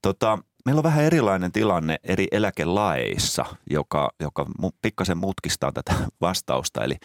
Tota, 0.01 0.39
meillä 0.65 0.79
on 0.79 0.83
vähän 0.83 1.03
erilainen 1.03 1.51
tilanne 1.51 1.97
eri 2.03 2.27
eläkelaeissa, 2.31 3.45
joka, 3.69 4.11
joka 4.19 4.45
pikkasen 4.81 5.17
mutkistaa 5.17 5.71
tätä 5.71 5.93
vastausta. 6.21 6.83
Eli 6.83 6.95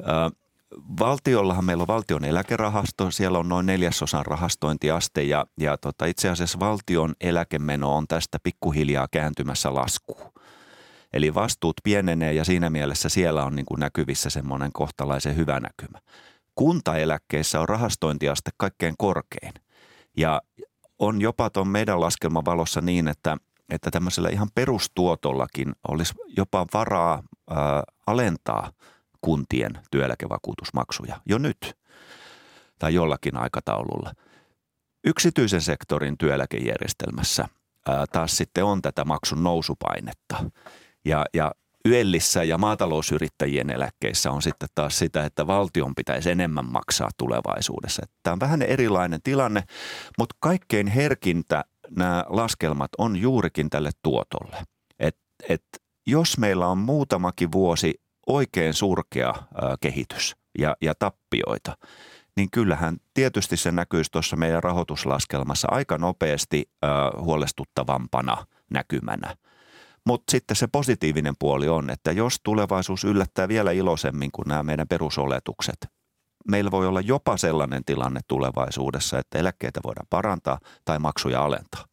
ö, 0.00 0.06
valtiollahan 1.00 1.64
meillä 1.64 1.82
on 1.82 1.86
valtion 1.86 2.24
eläkerahasto, 2.24 3.10
siellä 3.10 3.38
on 3.38 3.48
noin 3.48 3.66
neljäsosan 3.66 4.26
rahastointiaste 4.26 5.22
ja, 5.22 5.46
ja 5.60 5.78
tota, 5.78 6.06
itse 6.06 6.28
asiassa 6.28 6.60
valtion 6.60 7.14
eläkemeno 7.20 7.96
on 7.96 8.06
tästä 8.08 8.38
pikkuhiljaa 8.42 9.08
kääntymässä 9.10 9.74
laskuun. 9.74 10.39
Eli 11.12 11.34
vastuut 11.34 11.76
pienenee 11.84 12.32
ja 12.32 12.44
siinä 12.44 12.70
mielessä 12.70 13.08
siellä 13.08 13.44
on 13.44 13.56
niin 13.56 13.66
kuin 13.66 13.80
näkyvissä 13.80 14.30
semmoinen 14.30 14.72
kohtalaisen 14.72 15.36
hyvä 15.36 15.60
näkymä. 15.60 15.98
Kuntaeläkkeissä 16.54 17.60
on 17.60 17.68
rahastointiaste 17.68 18.50
kaikkein 18.56 18.94
korkein 18.98 19.52
ja 20.16 20.40
on 20.98 21.20
jopa 21.20 21.50
tuon 21.50 21.68
meidän 21.68 22.00
laskelman 22.00 22.44
valossa 22.44 22.80
niin, 22.80 23.08
että, 23.08 23.36
että 23.70 23.90
tämmöisellä 23.90 24.28
ihan 24.28 24.48
perustuotollakin 24.54 25.72
olisi 25.88 26.14
jopa 26.36 26.66
varaa 26.74 27.22
ää, 27.50 27.82
alentaa 28.06 28.72
kuntien 29.20 29.72
työeläkevakuutusmaksuja 29.90 31.20
jo 31.26 31.38
nyt 31.38 31.78
tai 32.78 32.94
jollakin 32.94 33.36
aikataululla. 33.36 34.12
Yksityisen 35.04 35.60
sektorin 35.60 36.18
työeläkejärjestelmässä 36.18 37.48
taas 38.12 38.36
sitten 38.36 38.64
on 38.64 38.82
tätä 38.82 39.04
maksun 39.04 39.42
nousupainetta. 39.42 40.44
Ja, 41.04 41.24
ja 41.34 41.52
yöllissä 41.88 42.44
ja 42.44 42.58
maatalousyrittäjien 42.58 43.70
eläkkeissä 43.70 44.30
on 44.30 44.42
sitten 44.42 44.68
taas 44.74 44.98
sitä, 44.98 45.24
että 45.24 45.46
valtion 45.46 45.94
pitäisi 45.94 46.30
enemmän 46.30 46.64
maksaa 46.64 47.08
tulevaisuudessa. 47.16 48.02
Tämä 48.22 48.32
on 48.32 48.40
vähän 48.40 48.62
erilainen 48.62 49.22
tilanne, 49.22 49.62
mutta 50.18 50.36
kaikkein 50.40 50.86
herkintä 50.86 51.64
nämä 51.96 52.24
laskelmat 52.28 52.90
on 52.98 53.16
juurikin 53.16 53.70
tälle 53.70 53.90
tuotolle. 54.02 54.56
Et, 54.98 55.16
et 55.48 55.64
jos 56.06 56.38
meillä 56.38 56.66
on 56.66 56.78
muutamakin 56.78 57.52
vuosi 57.52 57.94
oikein 58.26 58.74
surkea 58.74 59.34
kehitys 59.80 60.36
ja, 60.58 60.76
ja 60.82 60.94
tappioita, 60.98 61.76
niin 62.36 62.50
kyllähän 62.50 62.96
tietysti 63.14 63.56
se 63.56 63.72
näkyisi 63.72 64.10
tuossa 64.10 64.36
meidän 64.36 64.62
rahoituslaskelmassa 64.62 65.68
aika 65.70 65.98
nopeasti 65.98 66.70
ää, 66.82 67.10
huolestuttavampana 67.20 68.46
näkymänä– 68.70 69.36
mutta 70.06 70.30
sitten 70.30 70.56
se 70.56 70.66
positiivinen 70.72 71.34
puoli 71.38 71.68
on, 71.68 71.90
että 71.90 72.12
jos 72.12 72.40
tulevaisuus 72.42 73.04
yllättää 73.04 73.48
vielä 73.48 73.72
iloisemmin 73.72 74.32
kuin 74.32 74.48
nämä 74.48 74.62
meidän 74.62 74.88
perusoletukset, 74.88 75.86
meillä 76.48 76.70
voi 76.70 76.86
olla 76.86 77.00
jopa 77.00 77.36
sellainen 77.36 77.84
tilanne 77.84 78.20
tulevaisuudessa, 78.28 79.18
että 79.18 79.38
eläkkeitä 79.38 79.80
voidaan 79.84 80.06
parantaa 80.10 80.58
tai 80.84 80.98
maksuja 80.98 81.44
alentaa. 81.44 81.84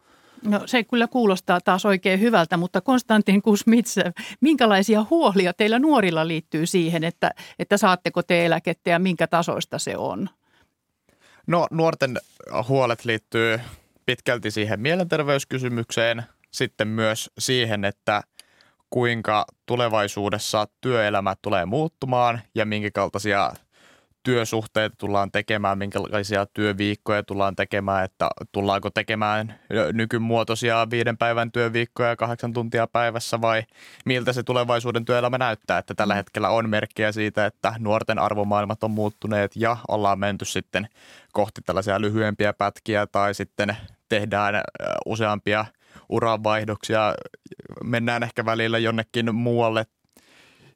No 0.45 0.61
se 0.65 0.83
kyllä 0.83 1.07
kuulostaa 1.07 1.61
taas 1.61 1.85
oikein 1.85 2.19
hyvältä, 2.19 2.57
mutta 2.57 2.81
Konstantin 2.81 3.41
Kusmits, 3.41 3.95
minkälaisia 4.41 5.05
huolia 5.09 5.53
teillä 5.53 5.79
nuorilla 5.79 6.27
liittyy 6.27 6.65
siihen, 6.65 7.03
että, 7.03 7.31
että 7.59 7.77
saatteko 7.77 8.23
te 8.23 8.45
eläkettä 8.45 8.89
ja 8.89 8.99
minkä 8.99 9.27
tasoista 9.27 9.79
se 9.79 9.97
on? 9.97 10.29
No 11.47 11.67
nuorten 11.71 12.17
huolet 12.67 13.05
liittyy 13.05 13.59
pitkälti 14.05 14.51
siihen 14.51 14.79
mielenterveyskysymykseen– 14.79 16.23
sitten 16.57 16.87
myös 16.87 17.31
siihen, 17.39 17.85
että 17.85 18.21
kuinka 18.89 19.45
tulevaisuudessa 19.65 20.67
työelämä 20.81 21.35
tulee 21.41 21.65
muuttumaan 21.65 22.41
ja 22.55 22.65
minkä 22.65 22.91
kaltaisia 22.93 23.51
työsuhteita 24.23 24.95
tullaan 24.95 25.31
tekemään, 25.31 25.77
minkälaisia 25.77 26.45
työviikkoja 26.45 27.23
tullaan 27.23 27.55
tekemään, 27.55 28.05
että 28.05 28.29
tullaanko 28.51 28.89
tekemään 28.89 29.59
nykymuotoisia 29.93 30.87
viiden 30.91 31.17
päivän 31.17 31.51
työviikkoja 31.51 32.15
kahdeksan 32.15 32.53
tuntia 32.53 32.87
päivässä 32.87 33.41
vai 33.41 33.63
miltä 34.05 34.33
se 34.33 34.43
tulevaisuuden 34.43 35.05
työelämä 35.05 35.37
näyttää. 35.37 35.77
Että 35.77 35.93
tällä 35.95 36.13
mm. 36.13 36.17
hetkellä 36.17 36.49
on 36.49 36.69
merkkejä 36.69 37.11
siitä, 37.11 37.45
että 37.45 37.73
nuorten 37.79 38.19
arvomaailmat 38.19 38.83
on 38.83 38.91
muuttuneet 38.91 39.55
ja 39.55 39.77
ollaan 39.87 40.19
menty 40.19 40.45
sitten 40.45 40.87
kohti 41.33 41.61
tällaisia 41.61 42.01
lyhyempiä 42.01 42.53
pätkiä 42.53 43.07
tai 43.07 43.33
sitten 43.33 43.77
tehdään 44.09 44.61
useampia– 45.05 45.65
uranvaihdoksia, 46.09 47.15
mennään 47.83 48.23
ehkä 48.23 48.45
välillä 48.45 48.77
jonnekin 48.77 49.35
muualle 49.35 49.85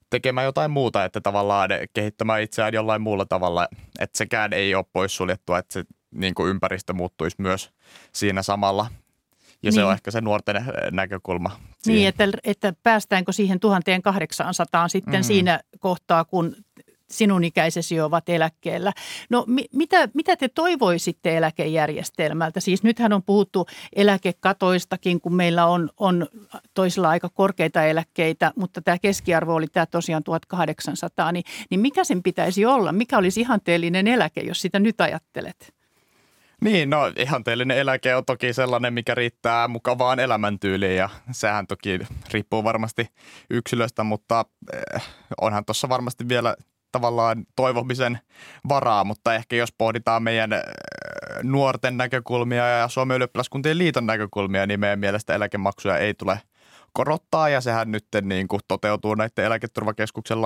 tekemään 0.09 0.45
jotain 0.45 0.71
muuta, 0.71 1.05
että 1.05 1.21
tavallaan 1.21 1.69
kehittämään 1.93 2.41
itseään 2.41 2.73
jollain 2.73 3.01
muulla 3.01 3.25
tavalla, 3.25 3.67
että 3.99 4.17
sekään 4.17 4.53
ei 4.53 4.75
ole 4.75 4.85
poissuljettua, 4.93 5.59
että 5.59 5.73
se 5.73 5.83
niin 6.11 6.33
kuin 6.33 6.49
ympäristö 6.49 6.93
muuttuisi 6.93 7.35
myös 7.39 7.71
siinä 8.13 8.41
samalla. 8.43 8.85
Ja 9.63 9.67
niin. 9.67 9.73
se 9.73 9.83
on 9.83 9.89
niin. 9.89 9.93
ehkä 9.93 10.11
se 10.11 10.21
nuorten 10.21 10.65
näkökulma. 10.91 11.49
Siihen. 11.49 11.97
Niin, 11.97 12.07
että, 12.07 12.27
että 12.43 12.73
päästäänkö 12.83 13.31
siihen 13.31 13.59
1800 13.59 14.87
sitten 14.87 15.19
mm. 15.19 15.23
siinä 15.23 15.59
kohtaa, 15.79 16.25
kun 16.25 16.55
sinun 17.11 17.43
ikäisesi 17.43 18.01
ovat 18.01 18.29
eläkkeellä. 18.29 18.93
No 19.29 19.43
mi- 19.47 19.69
mitä, 19.73 20.09
mitä 20.13 20.35
te 20.35 20.47
toivoisitte 20.47 21.37
eläkejärjestelmältä? 21.37 22.59
Siis 22.59 22.83
nythän 22.83 23.13
on 23.13 23.23
puhuttu 23.23 23.67
eläkekatoistakin, 23.95 25.21
kun 25.21 25.35
meillä 25.35 25.65
on, 25.65 25.89
on 25.97 26.27
toisilla 26.73 27.09
aika 27.09 27.29
korkeita 27.29 27.83
eläkkeitä, 27.83 28.51
mutta 28.55 28.81
tämä 28.81 28.97
keskiarvo 28.97 29.55
oli 29.55 29.67
tämä 29.67 29.85
tosiaan 29.85 30.23
1800, 30.23 31.31
niin, 31.31 31.43
niin 31.69 31.79
mikä 31.79 32.03
sen 32.03 32.23
pitäisi 32.23 32.65
olla? 32.65 32.91
Mikä 32.91 33.17
olisi 33.17 33.41
ihanteellinen 33.41 34.07
eläke, 34.07 34.41
jos 34.41 34.61
sitä 34.61 34.79
nyt 34.79 35.01
ajattelet? 35.01 35.73
Niin, 36.61 36.89
no 36.89 37.11
ihanteellinen 37.17 37.77
eläke 37.77 38.15
on 38.15 38.25
toki 38.25 38.53
sellainen, 38.53 38.93
mikä 38.93 39.15
riittää 39.15 39.67
mukavaan 39.67 40.19
elämäntyyliin 40.19 40.95
ja 40.95 41.09
sehän 41.31 41.67
toki 41.67 41.99
riippuu 42.33 42.63
varmasti 42.63 43.07
yksilöstä, 43.49 44.03
mutta 44.03 44.45
eh, 44.73 45.03
onhan 45.41 45.65
tuossa 45.65 45.89
varmasti 45.89 46.29
vielä 46.29 46.55
tavallaan 46.91 47.45
toivomisen 47.55 48.19
varaa, 48.69 49.03
mutta 49.03 49.35
ehkä 49.35 49.55
jos 49.55 49.71
pohditaan 49.77 50.23
meidän 50.23 50.53
äh, 50.53 50.61
nuorten 51.43 51.97
näkökulmia 51.97 52.67
ja 52.67 52.87
Suomen 52.87 53.15
ylioppilaskuntien 53.15 53.77
liiton 53.77 54.05
näkökulmia, 54.05 54.67
niin 54.67 54.79
meidän 54.79 54.99
mielestä 54.99 55.35
eläkemaksuja 55.35 55.97
ei 55.97 56.13
tule– 56.13 56.39
korottaa 56.93 57.49
ja 57.49 57.61
sehän 57.61 57.91
nyt 57.91 58.05
niin 58.21 58.47
kuin 58.47 58.61
toteutuu 58.67 59.15
näiden 59.15 59.45
eläketurvakeskuksen 59.45 60.41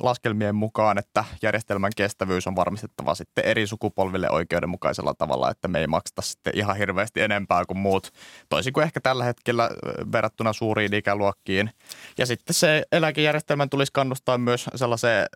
laskelmien 0.00 0.54
mukaan, 0.54 0.98
että 0.98 1.24
järjestelmän 1.42 1.92
kestävyys 1.96 2.46
on 2.46 2.56
varmistettava 2.56 3.14
sitten 3.14 3.44
eri 3.44 3.66
sukupolville 3.66 4.30
oikeudenmukaisella 4.30 5.14
tavalla, 5.14 5.50
että 5.50 5.68
me 5.68 5.78
ei 5.80 5.86
makseta 5.86 6.22
sitten 6.22 6.52
ihan 6.56 6.76
hirveästi 6.76 7.20
enempää 7.20 7.64
kuin 7.64 7.78
muut, 7.78 8.10
toisin 8.48 8.72
kuin 8.72 8.84
ehkä 8.84 9.00
tällä 9.00 9.24
hetkellä 9.24 9.70
verrattuna 10.12 10.52
suuriin 10.52 10.94
ikäluokkiin. 10.94 11.70
Ja 12.18 12.26
sitten 12.26 12.54
se 12.54 12.82
eläkejärjestelmän 12.92 13.70
tulisi 13.70 13.92
kannustaa 13.92 14.38
myös 14.38 14.66
sellaiseen 14.74 15.26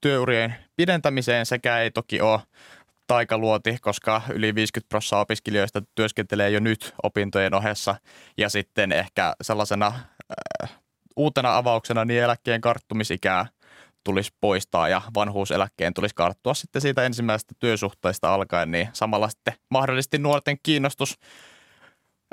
työurien 0.00 0.54
pidentämiseen 0.76 1.46
sekä 1.46 1.78
ei 1.78 1.90
toki 1.90 2.20
ole 2.20 2.40
taikaluoti, 3.10 3.76
koska 3.80 4.22
yli 4.28 4.54
50 4.54 4.88
prosenttia 4.88 5.18
opiskelijoista 5.18 5.82
työskentelee 5.94 6.50
jo 6.50 6.60
nyt 6.60 6.94
opintojen 7.02 7.54
ohessa. 7.54 7.94
Ja 8.38 8.48
sitten 8.48 8.92
ehkä 8.92 9.34
sellaisena 9.42 9.86
äh, 10.62 10.70
uutena 11.16 11.56
avauksena 11.56 12.04
niin 12.04 12.22
eläkkeen 12.22 12.60
karttumisikää 12.60 13.46
tulisi 14.04 14.30
poistaa 14.40 14.88
ja 14.88 15.02
vanhuuseläkkeen 15.14 15.94
tulisi 15.94 16.14
karttua 16.14 16.54
sitten 16.54 16.82
siitä 16.82 17.04
ensimmäisestä 17.04 17.54
työsuhteesta 17.58 18.34
alkaen, 18.34 18.70
niin 18.70 18.88
samalla 18.92 19.28
sitten 19.28 19.54
mahdollisesti 19.70 20.18
nuorten 20.18 20.56
kiinnostus 20.62 21.18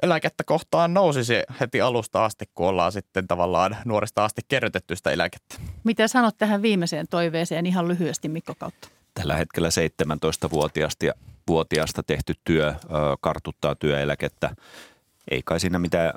eläkettä 0.04 0.44
kohtaan 0.44 0.94
nousisi 0.94 1.34
heti 1.60 1.82
alusta 1.82 2.26
asti, 2.26 2.46
kun 2.56 2.68
ollaan 2.68 2.92
sitten 2.92 3.28
tavallaan 3.28 3.78
nuorista 3.86 4.26
asti 4.26 4.42
kerrytetty 4.48 4.96
sitä 4.96 5.12
eläkettä. 5.12 5.56
Mitä 5.84 6.08
sanot 6.08 6.38
tähän 6.38 6.62
viimeiseen 6.62 7.08
toiveeseen 7.10 7.66
ihan 7.66 7.88
lyhyesti 7.88 8.30
Mikko 8.30 8.56
Kautta? 8.56 8.97
Tällä 9.18 9.36
hetkellä 9.36 9.70
17-vuotiaasta 9.70 11.06
ja 11.06 11.14
vuotiaasta 11.48 12.04
tehty 12.04 12.34
työ 12.44 12.76
kartuttaa 13.22 13.76
työeläkettä. 13.76 14.56
Ei 15.32 15.42
kai 15.46 15.60
siinä 15.60 15.80
mitään 15.80 16.14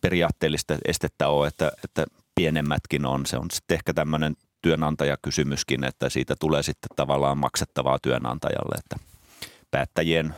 periaatteellista 0.00 0.78
estettä 0.84 1.28
ole, 1.28 1.46
että, 1.48 1.72
että 1.84 2.06
pienemmätkin 2.34 3.06
on. 3.06 3.26
Se 3.26 3.36
on 3.36 3.50
sitten 3.50 3.74
ehkä 3.74 3.94
tämmöinen 3.94 4.36
työnantajakysymyskin, 4.62 5.84
että 5.84 6.08
siitä 6.08 6.36
tulee 6.40 6.62
sitten 6.62 6.96
tavallaan 6.96 7.38
maksettavaa 7.38 7.98
työnantajalle, 7.98 8.74
että 8.78 9.13
päättäjien 9.74 10.34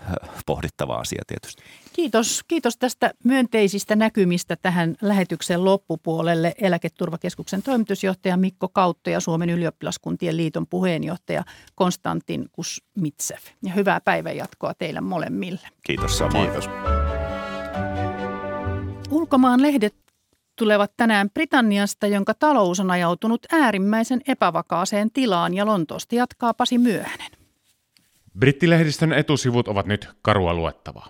pohdittava 0.46 0.94
asia 0.94 1.22
tietysti. 1.26 1.62
Kiitos, 1.92 2.44
kiitos 2.48 2.76
tästä 2.76 3.10
myönteisistä 3.24 3.96
näkymistä 3.96 4.56
tähän 4.56 4.96
lähetyksen 5.00 5.64
loppupuolelle. 5.64 6.54
Eläketurvakeskuksen 6.60 7.62
toimitusjohtaja 7.62 8.36
Mikko 8.36 8.68
Kautto 8.68 9.10
ja 9.10 9.20
Suomen 9.20 9.50
ylioppilaskuntien 9.50 10.36
liiton 10.36 10.66
puheenjohtaja 10.66 11.44
Konstantin 11.74 12.48
Kusmitsev. 12.52 13.38
Ja 13.62 13.72
hyvää 13.72 14.00
päivänjatkoa 14.00 14.74
teille 14.74 15.00
molemmille. 15.00 15.68
Kiitos 15.82 16.18
samoin. 16.18 16.50
Kiitos. 16.50 16.70
Ulkomaan 19.10 19.62
lehdet 19.62 19.94
tulevat 20.58 20.92
tänään 20.96 21.30
Britanniasta, 21.30 22.06
jonka 22.06 22.34
talous 22.34 22.80
on 22.80 22.90
ajautunut 22.90 23.46
äärimmäisen 23.52 24.20
epävakaaseen 24.28 25.10
tilaan 25.12 25.54
ja 25.54 25.66
Lontoosta 25.66 26.14
jatkaa 26.14 26.54
Pasi 26.54 26.78
Myöhänen. 26.78 27.45
Brittilehdistön 28.38 29.12
etusivut 29.12 29.68
ovat 29.68 29.86
nyt 29.86 30.08
karua 30.22 30.54
luettavaa. 30.54 31.08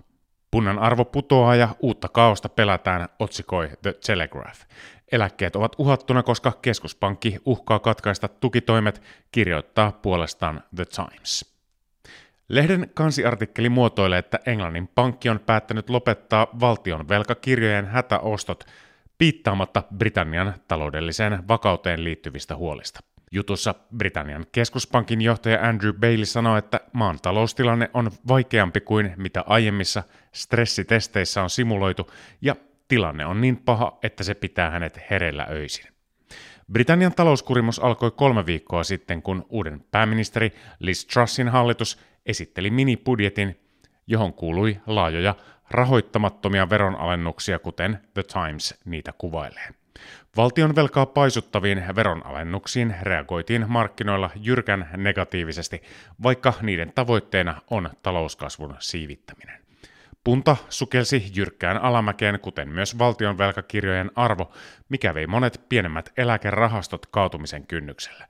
Punnan 0.51 0.79
arvo 0.79 1.05
putoaa 1.05 1.55
ja 1.57 1.69
uutta 1.81 2.09
kaosta 2.09 2.49
pelätään, 2.49 3.09
otsikoi 3.19 3.71
The 3.83 3.95
Telegraph. 4.07 4.61
Eläkkeet 5.13 5.57
ovat 5.57 5.73
uhattuna, 5.79 6.23
koska 6.23 6.53
keskuspankki 6.63 7.37
uhkaa 7.45 7.79
katkaista 7.79 8.29
tukitoimet, 8.29 9.03
kirjoittaa 9.33 9.93
puolestaan 9.93 10.63
The 10.77 10.85
Times. 10.85 11.57
Lehden 12.49 12.91
kansiartikkeli 12.95 13.69
muotoilee, 13.69 14.19
että 14.19 14.39
Englannin 14.47 14.89
pankki 14.95 15.29
on 15.29 15.41
päättänyt 15.41 15.91
lopettaa 15.91 16.47
valtion 16.61 17.09
velkakirjojen 17.09 17.87
hätäostot 17.87 18.65
piittaamatta 19.19 19.83
Britannian 19.99 20.55
taloudelliseen 20.69 21.49
vakauteen 21.49 22.05
liittyvistä 22.05 22.57
huolista. 22.57 23.01
Jutussa 23.33 23.75
Britannian 23.97 24.47
keskuspankin 24.53 25.21
johtaja 25.21 25.69
Andrew 25.69 25.93
Bailey 25.93 26.27
sanoi, 26.27 26.59
että 26.59 26.81
maan 26.93 27.19
taloustilanne 27.23 27.91
on 27.95 28.11
vaikeampi 28.29 28.81
kuin 28.81 29.13
mitä 29.17 29.45
aiemmissa 29.47 30.03
stressitesteissä 30.33 31.43
on 31.43 31.51
simuloitu, 31.51 32.11
ja 32.41 32.57
tilanne 32.89 33.27
on 33.27 33.41
niin 33.41 33.57
paha, 33.57 33.99
että 34.03 34.25
se 34.25 34.35
pitää 34.35 34.71
hänet 34.71 35.01
hereillä 35.11 35.47
öisin. 35.51 35.87
Britannian 36.73 37.15
talouskurimus 37.15 37.79
alkoi 37.79 38.11
kolme 38.11 38.47
viikkoa 38.47 38.85
sitten, 38.85 39.23
kun 39.23 39.47
uuden 39.49 39.85
pääministeri 39.91 40.53
Liz 40.79 41.05
Trussin 41.05 41.49
hallitus 41.49 41.99
esitteli 42.27 42.71
minibudjetin, 42.71 43.61
johon 44.07 44.33
kuului 44.33 44.81
laajoja 44.87 45.35
rahoittamattomia 45.71 46.71
veronalennuksia, 46.71 47.59
kuten 47.59 47.99
The 48.15 48.23
Times 48.23 48.81
niitä 48.85 49.13
kuvailee. 49.19 49.86
Valtion 50.37 50.77
velkaa 50.77 51.07
paisuttaviin 51.07 51.85
veronalennuksiin 51.97 52.95
reagoitiin 53.03 53.65
markkinoilla 53.69 54.31
jyrkän 54.35 54.89
negatiivisesti, 54.97 55.83
vaikka 56.23 56.55
niiden 56.63 56.93
tavoitteena 56.95 57.61
on 57.71 57.91
talouskasvun 58.03 58.77
siivittäminen. 58.79 59.61
Punta 60.25 60.57
sukelsi 60.69 61.31
jyrkkään 61.35 61.79
alamäkeen, 61.83 62.41
kuten 62.41 62.69
myös 62.69 62.99
valtion 62.99 63.39
velkakirjojen 63.39 64.11
arvo, 64.17 64.53
mikä 64.89 65.15
vei 65.15 65.27
monet 65.27 65.61
pienemmät 65.69 66.13
eläkerahastot 66.17 67.07
kaatumisen 67.07 67.67
kynnykselle. 67.67 68.25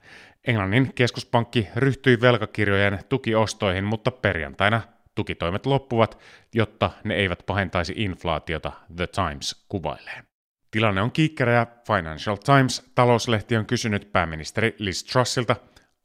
Englannin 0.47 0.93
keskuspankki 0.93 1.67
ryhtyi 1.75 2.21
velkakirjojen 2.21 2.99
tukiostoihin, 3.09 3.83
mutta 3.83 4.11
perjantaina 4.11 4.81
tukitoimet 5.15 5.65
loppuvat, 5.65 6.17
jotta 6.53 6.91
ne 7.03 7.15
eivät 7.15 7.43
pahentaisi 7.45 7.93
inflaatiota, 7.95 8.71
The 8.95 9.07
Times 9.07 9.65
kuvailee. 9.69 10.26
Tilanne 10.71 11.01
on 11.01 11.11
kiikkerä 11.11 11.53
ja 11.53 11.67
Financial 11.87 12.35
Times 12.35 12.91
talouslehti 12.95 13.57
on 13.57 13.65
kysynyt 13.65 14.11
pääministeri 14.11 14.75
Liz 14.79 15.03
Trussilta, 15.03 15.55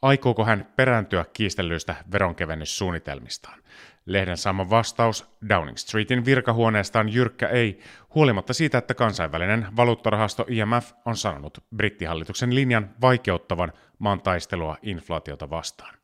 aikooko 0.02 0.44
hän 0.44 0.72
perääntyä 0.76 1.24
kiistellyistä 1.32 1.96
veronkevennyssuunnitelmistaan. 2.12 3.62
Lehden 4.06 4.36
saama 4.36 4.70
vastaus 4.70 5.26
Downing 5.48 5.76
Streetin 5.76 6.24
virkahuoneesta 6.24 7.00
on 7.00 7.12
jyrkkä 7.12 7.48
ei, 7.48 7.80
huolimatta 8.14 8.52
siitä, 8.52 8.78
että 8.78 8.94
kansainvälinen 8.94 9.66
valuuttarahasto 9.76 10.46
IMF 10.48 10.92
on 11.04 11.16
sanonut 11.16 11.64
brittihallituksen 11.76 12.54
linjan 12.54 12.90
vaikeuttavan 13.00 13.72
maan 13.98 14.20
taistelua 14.20 14.76
inflaatiota 14.82 15.50
vastaan. 15.50 15.94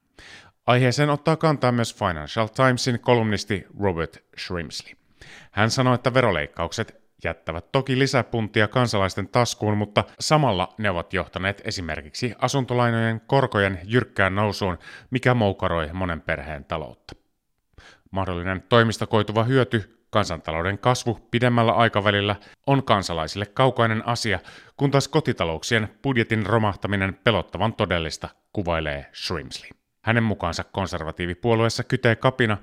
Aiheeseen 0.66 1.10
ottaa 1.10 1.36
kantaa 1.36 1.72
myös 1.72 1.94
Financial 1.94 2.46
Timesin 2.46 3.00
kolumnisti 3.00 3.66
Robert 3.80 4.24
Shrimsley. 4.38 4.92
Hän 5.50 5.70
sanoi, 5.70 5.94
että 5.94 6.14
veroleikkaukset 6.14 7.07
jättävät 7.24 7.72
toki 7.72 7.98
lisäpuntia 7.98 8.68
kansalaisten 8.68 9.28
taskuun, 9.28 9.78
mutta 9.78 10.04
samalla 10.20 10.74
ne 10.78 10.90
ovat 10.90 11.12
johtaneet 11.12 11.62
esimerkiksi 11.64 12.34
asuntolainojen 12.38 13.20
korkojen 13.26 13.80
jyrkkään 13.84 14.34
nousuun, 14.34 14.78
mikä 15.10 15.34
moukaroi 15.34 15.88
monen 15.92 16.20
perheen 16.20 16.64
taloutta. 16.64 17.14
Mahdollinen 18.10 18.62
toimista 18.68 19.06
koituva 19.06 19.44
hyöty, 19.44 19.98
kansantalouden 20.10 20.78
kasvu 20.78 21.28
pidemmällä 21.30 21.72
aikavälillä 21.72 22.36
on 22.66 22.84
kansalaisille 22.84 23.46
kaukainen 23.46 24.06
asia, 24.06 24.38
kun 24.76 24.90
taas 24.90 25.08
kotitalouksien 25.08 25.88
budjetin 26.02 26.46
romahtaminen 26.46 27.18
pelottavan 27.24 27.74
todellista, 27.74 28.28
kuvailee 28.52 29.06
Shrimsley. 29.14 29.70
Hänen 30.02 30.22
mukaansa 30.22 30.64
konservatiivipuolueessa 30.64 31.84
kytee 31.84 32.16
kapina, 32.16 32.56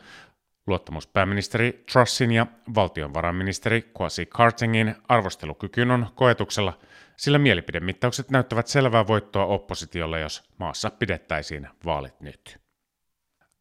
Luottamuspääministeri 0.67 1.83
Trussin 1.91 2.31
ja 2.31 2.47
valtionvarainministeri 2.75 3.81
Kwasi 3.97 4.25
Kartingin 4.25 4.95
arvostelukykyyn 5.07 5.91
on 5.91 6.07
koetuksella, 6.15 6.79
sillä 7.17 7.39
mielipidemittaukset 7.39 8.31
näyttävät 8.31 8.67
selvää 8.67 9.07
voittoa 9.07 9.45
oppositiolle, 9.45 10.19
jos 10.19 10.43
maassa 10.57 10.89
pidettäisiin 10.89 11.67
vaalit 11.85 12.21
nyt. 12.21 12.65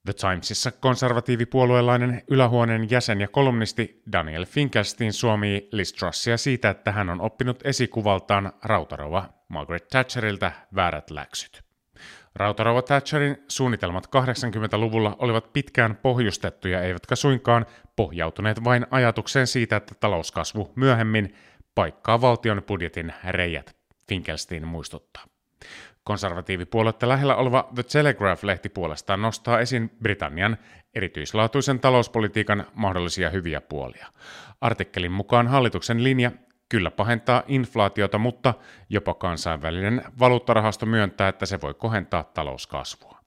The 0.05 0.13
Timesissa 0.13 0.73
konservatiivipuolueelainen 0.73 2.23
ylähuoneen 2.29 2.91
jäsen 2.91 3.21
ja 3.21 3.29
kolumnisti 3.29 4.03
Daniel 4.13 4.45
Finkelstein 4.45 5.13
suomii 5.13 5.69
Liz 5.73 5.93
Trussia 5.93 6.37
siitä, 6.37 6.71
että 6.71 6.93
hän 6.93 7.11
on 7.11 7.21
oppinut 7.21 7.67
esikuvaltaan 7.67 8.53
rautarova 8.63 9.29
Margaret 9.49 9.89
Thatcheriltä 9.89 10.53
väärät 10.75 11.11
läksyt. 11.11 11.64
Rautarauva 12.37 12.83
Thatcherin 12.83 13.37
suunnitelmat 13.49 14.07
80-luvulla 14.07 15.17
olivat 15.19 15.53
pitkään 15.53 15.97
pohjustettuja, 15.97 16.83
eivätkä 16.83 17.17
suinkaan 17.17 17.67
pohjautuneet 17.97 18.65
vain 18.65 18.87
ajatukseen 18.91 19.47
siitä, 19.47 19.77
että 19.77 19.95
talouskasvu 20.01 20.73
myöhemmin 20.77 21.35
paikkaa 21.75 22.21
valtion 22.21 22.63
budjetin 22.63 23.13
reijät, 23.29 23.77
Finkelstein 24.09 24.67
muistuttaa. 24.67 25.25
Konservatiivipuoluetta 26.05 27.09
lähellä 27.09 27.37
oleva 27.37 27.69
The 27.75 27.83
Telegraph-lehti 27.83 28.69
puolestaan 28.69 29.23
nostaa 29.23 29.61
esiin 29.61 29.91
Britannian 30.03 30.57
erityislaatuisen 30.95 31.81
talouspolitiikan 31.81 32.67
mahdollisia 32.75 33.31
hyviä 33.31 33.61
puolia. 33.61 34.07
Artikkelin 34.61 35.13
mukaan 35.13 35.49
hallituksen 35.49 36.05
linja 36.05 36.31
kyllä 36.69 36.91
pahentaa 36.91 37.43
inflaatiota, 37.47 38.19
mutta 38.19 38.55
jopa 38.89 39.15
kansainvälinen 39.15 40.03
valuuttarahasto 40.19 40.87
myöntää, 40.87 41.29
että 41.29 41.47
se 41.47 41.61
voi 41.61 41.75
kohentaa 41.75 42.25
talouskasvua. 42.25 43.19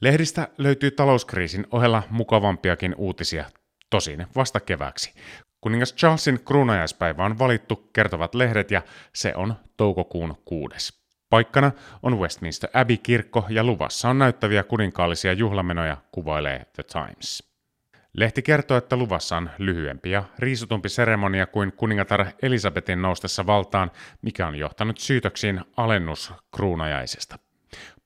Lehdistä 0.00 0.48
löytyy 0.58 0.90
talouskriisin 0.90 1.66
ohella 1.70 2.02
mukavampiakin 2.10 2.94
uutisia, 2.98 3.44
tosin 3.90 4.26
vasta 4.36 4.60
keväksi. 4.60 5.14
Kuningas 5.60 5.94
Charlesin 5.94 6.44
kruunajaispäivä 6.44 7.24
on 7.24 7.38
valittu, 7.38 7.76
kertovat 7.76 8.34
lehdet, 8.34 8.70
ja 8.70 8.82
se 9.14 9.32
on 9.36 9.54
toukokuun 9.76 10.36
kuudes. 10.44 11.00
Paikkana 11.30 11.72
on 12.02 12.18
Westminster 12.18 12.70
Abbey-kirkko 12.74 13.46
ja 13.48 13.64
luvassa 13.64 14.08
on 14.08 14.18
näyttäviä 14.18 14.62
kuninkaallisia 14.62 15.32
juhlamenoja, 15.32 15.96
kuvailee 16.12 16.66
The 16.72 16.82
Times. 16.82 17.49
Lehti 18.12 18.42
kertoo, 18.42 18.76
että 18.76 18.96
luvassa 18.96 19.36
on 19.36 19.50
lyhyempi 19.58 20.10
ja 20.10 20.24
riisutumpi 20.38 20.88
seremonia 20.88 21.46
kuin 21.46 21.72
kuningatar 21.72 22.26
Elisabetin 22.42 23.02
noustessa 23.02 23.46
valtaan, 23.46 23.90
mikä 24.22 24.46
on 24.46 24.56
johtanut 24.56 24.98
syytöksiin 24.98 25.60
alennus 25.76 26.32
kruunajaisesta. 26.56 27.38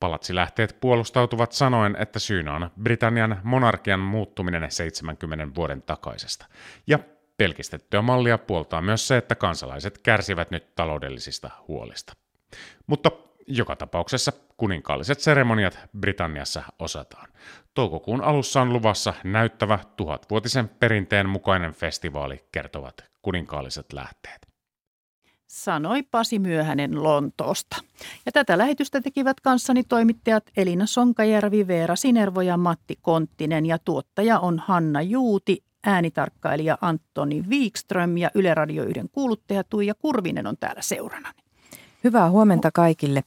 Palatsilähteet 0.00 0.76
puolustautuvat 0.80 1.52
sanoen, 1.52 1.96
että 1.98 2.18
syynä 2.18 2.54
on 2.54 2.70
Britannian 2.82 3.40
monarkian 3.42 4.00
muuttuminen 4.00 4.70
70 4.70 5.54
vuoden 5.54 5.82
takaisesta. 5.82 6.46
Ja 6.86 6.98
pelkistettyä 7.36 8.02
mallia 8.02 8.38
puoltaa 8.38 8.82
myös 8.82 9.08
se, 9.08 9.16
että 9.16 9.34
kansalaiset 9.34 9.98
kärsivät 9.98 10.50
nyt 10.50 10.74
taloudellisista 10.74 11.50
huolista. 11.68 12.12
Mutta 12.86 13.10
joka 13.46 13.76
tapauksessa 13.76 14.32
kuninkaalliset 14.56 15.20
seremoniat 15.20 15.78
Britanniassa 15.98 16.62
osataan. 16.78 17.28
Toukokuun 17.74 18.20
alussa 18.24 18.60
on 18.60 18.72
luvassa 18.72 19.14
näyttävä 19.24 19.78
tuhatvuotisen 19.96 20.68
perinteen 20.68 21.28
mukainen 21.28 21.72
festivaali, 21.72 22.44
kertovat 22.52 23.04
kuninkaalliset 23.22 23.92
lähteet 23.92 24.54
sanoi 25.54 26.02
Pasi 26.02 26.38
Myöhänen 26.38 27.02
Lontoosta. 27.02 27.76
Ja 28.26 28.32
tätä 28.32 28.58
lähetystä 28.58 29.00
tekivät 29.00 29.40
kanssani 29.40 29.82
toimittajat 29.84 30.44
Elina 30.56 30.86
Sonkajärvi, 30.86 31.66
Veera 31.66 31.96
Sinervo 31.96 32.40
ja 32.40 32.56
Matti 32.56 32.98
Konttinen 33.02 33.66
ja 33.66 33.78
tuottaja 33.78 34.38
on 34.38 34.58
Hanna 34.58 35.02
Juuti, 35.02 35.64
äänitarkkailija 35.86 36.78
Antoni 36.80 37.44
Wikström 37.48 38.16
ja 38.16 38.30
Yle 38.34 38.54
Radio 38.54 38.84
1 38.84 39.00
kuuluttaja 39.12 39.64
Tuija 39.64 39.94
Kurvinen 39.94 40.46
on 40.46 40.56
täällä 40.60 40.82
seurana. 40.82 41.32
Hyvää 42.04 42.30
huomenta 42.30 42.70
kaikille. 42.74 43.22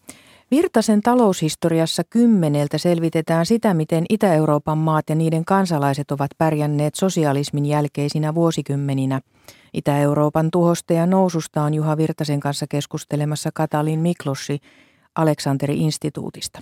Virtasen 0.52 1.02
taloushistoriassa 1.02 2.04
kymmeneltä 2.10 2.78
selvitetään 2.78 3.46
sitä, 3.46 3.74
miten 3.74 4.06
Itä-Euroopan 4.10 4.78
maat 4.78 5.10
ja 5.10 5.16
niiden 5.16 5.46
kansalaiset 5.46 6.12
ovat 6.12 6.32
pärjänneet 6.38 6.96
sosialismin 6.96 7.66
jälkeisinä 7.66 8.36
vuosikymmeninä. 8.36 9.22
Itä-Euroopan 9.74 10.52
tuhosta 10.52 10.94
ja 10.94 11.06
noususta 11.06 11.62
on 11.64 11.74
Juha 11.74 11.98
Virtasen 11.98 12.40
kanssa 12.40 12.66
keskustelemassa 12.70 13.50
Katalin 13.54 14.00
Miklossi 14.00 14.60
Aleksanteri-instituutista. 15.16 16.60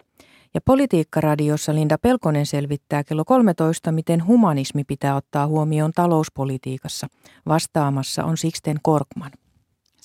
Ja 0.53 0.61
Politiikkaradiossa 0.65 1.75
Linda 1.75 1.97
Pelkonen 1.97 2.45
selvittää 2.45 3.03
kello 3.03 3.25
13, 3.25 3.91
miten 3.91 4.25
humanismi 4.27 4.83
pitää 4.83 5.15
ottaa 5.15 5.47
huomioon 5.47 5.91
talouspolitiikassa. 5.95 7.07
Vastaamassa 7.47 8.23
on 8.23 8.37
Sixten 8.37 8.77
Korkman. 8.81 9.31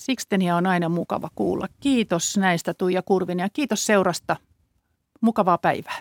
Sixtenia 0.00 0.56
on 0.56 0.66
aina 0.66 0.88
mukava 0.88 1.28
kuulla. 1.34 1.66
Kiitos 1.80 2.36
näistä 2.36 2.74
Tuija 2.74 3.02
Kurvinen 3.02 3.44
ja 3.44 3.48
kiitos 3.52 3.86
seurasta. 3.86 4.36
Mukavaa 5.20 5.58
päivää. 5.58 6.00